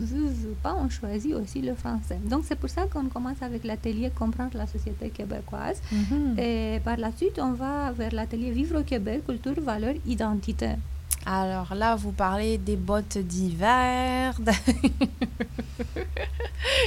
veut, 0.00 0.28
veut 0.28 0.56
pas, 0.62 0.74
on 0.80 0.88
choisit 0.88 1.34
aussi 1.34 1.60
le 1.62 1.74
français. 1.74 2.18
Donc 2.28 2.44
c'est 2.46 2.56
pour 2.56 2.70
ça 2.70 2.82
qu'on 2.92 3.06
commence 3.08 3.40
avec 3.42 3.62
l'atelier 3.64 4.10
Comprendre 4.10 4.56
la 4.56 4.66
société 4.66 5.10
québécoise. 5.10 5.80
Mhm. 5.92 6.38
Et 6.38 6.80
par 6.82 6.96
la 6.96 7.12
suite, 7.12 7.38
on 7.38 7.52
va 7.52 7.92
vers 7.92 8.12
l'atelier 8.12 8.50
Vivre 8.50 8.80
au 8.80 8.82
Québec, 8.82 9.24
culture, 9.26 9.60
valeurs, 9.60 9.94
identité. 10.06 10.70
Alors 11.26 11.74
là, 11.74 11.96
vous 11.96 12.12
parlez 12.12 12.56
des 12.58 12.76
bottes 12.76 13.18
d'hiver. 13.18 14.34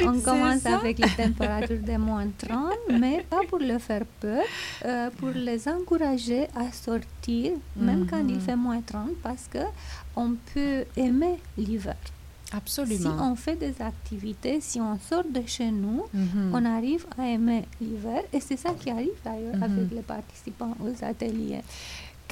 On 0.05 0.19
commence 0.19 0.65
avec 0.65 0.99
les 0.99 1.09
températures 1.09 1.81
de 1.81 1.97
moins 1.97 2.27
30, 2.37 2.71
mais 2.99 3.25
pas 3.29 3.41
pour 3.47 3.59
leur 3.59 3.79
faire 3.81 4.05
peur, 4.19 4.43
euh, 4.85 5.09
pour 5.17 5.29
les 5.29 5.67
encourager 5.67 6.47
à 6.55 6.71
sortir, 6.71 7.53
même 7.75 8.05
quand 8.09 8.19
il 8.27 8.35
Mhm. 8.35 8.41
fait 8.41 8.55
moins 8.55 8.81
30, 8.81 9.11
parce 9.21 9.47
que 9.49 9.59
on 10.15 10.35
peut 10.53 10.83
aimer 10.97 11.39
l'hiver. 11.57 11.95
Si 12.45 12.55
Absolument. 12.55 13.31
on 13.31 13.35
fait 13.35 13.55
des 13.55 13.73
activités, 13.81 14.61
si 14.61 14.79
on 14.79 14.99
sort 14.99 15.23
de 15.23 15.41
chez 15.47 15.71
nous, 15.71 16.03
Mhm. 16.13 16.51
on 16.53 16.65
arrive 16.65 17.05
à 17.17 17.25
aimer 17.27 17.65
l'hiver. 17.81 18.21
Et 18.31 18.39
c'est 18.39 18.57
ça 18.57 18.71
qui 18.79 18.91
arrive 18.91 19.17
d'ailleurs 19.25 19.55
Mhm. 19.55 19.63
avec 19.63 19.91
les 19.91 20.03
participants 20.03 20.75
aux 20.79 21.03
ateliers. 21.03 21.61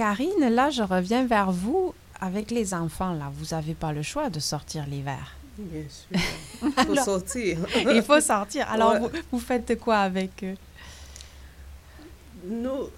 Karine, 0.06 0.50
là, 0.50 0.72
je 0.72 0.82
reviens 0.82 1.28
vers 1.28 1.52
vous. 1.52 1.94
Avec 2.20 2.50
les 2.50 2.74
enfants, 2.74 3.14
là, 3.14 3.32
vous 3.36 3.54
n'avez 3.56 3.76
pas 3.76 3.92
le 3.94 4.02
choix 4.02 4.32
de 4.32 4.40
sortir 4.40 4.84
l'hiver. 4.88 5.36
Bien 5.60 5.84
sûr. 5.88 6.08
Il 6.64 6.72
faut 6.72 6.92
Alors- 6.92 7.06
sortir. 7.06 7.58
Il 7.96 8.02
faut 8.02 8.20
sortir. 8.20 8.68
Alors, 8.72 8.94
Ouais. 8.94 9.00
vous, 9.00 9.10
vous 9.34 9.40
faites 9.40 9.80
quoi 9.80 9.98
avec 10.00 10.44
eux 10.44 10.56
Nous, 12.48 12.90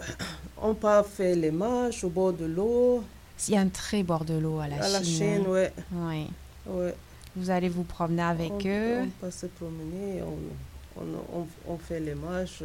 on 0.61 0.73
part 0.75 1.05
faire 1.05 1.35
les 1.35 1.51
marches 1.51 2.05
au 2.05 2.09
bord 2.09 2.31
de 2.31 2.45
l'eau. 2.45 3.03
Il 3.49 3.53
y 3.53 3.57
a 3.57 3.59
un 3.59 3.67
très 3.67 4.01
bord 4.03 4.23
de 4.23 4.35
l'eau 4.35 4.59
à 4.59 4.67
la 4.69 4.77
À 4.81 4.87
la 4.87 5.03
Chine. 5.03 5.39
Chine, 5.43 5.47
ouais. 5.47 5.73
Oui. 5.91 6.27
Ouais. 6.67 6.95
Vous 7.35 7.49
allez 7.49 7.67
vous 7.67 7.83
promener 7.83 8.21
avec 8.23 8.51
on, 8.53 8.59
eux? 8.65 8.99
On 9.01 9.25
peut 9.25 9.31
se 9.31 9.47
promener, 9.47 10.21
on, 10.21 11.01
on, 11.01 11.39
on, 11.41 11.47
on 11.67 11.77
fait 11.77 11.99
les 11.99 12.15
marches 12.15 12.63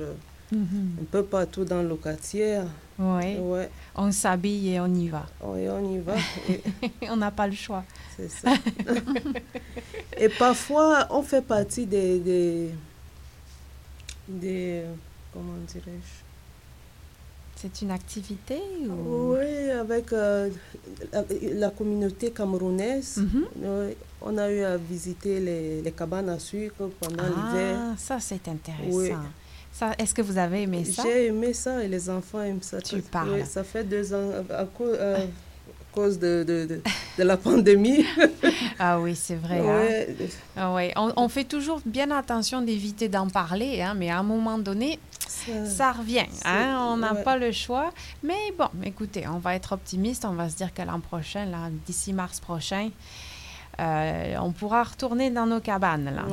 euh, 0.52 0.56
Mhm. 0.56 0.96
un 1.02 1.04
peu 1.10 1.22
partout 1.24 1.64
dans 1.64 1.82
le 1.82 1.94
quartier. 1.96 2.58
Oui. 2.98 3.36
Ouais. 3.38 3.68
On 3.94 4.10
s'habille 4.10 4.70
et 4.74 4.80
on 4.80 4.92
y 4.94 5.08
va. 5.08 5.26
Oui, 5.42 5.68
on 5.68 5.92
y 5.94 5.98
va. 5.98 6.14
Et 6.48 6.62
on 7.10 7.16
n'a 7.16 7.30
pas 7.30 7.46
le 7.46 7.54
choix. 7.54 7.84
C'est 8.16 8.28
ça. 8.30 8.50
Et 10.20 10.28
parfois, 10.30 11.06
on 11.10 11.22
fait 11.22 11.42
partie 11.42 11.86
des... 11.86 12.18
des, 12.18 12.70
des 14.28 14.82
comment 15.32 15.54
dirais-je? 15.66 16.24
C'est 17.56 17.82
une 17.82 17.90
activité 17.90 18.60
ou... 18.88 19.34
Oui, 19.34 19.70
avec 19.70 20.12
euh, 20.12 20.48
la, 21.12 21.24
la 21.54 21.70
communauté 21.70 22.30
camerounaise. 22.30 23.16
Mhm. 23.18 23.44
Ouais, 23.64 23.96
on 24.22 24.38
a 24.38 24.50
eu 24.50 24.62
à 24.62 24.76
visiter 24.76 25.40
les, 25.40 25.82
les 25.82 25.92
cabanes 25.92 26.28
à 26.28 26.38
sucre 26.38 26.88
pendant 27.00 27.24
l'hiver. 27.24 27.76
Ah, 27.78 27.94
ça 27.96 28.18
c'est 28.20 28.46
intéressant. 28.48 28.96
Oui. 28.96 29.10
Ça, 29.78 29.92
Est-ce 29.98 30.12
que 30.14 30.22
vous 30.22 30.38
avez 30.38 30.62
aimé 30.62 30.84
ça? 30.84 31.02
J'ai 31.04 31.26
aimé 31.26 31.52
ça 31.52 31.82
et 31.84 31.88
les 31.88 32.10
enfants 32.10 32.42
aiment 32.42 32.62
ça. 32.62 32.80
Tu 32.80 32.96
Ça- 32.96 33.02
parles. 33.10 33.44
ça 33.46 33.62
fait 33.64 33.84
deux 33.84 34.12
ans. 34.12 34.30
À, 34.50 34.64
cause, 34.64 34.98
cause 35.92 36.18
de, 36.18 36.44
de, 36.46 36.66
de, 36.66 36.80
de 37.18 37.22
la 37.22 37.36
pandémie. 37.36 38.04
Ah 38.80 39.00
oui, 39.00 39.16
c'est 39.16 39.34
vrai. 39.34 39.60
Ouais. 39.60 40.08
hein. 40.20 40.24
Ah 40.56 40.72
ouais. 40.72 40.92
On, 40.94 41.12
on 41.16 41.28
fait 41.28 41.42
toujours 41.42 41.80
bien 41.84 42.12
attention 42.12 42.62
d'éviter 42.62 43.08
d'en 43.08 43.26
parler, 43.28 43.82
hein, 43.82 43.94
mais 43.96 44.08
à 44.08 44.18
un 44.20 44.22
moment 44.22 44.56
donné, 44.56 45.00
Ça- 45.28 45.66
ça 45.66 45.92
revient. 45.92 46.26
hein, 46.44 46.78
on 46.92 46.96
n'a 46.98 47.12
ouais. 47.14 47.22
pas 47.24 47.36
le 47.36 47.50
choix. 47.50 47.92
Mais 48.22 48.36
bon, 48.56 48.68
écoutez, 48.84 49.26
on 49.26 49.38
va 49.38 49.56
être 49.56 49.72
optimiste. 49.72 50.24
On 50.24 50.34
va 50.34 50.48
se 50.48 50.54
dire 50.56 50.72
que 50.72 50.82
l'an 50.82 51.00
prochain, 51.00 51.44
là, 51.46 51.70
d'ici 51.86 52.12
mars 52.12 52.38
prochain, 52.38 52.90
euh, 53.80 54.36
on 54.40 54.52
pourra 54.52 54.84
retourner 54.84 55.30
dans 55.30 55.46
nos 55.46 55.60
cabanes. 55.60 56.12
Là. 56.14 56.24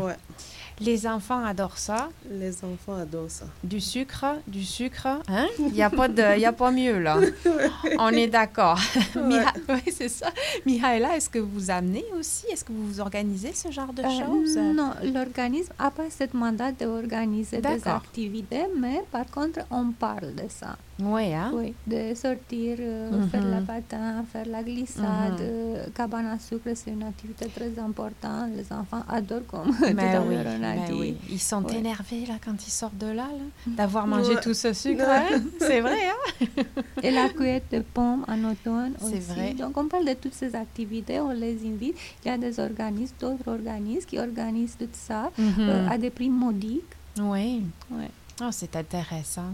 Ouais. 0.79 0.85
Les 0.85 1.07
enfants 1.07 1.43
adorent 1.43 1.77
ça. 1.77 2.09
Les 2.29 2.51
enfants 2.63 2.95
adorent 2.99 3.29
ça. 3.31 3.45
Du 3.63 3.79
sucre, 3.79 4.25
du 4.47 4.63
sucre. 4.63 5.07
Hein? 5.27 5.47
Il 5.59 5.71
n'y 5.73 5.81
a, 5.83 5.89
pas 5.89 6.07
de- 6.07 6.35
il 6.35 6.41
y 6.41 6.45
a 6.45 6.51
pas 6.53 6.71
mieux, 6.71 6.99
là. 6.99 7.17
On 7.99 8.09
est 8.09 8.27
d'accord. 8.27 8.79
Oui, 9.15 9.81
c'est 9.91 10.09
ça. 10.09 10.27
Mihaela, 10.65 11.15
est-ce 11.15 11.29
que 11.29 11.39
vous 11.39 11.69
amenez 11.71 12.03
aussi? 12.19 12.45
Est-ce 12.51 12.63
que 12.65 12.73
vous 12.73 12.99
organisez 12.99 13.53
ce 13.53 13.71
genre 13.71 13.93
de 13.93 14.01
Euh, 14.03 14.09
choses? 14.09 14.57
non, 14.57 14.91
l'organisme 15.13 15.73
n'a 15.79 15.91
pas 15.91 16.09
ce 16.09 16.25
mandat 16.35 16.71
d'organiser 16.71 17.59
des 17.61 17.87
activités, 17.87 18.65
mais 18.77 19.03
par 19.11 19.25
contre, 19.27 19.59
on 19.71 19.91
parle 19.91 20.35
de 20.35 20.43
ça. 20.49 20.75
Oui, 20.97 21.33
hein? 21.33 21.51
Oui, 21.53 21.73
de 21.85 22.13
sortir, 22.15 22.77
euh, 22.79 23.11
Mhm. 23.11 23.27
faire 23.29 23.45
la 23.45 23.59
patin, 23.59 24.23
faire 24.31 24.45
la 24.45 24.63
glissade. 24.63 25.33
Mhm. 25.33 25.41
euh, 25.41 25.85
cabane 25.93 26.27
à 26.27 26.39
sucre, 26.39 26.69
c'est 26.73 26.91
une 26.91 27.03
activité 27.03 27.47
très 27.47 27.77
importante. 27.79 28.51
Les 28.55 28.71
enfants 28.71 29.03
adorent, 29.09 29.45
comme 29.45 29.75
Mais 29.93 30.17
oui, 30.19 30.35
mais 30.61 30.93
oui. 30.93 31.17
Ils 31.29 31.39
sont 31.39 31.63
Ouais. 31.65 31.75
énervés 31.79 32.25
là, 32.25 32.35
quand 32.43 32.55
ils 32.65 32.71
sortent 32.71 32.97
de 32.97 33.07
là, 33.07 33.27
là, 33.27 33.45
d'avoir 33.67 34.07
mangé 34.07 34.35
Ouais. 34.35 34.41
tout 34.41 34.53
ce 34.53 34.71
sucre. 34.71 35.03
Ouais. 35.05 35.35
hein? 35.35 35.41
C'est 35.59 35.81
vrai, 35.81 35.99
hein? 36.07 36.63
Et 37.03 37.11
la 37.11 37.27
cueillette 37.27 37.69
de 37.73 37.79
pommes 37.81 38.23
en 38.29 38.41
automne 38.51 38.93
aussi. 39.01 39.19
vrai. 39.19 39.53
Donc, 39.53 39.75
on 39.77 39.87
parle 39.89 40.05
de 40.05 40.13
toutes 40.13 40.33
ces 40.33 40.55
activités, 40.55 41.19
on 41.19 41.31
les 41.31 41.57
invite. 41.67 41.97
Il 42.23 42.29
y 42.29 42.31
a 42.31 42.37
des 42.37 42.57
organismes, 42.57 43.15
d'autres 43.19 43.47
organismes 43.49 44.05
qui 44.07 44.17
organisent 44.17 44.77
tout 44.79 44.87
ça 44.93 45.29
Mhm. 45.37 45.53
euh, 45.59 45.89
à 45.89 45.97
des 45.97 46.09
prix 46.09 46.29
modiques. 46.29 46.83
Oui. 47.19 47.63
Ouais. 47.91 48.09
Oh, 48.41 48.49
c'est 48.51 48.73
intéressant. 48.77 49.51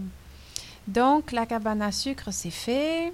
Donc, 0.86 1.32
la 1.32 1.46
cabane 1.46 1.82
à 1.82 1.92
sucre, 1.92 2.28
c'est 2.32 2.50
fait. 2.50 3.12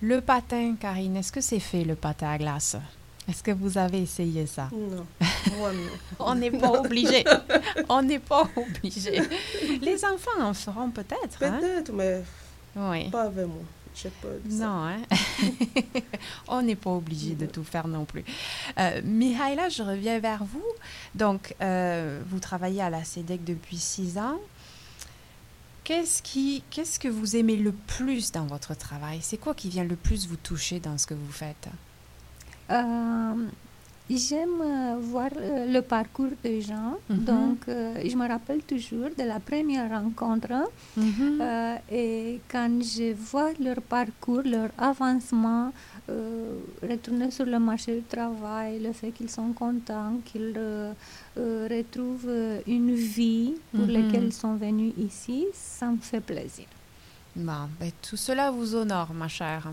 Le 0.00 0.20
patin, 0.20 0.74
Karine, 0.78 1.16
est-ce 1.16 1.32
que 1.32 1.40
c'est 1.40 1.60
fait, 1.60 1.84
le 1.84 1.94
patin 1.94 2.28
à 2.30 2.38
glace? 2.38 2.76
Est-ce 3.28 3.42
que 3.42 3.52
vous 3.52 3.78
avez 3.78 4.02
essayé 4.02 4.46
ça? 4.46 4.68
Non. 4.72 5.06
On 6.18 6.34
n'est 6.34 6.50
pas 6.50 6.72
obligé. 6.80 7.24
On 7.88 8.02
n'est 8.02 8.18
pas 8.18 8.46
obligé. 8.56 9.22
Les 9.80 10.04
enfants 10.04 10.40
en 10.42 10.52
feront 10.52 10.90
peut-être. 10.90 11.42
hein? 11.42 11.58
Peut-être, 11.60 11.92
mais 11.92 12.22
Oui. 12.76 13.08
pas 13.10 13.22
avec 13.22 13.46
moi. 13.46 13.62
Ça. 13.94 14.08
Non, 14.50 14.88
hein? 14.88 14.96
On 16.48 16.60
n'est 16.62 16.74
pas 16.76 16.90
obligé 16.90 17.34
de 17.34 17.46
tout 17.46 17.62
faire 17.64 17.86
non 17.86 18.04
plus. 18.04 18.24
Euh, 18.78 19.00
Mihaela, 19.04 19.68
je 19.68 19.82
reviens 19.84 20.18
vers 20.18 20.44
vous. 20.44 20.64
Donc, 21.14 21.54
euh, 21.62 22.20
vous 22.28 22.40
travaillez 22.40 22.82
à 22.82 22.90
la 22.90 23.04
CEDEC 23.04 23.44
depuis 23.44 23.78
six 23.78 24.18
ans. 24.18 24.38
Qu'est-ce 25.84 26.22
qui, 26.22 26.62
qu'est-ce 26.70 26.98
que 26.98 27.08
vous 27.08 27.36
aimez 27.36 27.56
le 27.56 27.72
plus 27.72 28.32
dans 28.32 28.46
votre 28.46 28.74
travail? 28.74 29.18
C'est 29.22 29.36
quoi 29.36 29.54
qui 29.54 29.68
vient 29.68 29.84
le 29.84 29.96
plus 29.96 30.26
vous 30.26 30.36
toucher 30.36 30.80
dans 30.80 30.96
ce 30.96 31.06
que 31.06 31.14
vous 31.14 31.32
faites? 31.32 31.68
Euh, 32.70 33.34
J'aime 34.10 34.60
euh, 34.60 34.96
voir 35.00 35.30
le 35.34 35.80
parcours 35.80 36.32
des 36.42 36.60
gens. 36.60 36.98
Mhm. 37.08 37.24
Donc, 37.24 37.58
euh, 37.68 38.02
je 38.06 38.14
me 38.16 38.28
rappelle 38.28 38.62
toujours 38.62 39.08
de 39.16 39.24
la 39.24 39.40
première 39.40 39.88
rencontre. 39.90 40.52
Euh, 40.98 41.76
et 41.90 42.38
quand 42.50 42.82
je 42.82 43.14
vois 43.14 43.52
leur 43.58 43.80
parcours, 43.80 44.42
leur 44.44 44.68
avancement, 44.76 45.72
euh, 46.10 46.58
retourner 46.82 47.30
sur 47.30 47.46
le 47.46 47.58
marché 47.58 47.96
du 47.96 48.02
travail, 48.02 48.78
le 48.80 48.92
fait 48.92 49.10
qu'ils 49.10 49.30
sont 49.30 49.52
contents, 49.52 50.18
qu'ils 50.24 50.52
euh, 50.56 50.92
euh, 51.38 51.68
retrouvent 51.70 52.30
une 52.66 52.94
vie 52.94 53.54
pour 53.72 53.86
Mhm. 53.86 53.92
laquelle 53.92 54.24
ils 54.24 54.32
sont 54.32 54.54
venus 54.56 54.92
ici, 54.98 55.46
ça 55.52 55.86
me 55.90 55.96
fait 55.98 56.20
plaisir. 56.20 56.66
Bon, 57.36 57.68
ben, 57.80 57.90
tout 58.00 58.16
cela 58.16 58.52
vous 58.52 58.76
honore, 58.76 59.12
ma 59.12 59.26
chère. 59.26 59.72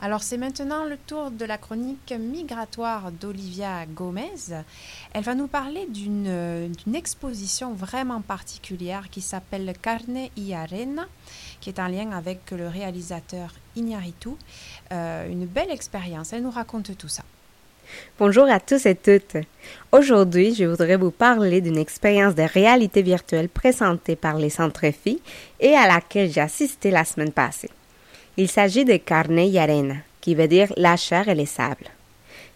Alors, 0.00 0.24
c'est 0.24 0.38
maintenant 0.38 0.84
le 0.84 0.96
tour 0.96 1.30
de 1.30 1.44
la 1.44 1.56
chronique 1.56 2.12
migratoire 2.18 3.12
d'Olivia 3.12 3.86
Gomez. 3.86 4.64
Elle 5.12 5.22
va 5.22 5.36
nous 5.36 5.46
parler 5.46 5.86
d'une 5.86 6.66
d'une 6.68 6.94
exposition 6.96 7.74
vraiment 7.74 8.22
particulière 8.22 9.08
qui 9.08 9.20
s'appelle 9.20 9.72
Carne 9.80 10.28
y 10.36 10.52
Arena, 10.52 11.06
qui 11.60 11.70
est 11.70 11.78
en 11.78 11.86
lien 11.86 12.10
avec 12.10 12.50
le 12.50 12.66
réalisateur 12.66 13.54
Iñárritu. 13.76 14.30
Euh, 14.90 15.30
une 15.30 15.46
belle 15.46 15.70
expérience. 15.70 16.32
Elle 16.32 16.42
nous 16.42 16.50
raconte 16.50 16.98
tout 16.98 17.08
ça. 17.08 17.22
Bonjour 18.18 18.50
à 18.50 18.60
tous 18.60 18.86
et 18.86 18.94
toutes. 18.94 19.36
Aujourd'hui, 19.92 20.54
je 20.54 20.64
voudrais 20.64 20.96
vous 20.96 21.10
parler 21.10 21.60
d'une 21.60 21.78
expérience 21.78 22.34
de 22.34 22.42
réalité 22.42 23.02
virtuelle 23.02 23.48
présentée 23.48 24.16
par 24.16 24.36
les 24.38 24.50
Centres 24.50 24.90
Filles 24.90 25.20
et 25.60 25.74
à 25.74 25.86
laquelle 25.86 26.30
j'ai 26.30 26.40
assisté 26.40 26.90
la 26.90 27.04
semaine 27.04 27.32
passée. 27.32 27.70
Il 28.36 28.48
s'agit 28.48 28.84
de 28.84 28.96
Carne 28.96 29.38
y 29.38 29.58
Arena, 29.58 29.96
qui 30.20 30.34
veut 30.34 30.48
dire 30.48 30.72
la 30.76 30.96
chair 30.96 31.28
et 31.28 31.34
les 31.34 31.46
sables. 31.46 31.86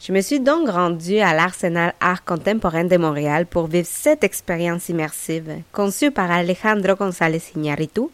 Je 0.01 0.13
me 0.13 0.23
suis 0.23 0.41
donc 0.41 0.69
rendue 0.71 1.19
à 1.19 1.35
l'Arsenal 1.35 1.93
Art 2.01 2.25
Contemporain 2.25 2.85
de 2.85 2.97
Montréal 2.97 3.45
pour 3.45 3.67
vivre 3.67 3.87
cette 3.87 4.25
expérience 4.25 4.89
immersive 4.89 5.63
conçue 5.73 6.11
par 6.11 6.31
Alejandro 6.31 6.95
González 6.95 7.43
Iñárritu, 7.55 8.09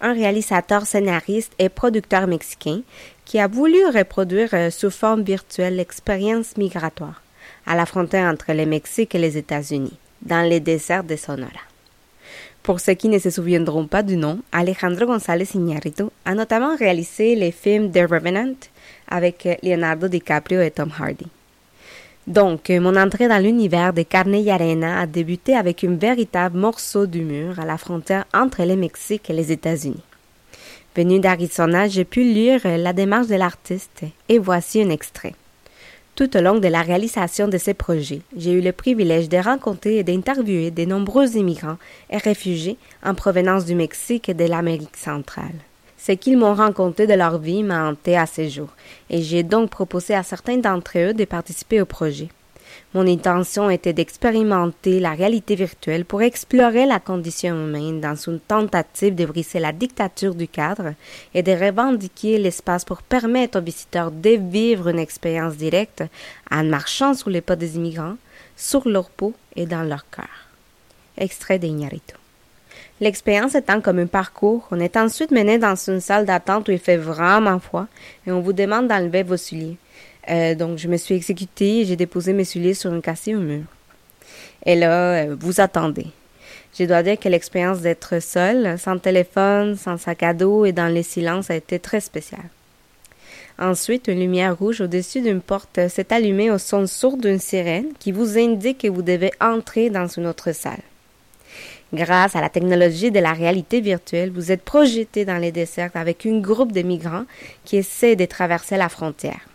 un 0.00 0.12
réalisateur, 0.12 0.86
scénariste 0.86 1.52
et 1.58 1.68
producteur 1.68 2.28
mexicain 2.28 2.82
qui 3.24 3.40
a 3.40 3.48
voulu 3.48 3.84
reproduire 3.86 4.50
euh, 4.52 4.70
sous 4.70 4.90
forme 4.90 5.22
virtuelle 5.22 5.76
l'expérience 5.76 6.56
migratoire 6.56 7.22
à 7.66 7.74
la 7.74 7.86
frontière 7.86 8.30
entre 8.30 8.52
le 8.52 8.66
Mexique 8.66 9.14
et 9.14 9.18
les 9.18 9.36
États-Unis, 9.36 9.96
dans 10.20 10.48
les 10.48 10.60
déserts 10.60 11.04
de 11.04 11.16
Sonora. 11.16 11.71
Pour 12.62 12.78
ceux 12.78 12.94
qui 12.94 13.08
ne 13.08 13.18
se 13.18 13.30
souviendront 13.30 13.88
pas 13.88 14.04
du 14.04 14.16
nom, 14.16 14.38
Alejandro 14.52 15.06
González 15.06 15.48
Iñárritu 15.54 16.04
a 16.24 16.34
notamment 16.34 16.76
réalisé 16.76 17.34
les 17.34 17.50
films 17.50 17.90
The 17.90 18.08
Revenant 18.08 18.54
avec 19.08 19.48
Leonardo 19.64 20.06
DiCaprio 20.06 20.60
et 20.60 20.70
Tom 20.70 20.90
Hardy. 20.96 21.26
Donc, 22.28 22.68
mon 22.70 22.94
entrée 22.94 23.26
dans 23.26 23.42
l'univers 23.42 23.92
de 23.92 24.02
Carne 24.02 24.36
y 24.36 24.48
Arena 24.48 25.00
a 25.00 25.06
débuté 25.06 25.56
avec 25.56 25.82
un 25.82 25.96
véritable 25.96 26.56
morceau 26.56 27.06
du 27.06 27.22
mur 27.22 27.58
à 27.58 27.64
la 27.64 27.76
frontière 27.76 28.26
entre 28.32 28.64
le 28.64 28.76
Mexique 28.76 29.28
et 29.28 29.32
les 29.32 29.50
États-Unis. 29.50 30.04
Venu 30.94 31.18
d'Arizona, 31.18 31.88
j'ai 31.88 32.04
pu 32.04 32.22
lire 32.22 32.60
la 32.64 32.92
démarche 32.92 33.26
de 33.26 33.34
l'artiste 33.34 34.04
et 34.28 34.38
voici 34.38 34.82
un 34.82 34.90
extrait. 34.90 35.34
Tout 36.14 36.36
au 36.36 36.42
long 36.42 36.58
de 36.58 36.68
la 36.68 36.82
réalisation 36.82 37.48
de 37.48 37.56
ces 37.56 37.72
projets, 37.72 38.20
j'ai 38.36 38.52
eu 38.52 38.60
le 38.60 38.72
privilège 38.72 39.30
de 39.30 39.38
rencontrer 39.38 39.96
et 39.96 40.04
d'interviewer 40.04 40.70
de 40.70 40.84
nombreux 40.84 41.36
immigrants 41.38 41.78
et 42.10 42.18
réfugiés 42.18 42.76
en 43.02 43.14
provenance 43.14 43.64
du 43.64 43.74
Mexique 43.74 44.28
et 44.28 44.34
de 44.34 44.44
l'Amérique 44.44 44.98
centrale. 44.98 45.54
Ce 45.96 46.12
qu'ils 46.12 46.36
m'ont 46.36 46.52
raconté 46.52 47.06
de 47.06 47.14
leur 47.14 47.38
vie 47.38 47.62
m'a 47.62 47.88
hanté 47.88 48.18
à 48.18 48.26
ce 48.26 48.46
jour, 48.46 48.68
et 49.08 49.22
j'ai 49.22 49.42
donc 49.42 49.70
proposé 49.70 50.14
à 50.14 50.22
certains 50.22 50.58
d'entre 50.58 50.98
eux 50.98 51.14
de 51.14 51.24
participer 51.24 51.80
au 51.80 51.86
projet. 51.86 52.28
Mon 52.94 53.06
intention 53.06 53.70
était 53.70 53.94
d'expérimenter 53.94 55.00
la 55.00 55.12
réalité 55.12 55.54
virtuelle 55.54 56.04
pour 56.04 56.20
explorer 56.20 56.84
la 56.84 57.00
condition 57.00 57.54
humaine 57.54 58.02
dans 58.02 58.14
une 58.14 58.38
tentative 58.38 59.14
de 59.14 59.24
briser 59.24 59.60
la 59.60 59.72
dictature 59.72 60.34
du 60.34 60.46
cadre 60.46 60.92
et 61.32 61.42
de 61.42 61.52
revendiquer 61.52 62.36
l'espace 62.36 62.84
pour 62.84 63.00
permettre 63.00 63.58
aux 63.58 63.62
visiteurs 63.62 64.10
de 64.10 64.30
vivre 64.30 64.88
une 64.88 64.98
expérience 64.98 65.56
directe 65.56 66.04
en 66.50 66.64
marchant 66.64 67.14
sous 67.14 67.30
les 67.30 67.40
pas 67.40 67.56
des 67.56 67.76
immigrants, 67.76 68.16
sur 68.58 68.86
leur 68.86 69.08
peau 69.08 69.32
et 69.56 69.64
dans 69.64 69.84
leur 69.84 70.04
cœur. 70.10 70.28
Extrait 71.16 71.58
d'Iñárritu. 71.58 72.16
L'expérience 73.00 73.54
étant 73.54 73.80
comme 73.80 74.00
un 74.00 74.06
parcours, 74.06 74.68
on 74.70 74.80
est 74.80 74.98
ensuite 74.98 75.30
mené 75.30 75.58
dans 75.58 75.76
une 75.76 76.00
salle 76.00 76.26
d'attente 76.26 76.68
où 76.68 76.72
il 76.72 76.78
fait 76.78 76.98
vraiment 76.98 77.58
froid 77.58 77.86
et 78.26 78.32
on 78.32 78.40
vous 78.40 78.52
demande 78.52 78.88
d'enlever 78.88 79.22
vos 79.22 79.38
souliers. 79.38 79.78
Euh, 80.30 80.54
donc, 80.54 80.78
je 80.78 80.88
me 80.88 80.96
suis 80.96 81.14
exécutée 81.14 81.80
et 81.80 81.84
j'ai 81.84 81.96
déposé 81.96 82.32
mes 82.32 82.44
souliers 82.44 82.74
sur 82.74 82.92
une 82.92 83.02
cassée 83.02 83.34
au 83.34 83.40
mur. 83.40 83.64
Et 84.64 84.76
là, 84.76 85.24
euh, 85.24 85.36
vous 85.38 85.60
attendez. 85.60 86.06
Je 86.78 86.84
dois 86.84 87.02
dire 87.02 87.18
que 87.18 87.28
l'expérience 87.28 87.80
d'être 87.80 88.20
seule, 88.20 88.78
sans 88.78 88.98
téléphone, 88.98 89.76
sans 89.76 89.98
sac 89.98 90.22
à 90.22 90.32
dos 90.32 90.64
et 90.64 90.72
dans 90.72 90.86
les 90.86 91.02
silences 91.02 91.50
a 91.50 91.56
été 91.56 91.78
très 91.78 92.00
spéciale. 92.00 92.48
Ensuite, 93.58 94.08
une 94.08 94.20
lumière 94.20 94.58
rouge 94.58 94.80
au-dessus 94.80 95.20
d'une 95.20 95.42
porte 95.42 95.88
s'est 95.88 96.12
allumée 96.12 96.50
au 96.50 96.58
son 96.58 96.86
sourd 96.86 97.18
d'une 97.18 97.38
sirène 97.38 97.92
qui 97.98 98.10
vous 98.10 98.38
indique 98.38 98.78
que 98.78 98.88
vous 98.88 99.02
devez 99.02 99.30
entrer 99.40 99.90
dans 99.90 100.06
une 100.06 100.26
autre 100.26 100.52
salle. 100.52 100.80
Grâce 101.92 102.34
à 102.34 102.40
la 102.40 102.48
technologie 102.48 103.10
de 103.10 103.20
la 103.20 103.34
réalité 103.34 103.82
virtuelle, 103.82 104.30
vous 104.30 104.50
êtes 104.50 104.62
projeté 104.62 105.26
dans 105.26 105.36
les 105.36 105.52
déserts 105.52 105.90
avec 105.94 106.24
un 106.24 106.40
groupe 106.40 106.72
de 106.72 106.80
migrants 106.80 107.26
qui 107.66 107.76
essaient 107.76 108.16
de 108.16 108.24
traverser 108.24 108.78
la 108.78 108.88
frontière. 108.88 109.51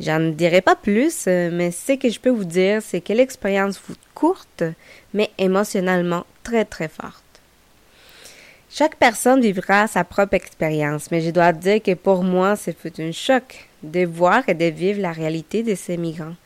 J'en 0.00 0.20
dirai 0.30 0.62
pas 0.62 0.74
plus, 0.74 1.24
euh, 1.26 1.50
mais 1.52 1.70
ce 1.70 1.92
que 1.92 2.08
je 2.08 2.18
peux 2.18 2.30
vous 2.30 2.44
dire, 2.44 2.80
c'est 2.82 3.00
que 3.00 3.12
l'expérience 3.12 3.78
fut 3.78 3.92
courte, 4.14 4.64
mais 5.14 5.30
émotionnellement 5.38 6.24
très 6.42 6.64
très 6.64 6.88
forte. 6.88 7.22
Chaque 8.70 8.96
personne 8.96 9.42
vivra 9.42 9.86
sa 9.86 10.02
propre 10.02 10.34
expérience, 10.34 11.10
mais 11.10 11.20
je 11.20 11.30
dois 11.30 11.52
dire 11.52 11.82
que 11.82 11.92
pour 11.92 12.24
moi, 12.24 12.56
ce 12.56 12.70
fut 12.70 13.00
un 13.02 13.12
choc 13.12 13.68
de 13.82 14.06
voir 14.06 14.48
et 14.48 14.54
de 14.54 14.64
vivre 14.64 15.02
la 15.02 15.12
réalité 15.12 15.62
de 15.62 15.74
ces 15.74 15.98
migrants. 15.98 16.36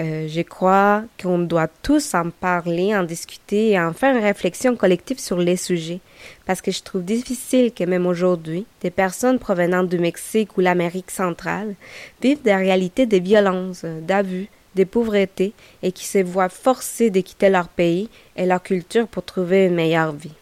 Euh, 0.00 0.26
je 0.28 0.40
crois 0.40 1.04
qu'on 1.22 1.38
doit 1.38 1.68
tous 1.82 2.14
en 2.14 2.30
parler, 2.30 2.96
en 2.96 3.04
discuter 3.04 3.70
et 3.70 3.80
en 3.80 3.92
faire 3.92 4.16
une 4.16 4.22
réflexion 4.22 4.74
collective 4.74 5.20
sur 5.20 5.38
les 5.38 5.56
sujets. 5.56 6.00
Parce 6.46 6.60
que 6.60 6.72
je 6.72 6.82
trouve 6.82 7.04
difficile 7.04 7.72
que 7.72 7.84
même 7.84 8.06
aujourd'hui, 8.06 8.66
des 8.80 8.90
personnes 8.90 9.38
provenant 9.38 9.84
du 9.84 9.98
Mexique 9.98 10.56
ou 10.56 10.60
l'Amérique 10.60 11.12
centrale 11.12 11.74
vivent 12.20 12.42
des 12.42 12.54
réalités 12.54 13.06
de 13.06 13.18
violence, 13.18 13.84
d'abus, 13.84 14.48
de 14.74 14.82
pauvreté 14.82 15.52
et 15.84 15.92
qui 15.92 16.06
se 16.06 16.18
voient 16.18 16.48
forcés 16.48 17.10
de 17.10 17.20
quitter 17.20 17.48
leur 17.48 17.68
pays 17.68 18.08
et 18.36 18.46
leur 18.46 18.62
culture 18.62 19.06
pour 19.06 19.22
trouver 19.22 19.66
une 19.66 19.76
meilleure 19.76 20.12
vie. 20.12 20.32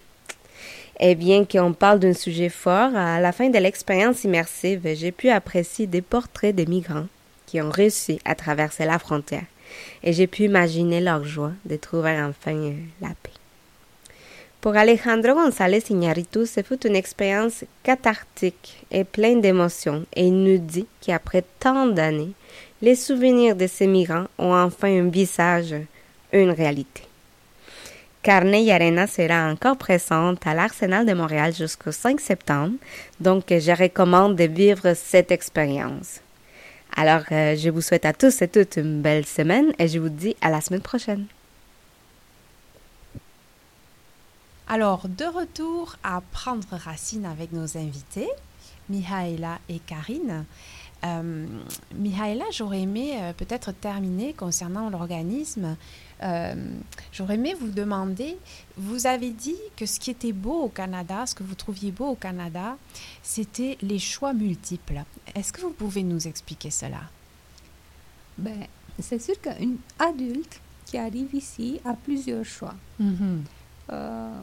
Et 0.99 1.15
bien 1.15 1.45
qu'on 1.45 1.75
parle 1.75 1.99
d'un 1.99 2.15
sujet 2.15 2.49
fort, 2.49 2.95
à 2.95 3.21
la 3.21 3.33
fin 3.33 3.51
de 3.51 3.59
l'expérience 3.59 4.25
immersive, 4.25 4.89
j'ai 4.95 5.13
pu 5.13 5.29
apprécier 5.29 5.87
des 5.87 6.01
portraits 6.01 6.55
de 6.55 6.65
migrants 6.65 7.09
qui 7.53 7.61
ont 7.61 7.69
réussi 7.69 8.19
à 8.25 8.35
traverser 8.35 8.87
la 8.87 8.99
frontière. 8.99 9.45
Et 10.03 10.15
j'ai 10.15 10.27
pu 10.27 10.45
imaginer 10.45 11.03
leur 11.03 11.23
joie 11.23 11.53
de 11.67 11.77
trouver 11.77 12.19
enfin 12.19 12.73
la 13.03 13.09
paix. 13.23 13.31
Pour 14.63 14.75
Alejandro 14.75 15.35
González 15.35 15.85
Iñárritu, 15.91 16.47
ce 16.47 16.63
fut 16.63 16.87
une 16.87 16.97
expérience 16.97 17.65
cathartique 17.83 18.87
et 18.91 19.05
pleine 19.05 19.43
d'émotions, 19.43 20.07
et 20.17 20.29
il 20.29 20.43
nous 20.43 20.57
dit 20.57 20.87
qu'après 21.03 21.45
tant 21.61 21.85
d'années, 21.85 22.33
les 22.81 22.95
souvenirs 22.95 23.55
de 23.55 23.67
ces 23.67 23.87
migrants 23.87 24.29
ont 24.39 24.55
enfin 24.55 24.89
un 24.89 25.11
visage, 25.11 25.75
une 26.33 26.53
réalité. 26.53 27.03
Carne 28.23 28.55
y 28.55 28.73
Arena 28.73 29.07
sera 29.07 29.51
encore 29.53 29.77
présente 29.77 30.47
à 30.47 30.55
l'Arsenal 30.55 31.05
de 31.05 31.13
Montréal 31.13 31.53
jusqu'au 31.53 31.93
5 31.93 32.19
septembre, 32.19 32.77
donc 33.21 33.45
je 33.51 33.79
recommande 33.79 34.37
de 34.37 34.45
vivre 34.45 34.95
cette 34.95 35.33
expérience. 35.33 36.21
Alors, 36.95 37.23
euh, 37.33 37.57
je 37.57 37.71
vous 37.71 37.81
souhaite 37.81 38.05
à 38.05 38.13
tous 38.13 38.43
et 38.43 38.49
toutes 38.49 38.77
une 38.77 39.01
belle 39.01 39.25
semaine 39.25 39.73
et 39.79 39.89
je 39.89 39.99
vous 39.99 40.11
dis 40.11 40.37
à 40.41 40.51
la 40.51 40.61
semaine 40.61 40.83
prochaine. 40.83 41.27
Alors, 44.69 45.09
de 45.09 45.25
retour 45.25 45.97
à 46.03 46.21
prendre 46.33 46.67
racine 46.71 47.27
avec 47.27 47.53
nos 47.53 47.77
invités, 47.77 48.29
Mihaela 48.89 49.59
et 49.69 49.79
Karine. 49.79 50.45
Euh, 51.05 51.47
Mihaela, 51.95 52.45
j'aurais 52.53 52.81
aimé 52.83 53.19
euh, 53.21 53.33
peut-être 53.33 53.73
terminer 53.73 54.33
concernant 54.33 54.89
l'organisme. 54.89 55.77
Euh, 56.23 56.55
j'aurais 57.13 57.35
aimé 57.35 57.55
vous 57.59 57.71
demander, 57.71 58.37
vous 58.77 59.07
avez 59.07 59.31
dit 59.31 59.57
que 59.77 59.87
ce 59.87 59.99
qui 59.99 60.11
était 60.13 60.33
beau 60.33 60.63
au 60.63 60.69
Canada, 60.69 61.27
ce 61.27 61.35
que 61.35 61.43
vous 61.43 61.55
trouviez 61.57 61.91
beau 61.91 62.07
au 62.11 62.15
Canada, 62.15 62.77
c'était 63.23 63.77
les 63.83 63.99
choix 63.99 64.33
multiples. 64.33 65.03
Est-ce 65.35 65.53
que 65.53 65.61
vous 65.63 65.71
pouvez 65.73 66.03
nous 66.05 66.29
expliquer 66.29 66.71
cela? 66.71 67.01
Ben, 68.39 68.67
c'est 69.01 69.21
sûr 69.21 69.35
qu'une 69.41 69.79
adulte 69.99 70.61
qui 70.87 70.97
arrive 70.99 71.35
ici 71.35 71.81
a 71.85 71.95
plusieurs 71.95 72.45
choix. 72.45 72.75
Mhm. 73.01 73.43
Euh, 73.91 74.39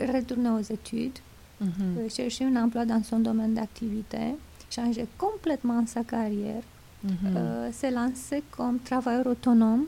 retourner 0.00 0.50
aux 0.50 0.60
études, 0.60 1.18
Mhm. 1.60 1.70
euh, 1.98 2.08
chercher 2.08 2.44
un 2.46 2.56
emploi 2.56 2.86
dans 2.86 3.02
son 3.04 3.20
domaine 3.20 3.54
d'activité, 3.54 4.34
changer 4.70 5.06
complètement 5.18 5.86
sa 5.86 6.02
carrière, 6.02 6.62
Mhm. 7.04 7.36
euh, 7.36 7.72
se 7.72 7.92
lancer 7.92 8.42
comme 8.50 8.78
travailleur 8.80 9.26
autonome. 9.26 9.84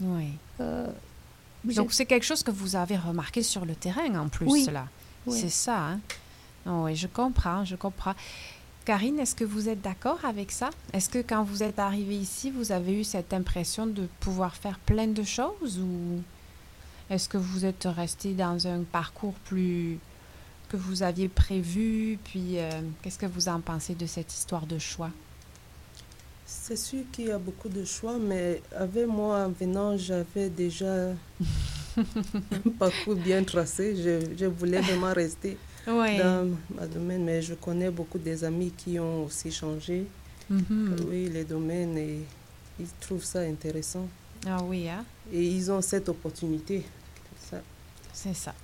Oui. 0.00 0.28
Euh, 0.60 0.86
Donc, 1.64 1.92
c'est 1.92 2.06
quelque 2.06 2.24
chose 2.24 2.42
que 2.42 2.50
vous 2.50 2.74
avez 2.76 2.96
remarqué 2.96 3.42
sur 3.42 3.64
le 3.64 3.74
terrain 3.74 4.14
en 4.18 4.28
plus, 4.28 4.46
Oui. 4.46 4.64
cela. 4.64 4.86
Oui. 5.26 5.38
C'est 5.38 5.48
ça, 5.50 5.78
hein? 5.78 6.00
Oh, 6.66 6.82
oui, 6.84 6.96
je 6.96 7.06
comprends, 7.06 7.64
je 7.64 7.76
comprends. 7.76 8.14
Karine, 8.84 9.18
est-ce 9.20 9.34
que 9.36 9.44
vous 9.44 9.68
êtes 9.68 9.80
d'accord 9.80 10.24
avec 10.24 10.50
ça? 10.50 10.70
Est-ce 10.92 11.08
que 11.08 11.18
quand 11.18 11.44
vous 11.44 11.62
êtes 11.62 11.78
arrivée 11.78 12.16
ici, 12.16 12.50
vous 12.50 12.72
avez 12.72 13.00
eu 13.00 13.04
cette 13.04 13.32
impression 13.32 13.86
de 13.86 14.08
pouvoir 14.20 14.56
faire 14.56 14.78
plein 14.80 15.06
de 15.06 15.22
choses 15.22 15.78
ou 15.78 16.20
est-ce 17.10 17.28
que 17.28 17.36
vous 17.38 17.64
êtes 17.64 17.84
resté 17.86 18.32
dans 18.32 18.66
un 18.66 18.82
parcours 18.82 19.34
plus 19.44 19.98
que 20.68 20.76
vous 20.76 21.04
aviez 21.04 21.28
prévu? 21.28 22.18
Puis, 22.24 22.58
euh, 22.58 22.70
qu'est-ce 23.02 23.18
que 23.18 23.26
vous 23.26 23.48
en 23.48 23.60
pensez 23.60 23.94
de 23.94 24.06
cette 24.06 24.32
histoire 24.32 24.66
de 24.66 24.78
choix? 24.80 25.10
C'est 26.60 26.76
sûr 26.76 27.00
qu'il 27.10 27.26
y 27.28 27.30
a 27.32 27.38
beaucoup 27.38 27.68
de 27.68 27.84
choix, 27.84 28.18
mais 28.18 28.60
avec 28.76 29.06
moi, 29.06 29.46
en 29.46 29.48
venant, 29.50 29.96
j'avais 29.96 30.48
déjà 30.50 31.08
un 31.96 32.70
parcours 32.78 33.16
bien 33.16 33.42
tracé. 33.42 33.96
Je, 33.96 34.36
je 34.36 34.46
voulais 34.46 34.80
vraiment 34.80 35.12
rester 35.12 35.56
dans 36.18 36.50
ma 36.74 36.86
domaine, 36.86 37.24
mais 37.24 37.42
je 37.42 37.54
connais 37.54 37.90
beaucoup 37.90 38.18
des 38.18 38.44
amis 38.44 38.70
qui 38.76 38.98
ont 39.00 39.24
aussi 39.24 39.50
changé. 39.50 40.06
Mhm. 40.50 40.96
Oui, 41.08 41.30
les 41.32 41.44
domaines, 41.44 41.96
et 41.96 42.18
ils 42.78 42.86
trouvent 43.00 43.24
ça 43.24 43.40
intéressant. 43.40 44.06
Ah 44.46 44.62
oui, 44.62 44.88
hein? 44.88 45.04
Et 45.32 45.42
ils 45.42 45.70
ont 45.72 45.80
cette 45.80 46.08
opportunité. 46.08 46.84
C'est 48.12 48.34
ça. 48.34 48.54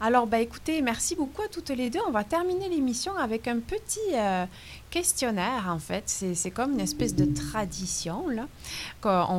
Alors, 0.00 0.26
ben, 0.26 0.38
écoutez, 0.38 0.80
merci 0.80 1.14
beaucoup 1.14 1.42
à 1.42 1.48
toutes 1.48 1.68
les 1.68 1.90
deux. 1.90 2.00
On 2.08 2.10
va 2.10 2.24
terminer 2.24 2.68
l'émission 2.68 3.14
avec 3.16 3.46
un 3.46 3.58
petit 3.60 4.00
euh, 4.14 4.46
questionnaire, 4.90 5.66
en 5.68 5.78
fait. 5.78 6.04
C'est 6.08 6.50
comme 6.50 6.72
une 6.72 6.80
espèce 6.80 7.14
de 7.14 7.26
tradition, 7.26 8.28
là. 8.28 8.48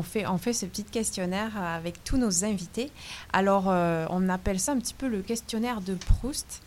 fait, 0.04 0.28
on 0.28 0.38
fait 0.38 0.54
ce 0.54 0.66
petit 0.66 0.84
questionnaire 0.84 1.58
avec 1.58 2.04
tous 2.04 2.18
nos 2.18 2.46
invités. 2.46 2.92
Alors, 3.34 3.66
euh, 3.68 4.06
on 4.12 4.30
appelle 4.30 4.60
ça 4.60 4.74
un 4.74 4.78
petit 4.78 4.94
peu 4.94 5.08
le 5.08 5.22
questionnaire 5.22 5.82
de 5.82 5.96
Proust. 5.96 6.62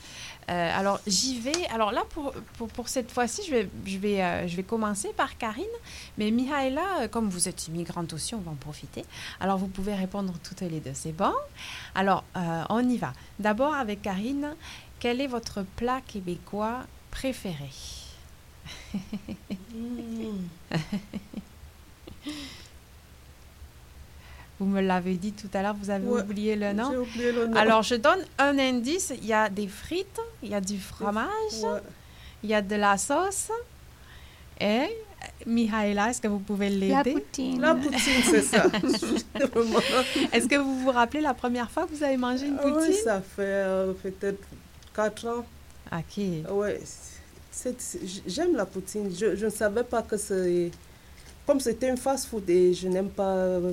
Euh, 0.48 0.78
alors, 0.78 1.00
j'y 1.06 1.38
vais. 1.40 1.66
Alors 1.66 1.92
là, 1.92 2.04
pour, 2.10 2.32
pour, 2.56 2.68
pour 2.68 2.88
cette 2.88 3.10
fois-ci, 3.10 3.42
je 3.46 3.50
vais, 3.50 3.68
je, 3.84 3.98
vais, 3.98 4.22
euh, 4.22 4.48
je 4.48 4.56
vais 4.56 4.62
commencer 4.62 5.10
par 5.16 5.36
Karine. 5.36 5.66
Mais 6.16 6.30
Mihaela, 6.30 7.02
euh, 7.02 7.08
comme 7.08 7.28
vous 7.28 7.48
êtes 7.48 7.68
immigrante 7.68 8.14
aussi, 8.14 8.34
on 8.34 8.40
va 8.40 8.52
en 8.52 8.56
profiter. 8.56 9.04
Alors, 9.40 9.58
vous 9.58 9.68
pouvez 9.68 9.94
répondre 9.94 10.32
toutes 10.42 10.62
les 10.62 10.80
deux. 10.80 10.94
C'est 10.94 11.12
bon? 11.12 11.34
Alors, 11.94 12.24
on 12.70 12.88
y 12.88 12.96
va. 12.96 13.12
D'abord, 13.38 13.74
avec 13.74 14.00
Karine, 14.02 14.54
quel 15.00 15.20
est 15.20 15.26
votre 15.26 15.62
plat 15.76 16.00
québécois 16.00 16.86
préféré? 17.10 17.68
Vous 24.60 24.66
me 24.66 24.80
l'avez 24.80 25.14
dit 25.14 25.32
tout 25.32 25.48
à 25.54 25.62
l'heure, 25.62 25.74
vous 25.80 25.88
avez 25.90 26.06
Ouais, 26.06 26.20
oublié 26.22 26.56
le 26.56 26.72
nom. 26.72 26.90
j'ai 26.90 26.96
oublié 26.98 27.32
le 27.32 27.46
nom. 27.46 27.56
Alors, 27.56 27.82
je 27.82 27.94
donne 27.94 28.20
un 28.38 28.58
indice. 28.58 29.12
Il 29.16 29.26
y 29.26 29.32
a 29.32 29.48
des 29.48 29.68
frites, 29.68 30.20
il 30.42 30.48
y 30.50 30.54
a 30.54 30.60
du 30.60 30.78
fromage, 30.80 31.28
Ouais. 31.62 31.80
il 32.42 32.50
y 32.50 32.54
a 32.54 32.60
de 32.62 32.74
la 32.74 32.96
sauce. 32.98 33.50
Et, 34.60 34.88
Mihaela, 35.46 36.10
est-ce 36.10 36.20
que 36.20 36.26
vous 36.26 36.40
pouvez 36.40 36.68
l'aider? 36.70 36.88
La 36.92 37.04
poutine. 37.04 37.60
La 37.60 37.74
poutine, 37.76 38.22
c'est 38.24 38.42
ça. 38.42 38.64
Est-ce 40.32 40.48
que 40.48 40.56
vous 40.56 40.80
vous 40.80 40.90
rappelez 40.90 41.20
la 41.20 41.34
première 41.34 41.70
fois 41.70 41.86
que 41.86 41.94
vous 41.94 42.02
avez 42.02 42.16
mangé 42.16 42.46
une 42.46 42.56
Ah 42.60 42.66
oui, 42.66 42.72
poutine? 42.72 42.92
ça 43.04 43.20
fait 43.20 43.42
euh, 43.42 43.92
peut-être 44.02 44.42
4 44.94 45.26
ans. 45.28 45.44
OK. 45.92 46.24
C'est- 47.50 48.00
j'aime 48.26 48.54
la 48.56 48.66
poutine. 48.66 49.10
Je, 49.16 49.36
je 49.36 49.46
ne 49.46 49.50
savais 49.50 49.84
pas 49.84 50.02
que 50.02 50.16
c'est. 50.16 50.70
Comme 51.46 51.60
c'était 51.60 51.90
un 51.90 51.96
fast-food 51.96 52.48
et 52.50 52.74
je 52.74 52.88
n'aime 52.88 53.08
pas 53.08 53.34
euh, 53.34 53.72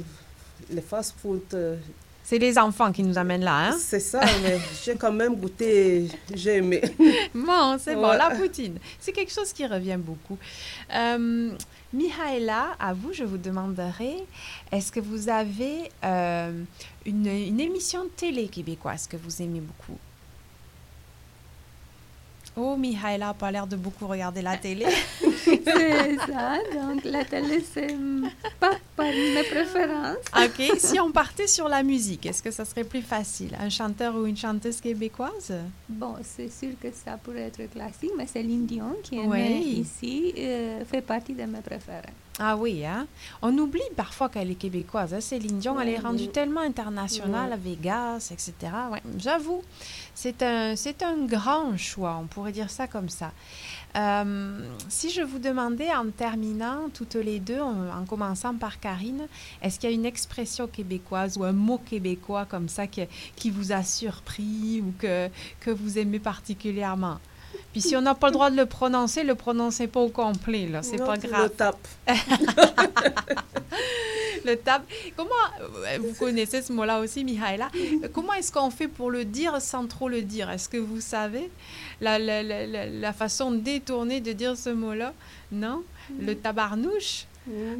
les 0.69 0.81
fast-food. 0.81 1.41
euh, 1.53 1.77
C'est 2.23 2.37
les 2.39 2.57
enfants 2.57 2.91
qui 2.91 3.03
nous 3.03 3.17
amènent 3.17 3.43
là, 3.43 3.69
hein? 3.69 3.77
C'est 3.79 3.99
ça, 3.99 4.21
mais 4.43 4.57
j'ai 4.83 4.95
quand 4.95 5.11
même 5.11 5.35
goûté 5.35 6.07
j'ai 6.33 6.55
aimé. 6.57 6.81
Bon, 7.33 7.77
c'est 7.79 7.95
bon, 7.95 8.07
la 8.13 8.31
poutine. 8.31 8.77
C'est 8.99 9.11
quelque 9.11 9.31
chose 9.31 9.51
qui 9.53 9.65
revient 9.67 9.97
beaucoup. 9.99 10.37
Euh, 10.93 11.51
Mihaela, 11.93 12.75
à 12.79 12.93
vous, 12.93 13.13
je 13.13 13.23
vous 13.23 13.37
demanderai, 13.37 14.15
est-ce 14.71 14.91
que 14.91 14.99
vous 14.99 15.29
avez 15.29 15.89
euh, 16.03 16.51
une, 17.05 17.27
une 17.27 17.59
émission 17.59 18.03
de 18.05 18.09
télé 18.09 18.47
québécoise 18.47 19.07
que 19.07 19.17
vous 19.17 19.41
aimez 19.41 19.61
beaucoup? 19.61 19.97
Oh, 22.57 22.77
Mihaela 22.77 23.27
n'a 23.27 23.33
pas 23.33 23.51
l'air 23.51 23.67
de 23.67 23.75
beaucoup 23.75 24.07
regarder 24.07 24.41
la 24.41 24.55
télé. 24.57 24.85
c'est 25.43 25.63
ça. 25.65 26.57
Donc, 26.73 27.03
la 27.03 27.25
télé, 27.25 27.63
c'est 27.73 27.93
pas 28.59 28.71
parmi 28.95 29.31
mes 29.33 29.43
préférences. 29.43 30.17
OK. 30.37 30.77
Si 30.79 30.99
on 30.99 31.11
partait 31.11 31.47
sur 31.47 31.67
la 31.67 31.83
musique, 31.83 32.25
est-ce 32.25 32.41
que 32.41 32.51
ça 32.51 32.63
serait 32.63 32.85
plus 32.85 33.01
facile? 33.01 33.55
Un 33.59 33.69
chanteur 33.69 34.15
ou 34.15 34.25
une 34.25 34.37
chanteuse 34.37 34.79
québécoise? 34.79 35.53
Bon, 35.89 36.15
c'est 36.23 36.49
sûr 36.49 36.69
que 36.81 36.87
ça 36.91 37.17
pourrait 37.21 37.41
être 37.53 37.69
classique, 37.71 38.11
mais 38.17 38.25
Céline 38.27 38.65
Dion, 38.65 38.95
qui 39.03 39.17
est 39.17 39.25
Oui. 39.27 39.37
née 39.37 39.59
ici, 39.61 40.33
euh, 40.37 40.85
fait 40.85 41.01
partie 41.01 41.33
de 41.33 41.43
mes 41.43 41.59
préférés. 41.61 42.13
Ah 42.37 42.57
oui, 42.57 42.85
hein? 42.85 43.07
On 43.41 43.57
oublie 43.57 43.79
parfois 43.95 44.27
qu'elle 44.27 44.51
est 44.51 44.55
québécoise. 44.55 45.13
Hein? 45.13 45.21
Céline 45.21 45.57
Dion, 45.59 45.79
elle 45.79 45.87
est 45.87 45.99
rendue 45.99 46.23
Oui. 46.23 46.29
tellement 46.31 46.59
internationale 46.59 47.53
à 47.53 47.55
Vegas, 47.55 48.27
etc. 48.31 48.53
Ouais, 48.91 49.01
J'avoue, 49.17 49.61
c'est 50.13 50.43
un, 50.43 50.75
c'est 50.75 51.01
un 51.01 51.15
grand 51.25 51.77
choix, 51.77 52.17
on 52.21 52.25
pourrait 52.27 52.51
dire 52.51 52.69
ça 52.69 52.87
comme 52.87 53.07
ça. 53.07 53.31
Euh, 53.95 54.69
si 54.89 55.11
je 55.11 55.21
vous 55.21 55.39
demandais 55.39 55.95
en 55.95 56.09
terminant, 56.09 56.89
toutes 56.93 57.15
les 57.15 57.39
deux, 57.39 57.61
en, 57.61 57.87
en 58.01 58.03
commençant 58.05 58.53
par 58.55 58.81
Karine, 58.81 59.27
est-ce 59.61 59.79
qu'il 59.79 59.89
y 59.89 59.93
a 59.93 59.95
une 59.95 60.05
expression 60.05 60.67
québécoise 60.67 61.37
ou 61.37 61.45
un 61.45 61.53
mot 61.53 61.77
québécois 61.77 62.43
comme 62.45 62.67
ça 62.67 62.87
que- 62.87 63.07
qui 63.37 63.49
vous 63.49 63.71
a 63.71 63.81
surpris 63.83 64.81
ou 64.85 64.93
que, 64.99 65.29
que 65.61 65.71
vous 65.71 65.97
aimez 65.97 66.19
particulièrement? 66.19 67.19
Puis 67.71 67.81
si 67.81 67.95
on 67.95 68.01
n'a 68.01 68.15
pas 68.15 68.27
le 68.27 68.33
droit 68.33 68.49
de 68.49 68.55
le 68.55 68.65
prononcer, 68.65 69.23
le 69.23 69.35
prononcez 69.35 69.87
pas 69.87 69.99
au 69.99 70.09
complet, 70.09 70.67
là. 70.67 70.81
C'est 70.83 70.97
pas 70.97 71.17
grave. 71.17 71.43
le 71.43 71.49
tapes. 71.49 71.87
le 74.45 74.55
tape. 74.57 74.83
Comment, 75.15 75.29
euh, 75.61 75.97
vous 75.99 76.13
connaissez 76.13 76.61
ce 76.61 76.71
mot-là 76.71 76.99
aussi, 76.99 77.23
Mihaela, 77.23 77.69
comment 78.13 78.33
est-ce 78.33 78.51
qu'on 78.51 78.69
fait 78.69 78.87
pour 78.87 79.09
le 79.11 79.25
dire 79.25 79.59
sans 79.61 79.87
trop 79.87 80.07
le 80.09 80.21
dire? 80.21 80.49
Est-ce 80.49 80.69
que 80.69 80.77
vous 80.77 81.01
savez 81.01 81.49
la, 82.01 82.19
la, 82.19 82.43
la- 82.43 82.85
la 82.87 83.13
façon 83.13 83.51
détournée 83.51 84.21
de 84.21 84.31
dire 84.33 84.55
ce 84.57 84.69
mot-là? 84.69 85.13
Non? 85.51 85.83
Le 86.19 86.35
tabarnouche? 86.35 87.25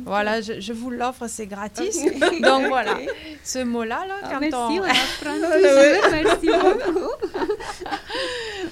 Voilà, 0.05 0.41
je, 0.41 0.59
je 0.59 0.74
vous 0.74 0.89
l'offre, 0.91 1.28
c'est 1.28 1.47
gratis. 1.47 2.03
Donc 2.41 2.68
voilà, 2.68 2.97
ce 3.43 3.59
mot-là, 3.63 4.05
là, 4.07 4.16
Ah, 4.24 4.30
quand 4.34 4.39
merci, 4.39 4.55
on... 4.57 4.78
on. 4.78 6.11
Merci 6.11 6.47
beaucoup. 6.47 7.09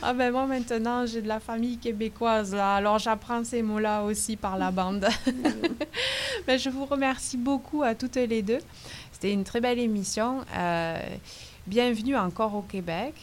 Ah 0.05 0.13
ben 0.13 0.31
moi 0.31 0.45
maintenant 0.45 1.05
j'ai 1.05 1.21
de 1.21 1.27
la 1.29 1.39
famille 1.39 1.77
québécoise 1.77 2.53
là, 2.53 2.75
alors 2.75 2.99
j'apprends 2.99 3.43
ces 3.45 3.61
mots-là 3.61 4.03
aussi 4.03 4.35
par 4.35 4.57
la 4.57 4.69
bande. 4.69 5.07
Mais 6.47 6.57
je 6.63 6.69
vous 6.69 6.85
remercie 6.85 7.37
beaucoup 7.37 7.83
à 7.83 7.95
toutes 7.95 8.15
les 8.17 8.41
deux. 8.41 8.59
C'était 9.13 9.31
une 9.31 9.45
très 9.45 9.61
belle 9.61 9.79
émission. 9.79 10.41
Euh, 10.57 10.97
bienvenue 11.67 12.17
encore 12.17 12.53
au 12.55 12.61
Québec. 12.63 13.13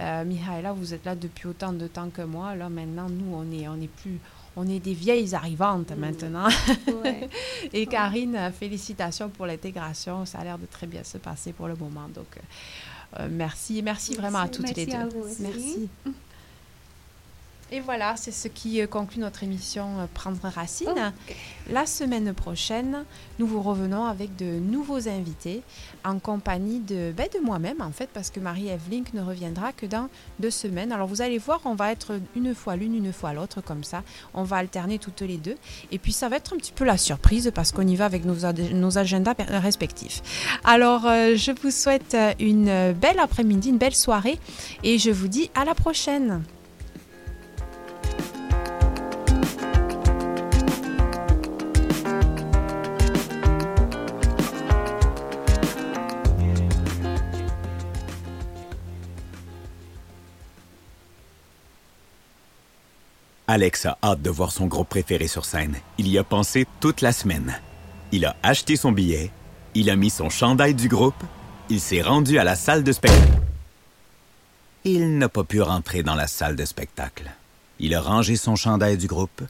Euh, 0.00 0.24
Mihaela, 0.24 0.72
vous 0.72 0.94
êtes 0.94 1.04
là 1.04 1.14
depuis 1.14 1.48
autant 1.48 1.72
de 1.72 1.86
temps 1.86 2.10
que 2.10 2.22
moi. 2.22 2.54
Là 2.54 2.68
maintenant, 2.68 3.08
nous 3.08 3.34
on 3.34 3.50
est 3.52 3.68
on 3.68 3.80
est 3.80 3.88
plus 3.88 4.18
on 4.56 4.68
est 4.68 4.78
des 4.78 4.94
vieilles 4.94 5.34
arrivantes 5.34 5.90
maintenant. 5.96 6.48
Ouais. 7.02 7.28
Et 7.72 7.86
Karine, 7.86 8.52
félicitations 8.56 9.28
pour 9.28 9.46
l'intégration. 9.46 10.24
Ça 10.26 10.38
a 10.38 10.44
l'air 10.44 10.58
de 10.58 10.66
très 10.66 10.86
bien 10.86 11.02
se 11.02 11.18
passer 11.18 11.52
pour 11.52 11.66
le 11.66 11.74
moment. 11.74 12.08
Donc 12.14 12.38
euh, 13.18 13.28
merci, 13.30 13.82
merci 13.82 14.14
vraiment 14.14 14.40
à 14.40 14.48
toutes 14.48 14.74
les 14.76 14.86
deux. 14.86 14.92
à 14.92 15.06
vous 15.06 15.20
aussi. 15.20 15.42
Merci. 15.42 15.88
Et 17.74 17.80
voilà, 17.80 18.14
c'est 18.16 18.30
ce 18.30 18.46
qui 18.46 18.80
euh, 18.80 18.86
conclut 18.86 19.20
notre 19.20 19.42
émission 19.42 19.98
euh, 19.98 20.06
Prendre 20.14 20.38
Racine. 20.44 21.12
La 21.68 21.86
semaine 21.86 22.32
prochaine, 22.32 23.04
nous 23.40 23.48
vous 23.48 23.60
revenons 23.60 24.04
avec 24.04 24.36
de 24.36 24.60
nouveaux 24.60 25.08
invités 25.08 25.60
en 26.04 26.20
compagnie 26.20 26.78
de, 26.78 27.12
ben, 27.16 27.26
de 27.34 27.44
moi-même, 27.44 27.82
en 27.82 27.90
fait, 27.90 28.08
parce 28.14 28.30
que 28.30 28.38
Marie-Ève 28.38 28.82
Link 28.92 29.12
ne 29.12 29.20
reviendra 29.20 29.72
que 29.72 29.86
dans 29.86 30.08
deux 30.38 30.52
semaines. 30.52 30.92
Alors, 30.92 31.08
vous 31.08 31.20
allez 31.20 31.38
voir, 31.38 31.62
on 31.64 31.74
va 31.74 31.90
être 31.90 32.20
une 32.36 32.54
fois 32.54 32.76
l'une, 32.76 32.94
une 32.94 33.12
fois 33.12 33.32
l'autre, 33.32 33.60
comme 33.60 33.82
ça. 33.82 34.04
On 34.34 34.44
va 34.44 34.58
alterner 34.58 35.00
toutes 35.00 35.22
les 35.22 35.36
deux. 35.36 35.56
Et 35.90 35.98
puis, 35.98 36.12
ça 36.12 36.28
va 36.28 36.36
être 36.36 36.54
un 36.54 36.58
petit 36.58 36.72
peu 36.72 36.84
la 36.84 36.96
surprise 36.96 37.50
parce 37.52 37.72
qu'on 37.72 37.88
y 37.88 37.96
va 37.96 38.04
avec 38.04 38.24
nos, 38.24 38.98
agendas 38.98 39.34
respectifs. 39.48 40.22
Alors, 40.62 41.06
euh, 41.06 41.34
je 41.34 41.50
vous 41.50 41.72
souhaite 41.72 42.16
une 42.38 42.92
belle 42.92 43.18
après-midi, 43.18 43.70
une 43.70 43.78
belle 43.78 43.96
soirée 43.96 44.38
et 44.84 45.00
je 45.00 45.10
vous 45.10 45.26
dis 45.26 45.50
à 45.56 45.64
la 45.64 45.74
prochaine. 45.74 46.44
Alex 63.46 63.84
a 63.84 63.98
hâte 64.02 64.22
de 64.22 64.30
voir 64.30 64.52
son 64.52 64.66
groupe 64.66 64.88
préféré 64.88 65.28
sur 65.28 65.44
scène. 65.44 65.76
Il 65.98 66.08
y 66.08 66.16
a 66.16 66.24
pensé 66.24 66.66
toute 66.80 67.02
la 67.02 67.12
semaine. 67.12 67.60
Il 68.10 68.24
a 68.24 68.36
acheté 68.42 68.76
son 68.76 68.90
billet, 68.90 69.30
il 69.74 69.90
a 69.90 69.96
mis 69.96 70.08
son 70.08 70.30
chandail 70.30 70.74
du 70.74 70.88
groupe, 70.88 71.22
il 71.68 71.80
s'est 71.80 72.00
rendu 72.00 72.38
à 72.38 72.44
la 72.44 72.56
salle 72.56 72.84
de 72.84 72.92
spectacle. 72.92 73.40
Il 74.84 75.18
n'a 75.18 75.28
pas 75.28 75.44
pu 75.44 75.60
rentrer 75.60 76.02
dans 76.02 76.14
la 76.14 76.26
salle 76.26 76.56
de 76.56 76.64
spectacle. 76.64 77.30
Il 77.80 77.94
a 77.94 78.00
rangé 78.00 78.36
son 78.36 78.56
chandail 78.56 78.96
du 78.96 79.08
groupe, 79.08 79.42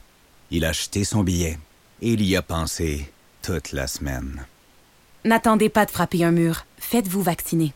il 0.51 0.65
a 0.65 0.69
acheté 0.69 1.05
son 1.05 1.23
billet 1.23 1.57
et 2.01 2.13
il 2.13 2.23
y 2.23 2.35
a 2.35 2.41
pensé 2.41 3.09
toute 3.41 3.71
la 3.71 3.87
semaine. 3.87 4.45
N'attendez 5.23 5.69
pas 5.69 5.85
de 5.85 5.91
frapper 5.91 6.23
un 6.23 6.31
mur. 6.31 6.65
Faites-vous 6.79 7.21
vacciner. 7.21 7.73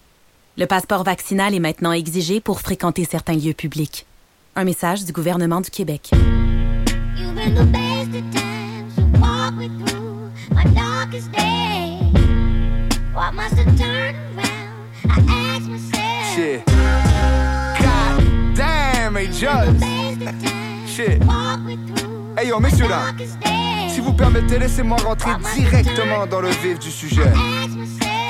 Le 0.57 0.65
passeport 0.65 1.03
vaccinal 1.03 1.55
est 1.55 1.59
maintenant 1.59 1.93
exigé 1.93 2.41
pour 2.41 2.59
fréquenter 2.59 3.05
certains 3.05 3.35
lieux 3.35 3.53
publics. 3.53 4.05
Un 4.59 4.65
message 4.65 5.05
du 5.05 5.13
gouvernement 5.13 5.61
du 5.61 5.69
Québec. 5.69 6.11
Shit. 16.35 16.65
God 17.79 18.53
damn, 18.53 19.15
hey, 19.15 19.27
Judge. 19.31 19.79
Shit. 20.85 21.23
Hey 22.37 22.49
yo, 22.49 22.59
messieurs 22.59 22.89
dames, 22.89 23.15
si 23.87 24.01
vous 24.01 24.11
permettez, 24.11 24.59
laissez-moi 24.59 24.97
rentrer 24.97 25.31
directement 25.55 26.27
dans 26.27 26.41
le 26.41 26.49
vif 26.49 26.79
du 26.79 26.91
sujet. 26.91 27.31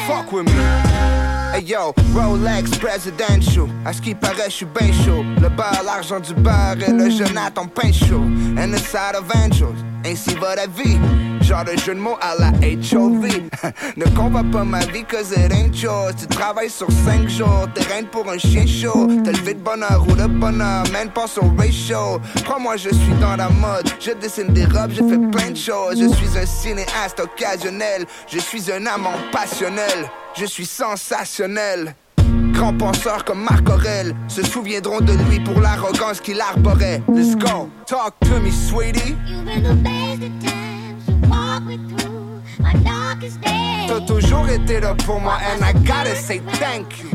Fuck 0.06 0.32
with 0.32 0.46
me. 0.46 1.29
Hey 1.52 1.64
yo, 1.64 1.94
Rolex 2.14 2.78
presidential. 2.78 3.68
À 3.84 3.92
ce 3.92 4.02
qui 4.02 4.14
paraît, 4.14 4.50
je 4.50 4.52
suis 4.52 4.68
chaud? 5.04 5.24
Le 5.42 5.50
beurre, 5.50 5.82
l'argent 5.84 6.20
du 6.20 6.34
beurre 6.36 6.78
et 6.88 6.92
le 6.92 7.10
Jonathan 7.10 7.66
pain 7.66 7.92
chaud. 7.92 8.22
And 8.58 8.72
the 8.72 8.78
side 8.78 9.16
of 9.16 9.26
angels. 9.36 9.84
Ainsi 10.06 10.36
va 10.36 10.56
la 10.56 10.68
vie. 10.68 10.98
Genre 11.50 11.66
de 11.66 11.76
jeu 11.80 11.96
de 11.96 12.00
mots 12.00 12.18
à 12.22 12.36
la 12.38 12.50
HOV. 12.52 13.26
ne 13.98 14.06
combat 14.16 14.44
pas 14.52 14.64
ma 14.64 14.82
vie, 14.82 15.04
cause 15.04 15.32
it 15.32 15.52
ain't 15.52 15.82
yours. 15.82 16.14
Tu 16.16 16.28
travailles 16.28 16.70
sur 16.70 16.86
5 16.92 17.28
jours, 17.28 17.68
t'es 17.74 17.82
reine 17.92 18.06
pour 18.06 18.30
un 18.30 18.38
chien 18.38 18.68
chaud. 18.68 19.08
T'as 19.24 19.32
levé 19.32 19.56
de 19.56 19.60
bonheur 19.60 20.06
ou 20.08 20.14
de 20.14 20.28
bonheur, 20.28 20.84
man, 20.92 21.10
pense 21.12 21.40
au 21.40 21.52
ratio. 21.58 22.22
Crois-moi, 22.44 22.78
je 22.78 22.90
suis 22.90 23.16
dans 23.20 23.36
la 23.36 23.50
mode. 23.50 23.90
Je 24.00 24.12
dessine 24.12 24.54
des 24.54 24.66
robes, 24.66 24.92
je 24.92 25.02
fais 25.04 25.18
plein 25.32 25.50
de 25.50 25.58
choses. 25.58 26.00
Je 26.00 26.14
suis 26.14 26.38
un 26.38 26.46
cinéaste 26.46 27.20
occasionnel. 27.20 28.06
Je 28.28 28.38
suis 28.38 28.72
un 28.72 28.86
amant 28.86 29.18
passionnel. 29.32 30.08
Je 30.36 30.46
suis 30.46 30.68
sensationnel. 30.68 31.96
Grands 32.52 32.78
penseurs 32.78 33.26
comme 33.26 33.42
Marc 33.42 33.68
Aurel 33.68 34.14
se 34.28 34.46
souviendront 34.46 35.02
de 35.02 35.14
lui 35.14 35.40
pour 35.40 35.60
l'arrogance 35.60 36.22
qu'il 36.22 36.40
arborait. 36.40 37.02
Let's 37.12 37.36
go, 37.36 37.72
talk 37.88 38.14
to 38.20 38.40
me, 38.40 38.52
sweetie. 38.52 39.16
You've 39.26 39.46
been 39.46 39.64
the 39.64 40.59
T'as 43.88 44.02
toujours 44.02 44.48
été 44.50 44.80
là 44.80 44.96
pour 45.06 45.20
moi, 45.20 45.38
and 45.52 45.64
I 45.64 45.74
gotta 45.74 46.16
say 46.16 46.40
thank 46.60 47.00
you. 47.00 47.10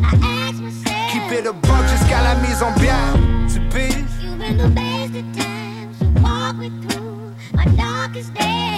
Keep 1.11 1.33
it 1.33 1.47
a 1.47 1.53
buck 1.53 1.87
jusqu'à 1.89 2.23
la 2.23 2.35
mise 2.37 2.63
en 2.63 2.73
bière. 2.73 3.15
Tu. 3.53 3.61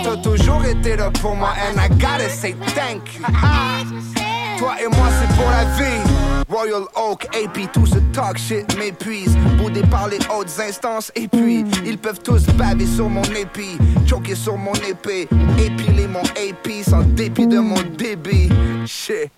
T'as 0.05 0.17
toujours 0.19 0.65
été 0.65 0.97
là 0.97 1.11
pour 1.11 1.35
moi, 1.35 1.51
and 1.69 1.81
I 1.81 1.89
gotta 1.99 2.29
say 2.29 2.55
thank 2.75 3.17
you. 3.17 4.26
Toi 4.59 4.75
et 4.83 4.89
moi, 4.89 5.09
c'est 5.21 5.37
pour 5.37 5.51
la 5.51 5.65
vie. 5.77 6.01
Royal 6.49 6.83
Oak, 6.95 7.27
AP, 7.37 7.73
tout 7.73 7.87
ce 7.87 7.99
talk 8.13 8.39
shit 8.39 8.77
m'épuise. 8.79 9.37
Boudé 9.59 9.83
par 9.83 10.09
les 10.09 10.19
hautes 10.35 10.61
instances, 10.61 11.13
et 11.15 11.29
puis 11.29 11.65
ils 11.85 11.99
peuvent 11.99 12.21
tous 12.21 12.47
baver 12.57 12.87
sur 12.87 13.09
mon 13.09 13.23
épi, 13.23 13.77
choquer 14.07 14.35
sur 14.35 14.57
mon 14.57 14.75
épée, 14.75 15.29
épiler 15.59 16.07
mon 16.07 16.21
AP 16.21 16.85
sans 16.89 17.03
dépit 17.03 17.47
de 17.47 17.59
mon 17.59 17.81
débit. 17.99 18.49
Shit. 18.87 19.31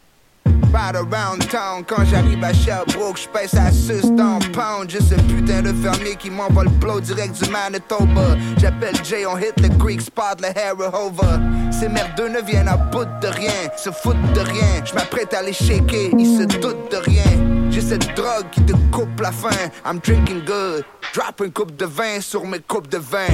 Ride 0.72 0.96
around 0.96 1.48
town 1.48 1.82
quand 1.86 2.04
j'arrive 2.04 2.44
à 2.44 2.52
Sherbrooke, 2.52 3.16
j'pèse 3.16 3.54
à 3.54 3.70
6 3.70 4.12
dans 4.12 4.38
pound. 4.52 4.90
Ce 4.90 5.14
putain 5.14 5.62
de 5.62 5.72
fermier 5.72 6.14
qui 6.16 6.30
m'envoie 6.30 6.64
le 6.64 6.70
blow 6.70 7.00
direct 7.00 7.42
du 7.42 7.50
Manitoba. 7.50 8.36
J'appelle 8.58 8.94
Jay, 9.02 9.24
on 9.26 9.38
hit 9.38 9.58
le 9.60 9.68
Greek 9.70 10.02
spot, 10.02 10.40
le 10.40 10.84
Hova. 10.84 11.40
Ces 11.72 11.88
merdeux 11.88 12.28
ne 12.28 12.40
viennent 12.40 12.68
à 12.68 12.76
bout 12.76 13.08
de 13.22 13.28
rien, 13.28 13.52
se 13.76 13.90
foutent 13.90 14.32
de 14.34 14.40
rien. 14.40 14.84
J'm'apprête 14.84 15.32
à 15.32 15.42
les 15.42 15.54
shaker, 15.54 16.10
ils 16.18 16.38
se 16.38 16.58
doutent 16.58 16.90
de 16.90 16.96
rien. 16.98 17.70
J'ai 17.70 17.80
cette 17.80 18.14
drogue 18.14 18.50
qui 18.52 18.62
te 18.62 18.72
coupe 18.92 19.20
la 19.20 19.32
faim. 19.32 19.70
I'm 19.86 20.00
drinking 20.00 20.44
good, 20.44 20.84
drop 21.14 21.40
une 21.42 21.52
coupe 21.52 21.76
de 21.76 21.86
vin 21.86 22.20
sur 22.20 22.44
mes 22.46 22.60
coupes 22.60 22.88
de 22.88 22.98
vin. 22.98 23.26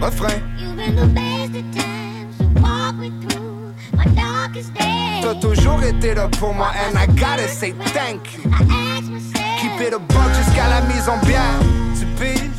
Refrain. 0.00 0.40
You've 0.58 0.76
been 0.76 0.96
the 0.96 1.06
best 1.14 1.54
of 1.54 1.74
times 1.74 2.38
to 2.38 2.60
walk 2.60 2.94
me. 2.96 3.41
T'as 5.22 5.34
toujours 5.36 5.82
été 5.82 6.14
là 6.14 6.28
pour 6.28 6.52
moi, 6.54 6.68
and 6.68 6.98
I 6.98 7.06
gotta 7.06 7.48
say 7.48 7.72
thank 7.94 8.34
you. 8.34 8.50
Keep 9.60 9.80
it 9.80 9.94
a 9.94 9.98
buck 9.98 10.34
jusqu'à 10.34 10.68
la 10.68 10.82
mise 10.82 11.08
en 11.08 11.16
bière. 11.24 11.58
Tu 11.98 12.06
piges? 12.16 12.50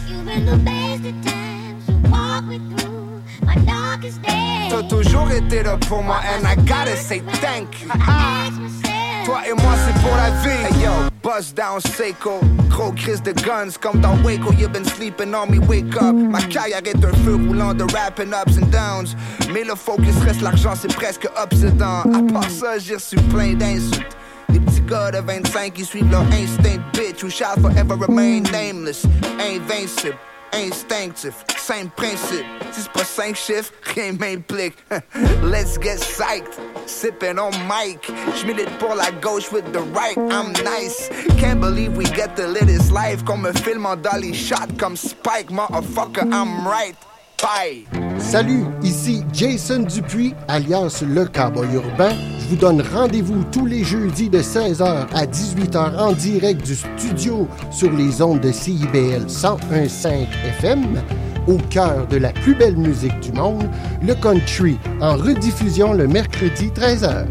T'as 4.70 4.84
toujours 4.84 5.32
été 5.32 5.64
là 5.64 5.78
pour 5.88 6.02
moi, 6.02 6.18
and 6.18 6.48
I 6.48 6.56
gotta 6.66 6.96
say 6.96 7.22
thank 7.42 7.82
you. 7.82 8.93
Toi 9.26 9.42
et 9.48 9.54
moi, 9.54 9.74
c'est 9.86 10.02
pour 10.02 10.16
la 10.18 10.30
vie. 10.42 10.50
Hey 10.50 10.84
yo, 10.84 10.92
buzz 11.22 11.54
down 11.54 11.80
Seiko. 11.80 12.40
Gros 12.70 12.92
crise 12.92 13.22
de 13.22 13.32
guns 13.32 13.78
comme 13.80 14.02
dans 14.02 14.16
Waco. 14.24 14.52
You 14.54 14.68
been 14.68 14.86
sleeping 14.86 15.34
on 15.34 15.50
me, 15.50 15.60
wake 15.60 15.96
up. 15.96 16.14
Ma 16.14 16.42
carrière 16.42 16.82
est 16.86 17.06
un 17.06 17.14
feu 17.24 17.36
roulant 17.36 17.74
de 17.74 17.84
rapping 17.84 18.34
ups 18.34 18.58
and 18.58 18.70
downs. 18.72 19.16
Mais 19.54 19.64
le 19.64 19.76
focus 19.76 20.16
reste 20.26 20.42
l'argent, 20.42 20.74
c'est 20.76 20.94
presque 20.94 21.28
obsédant. 21.42 22.02
À 22.02 22.34
part 22.34 22.50
ça, 22.50 22.78
j'ai 22.80 22.96
reçu 22.96 23.16
plein 23.32 23.54
d'insultes. 23.54 24.18
Les 24.50 24.60
petits 24.60 24.82
gars 24.82 25.12
de 25.12 25.20
25 25.20 25.74
qui 25.74 25.86
suivent 25.86 26.12
leur 26.12 26.26
instinct 26.34 26.82
bitch, 26.94 27.24
who 27.24 27.30
shall 27.30 27.56
forever 27.62 27.96
remain 27.96 28.42
nameless, 28.52 29.06
ain't 29.40 29.62
invincible. 29.62 30.18
Instinctif, 30.54 31.34
same 31.58 31.90
principe. 31.90 32.46
Si 32.72 32.82
c'est 32.82 32.92
pas 32.92 33.04
cinq 33.04 33.36
chiffres, 33.36 33.72
rien 33.96 34.14
m'implique. 34.14 34.76
Let's 35.44 35.78
get 35.80 36.00
psyched. 36.00 36.60
Sipping 36.86 37.40
on 37.40 37.52
mic. 37.68 38.12
J'milite 38.36 38.70
pour 38.78 38.96
la 38.96 39.12
gauche 39.22 39.52
with 39.52 39.66
the 39.74 39.82
right. 39.94 40.18
I'm 40.18 40.54
nice. 40.64 41.10
Can't 41.40 41.60
believe 41.60 41.98
we 41.98 42.06
get 42.06 42.36
to 42.36 42.48
live 42.48 42.68
this 42.68 42.92
life. 42.92 43.24
Comme 43.26 43.46
un 43.46 43.54
film 43.54 43.86
en 43.86 43.96
dolly 43.96 44.34
shot 44.34 44.78
comme 44.78 44.96
Spike. 44.96 45.50
Motherfucker, 45.50 46.32
I'm 46.32 46.68
right. 46.68 46.96
Bye. 47.42 47.86
Salut, 48.20 48.68
ici 48.84 49.23
Jason 49.34 49.80
Dupuis, 49.80 50.36
alias 50.48 51.04
le 51.08 51.26
cowboy 51.26 51.68
urbain. 51.74 52.12
Je 52.40 52.50
vous 52.50 52.56
donne 52.56 52.84
rendez-vous 52.94 53.44
tous 53.52 53.66
les 53.66 53.84
jeudis 53.84 54.30
de 54.30 54.40
16h 54.40 55.08
à 55.12 55.26
18h 55.26 55.98
en 55.98 56.12
direct 56.12 56.64
du 56.64 56.76
studio 56.76 57.48
sur 57.72 57.92
les 57.92 58.22
ondes 58.22 58.42
de 58.42 58.52
CIBL 58.52 59.26
101.5 59.28 60.28
FM, 60.60 61.02
au 61.48 61.58
cœur 61.72 62.06
de 62.08 62.18
la 62.18 62.30
plus 62.30 62.54
belle 62.54 62.78
musique 62.78 63.20
du 63.22 63.32
monde, 63.32 63.68
le 64.06 64.14
country, 64.14 64.78
en 65.02 65.18
rediffusion 65.18 65.94
le 65.94 66.08
mercredi 66.08 66.68
13h. 66.68 67.26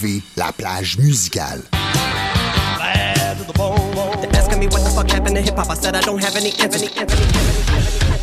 Pavé, 0.00 0.22
la 0.36 0.50
plage 0.52 0.96
musicale. 0.98 1.62
They're 4.20 4.34
asking 4.34 4.58
me 4.58 4.66
what 4.66 4.82
the 4.82 4.90
fuck 4.94 5.10
happened 5.10 5.36
to 5.36 5.42
hip 5.42 5.56
hop. 5.56 5.70
I 5.70 5.74
said 5.74 5.94
I 5.94 6.00
don't 6.00 6.22
have 6.22 6.36
any, 6.36 6.52
any, 6.58 6.88
any, 6.96 6.96
any. 6.96 8.19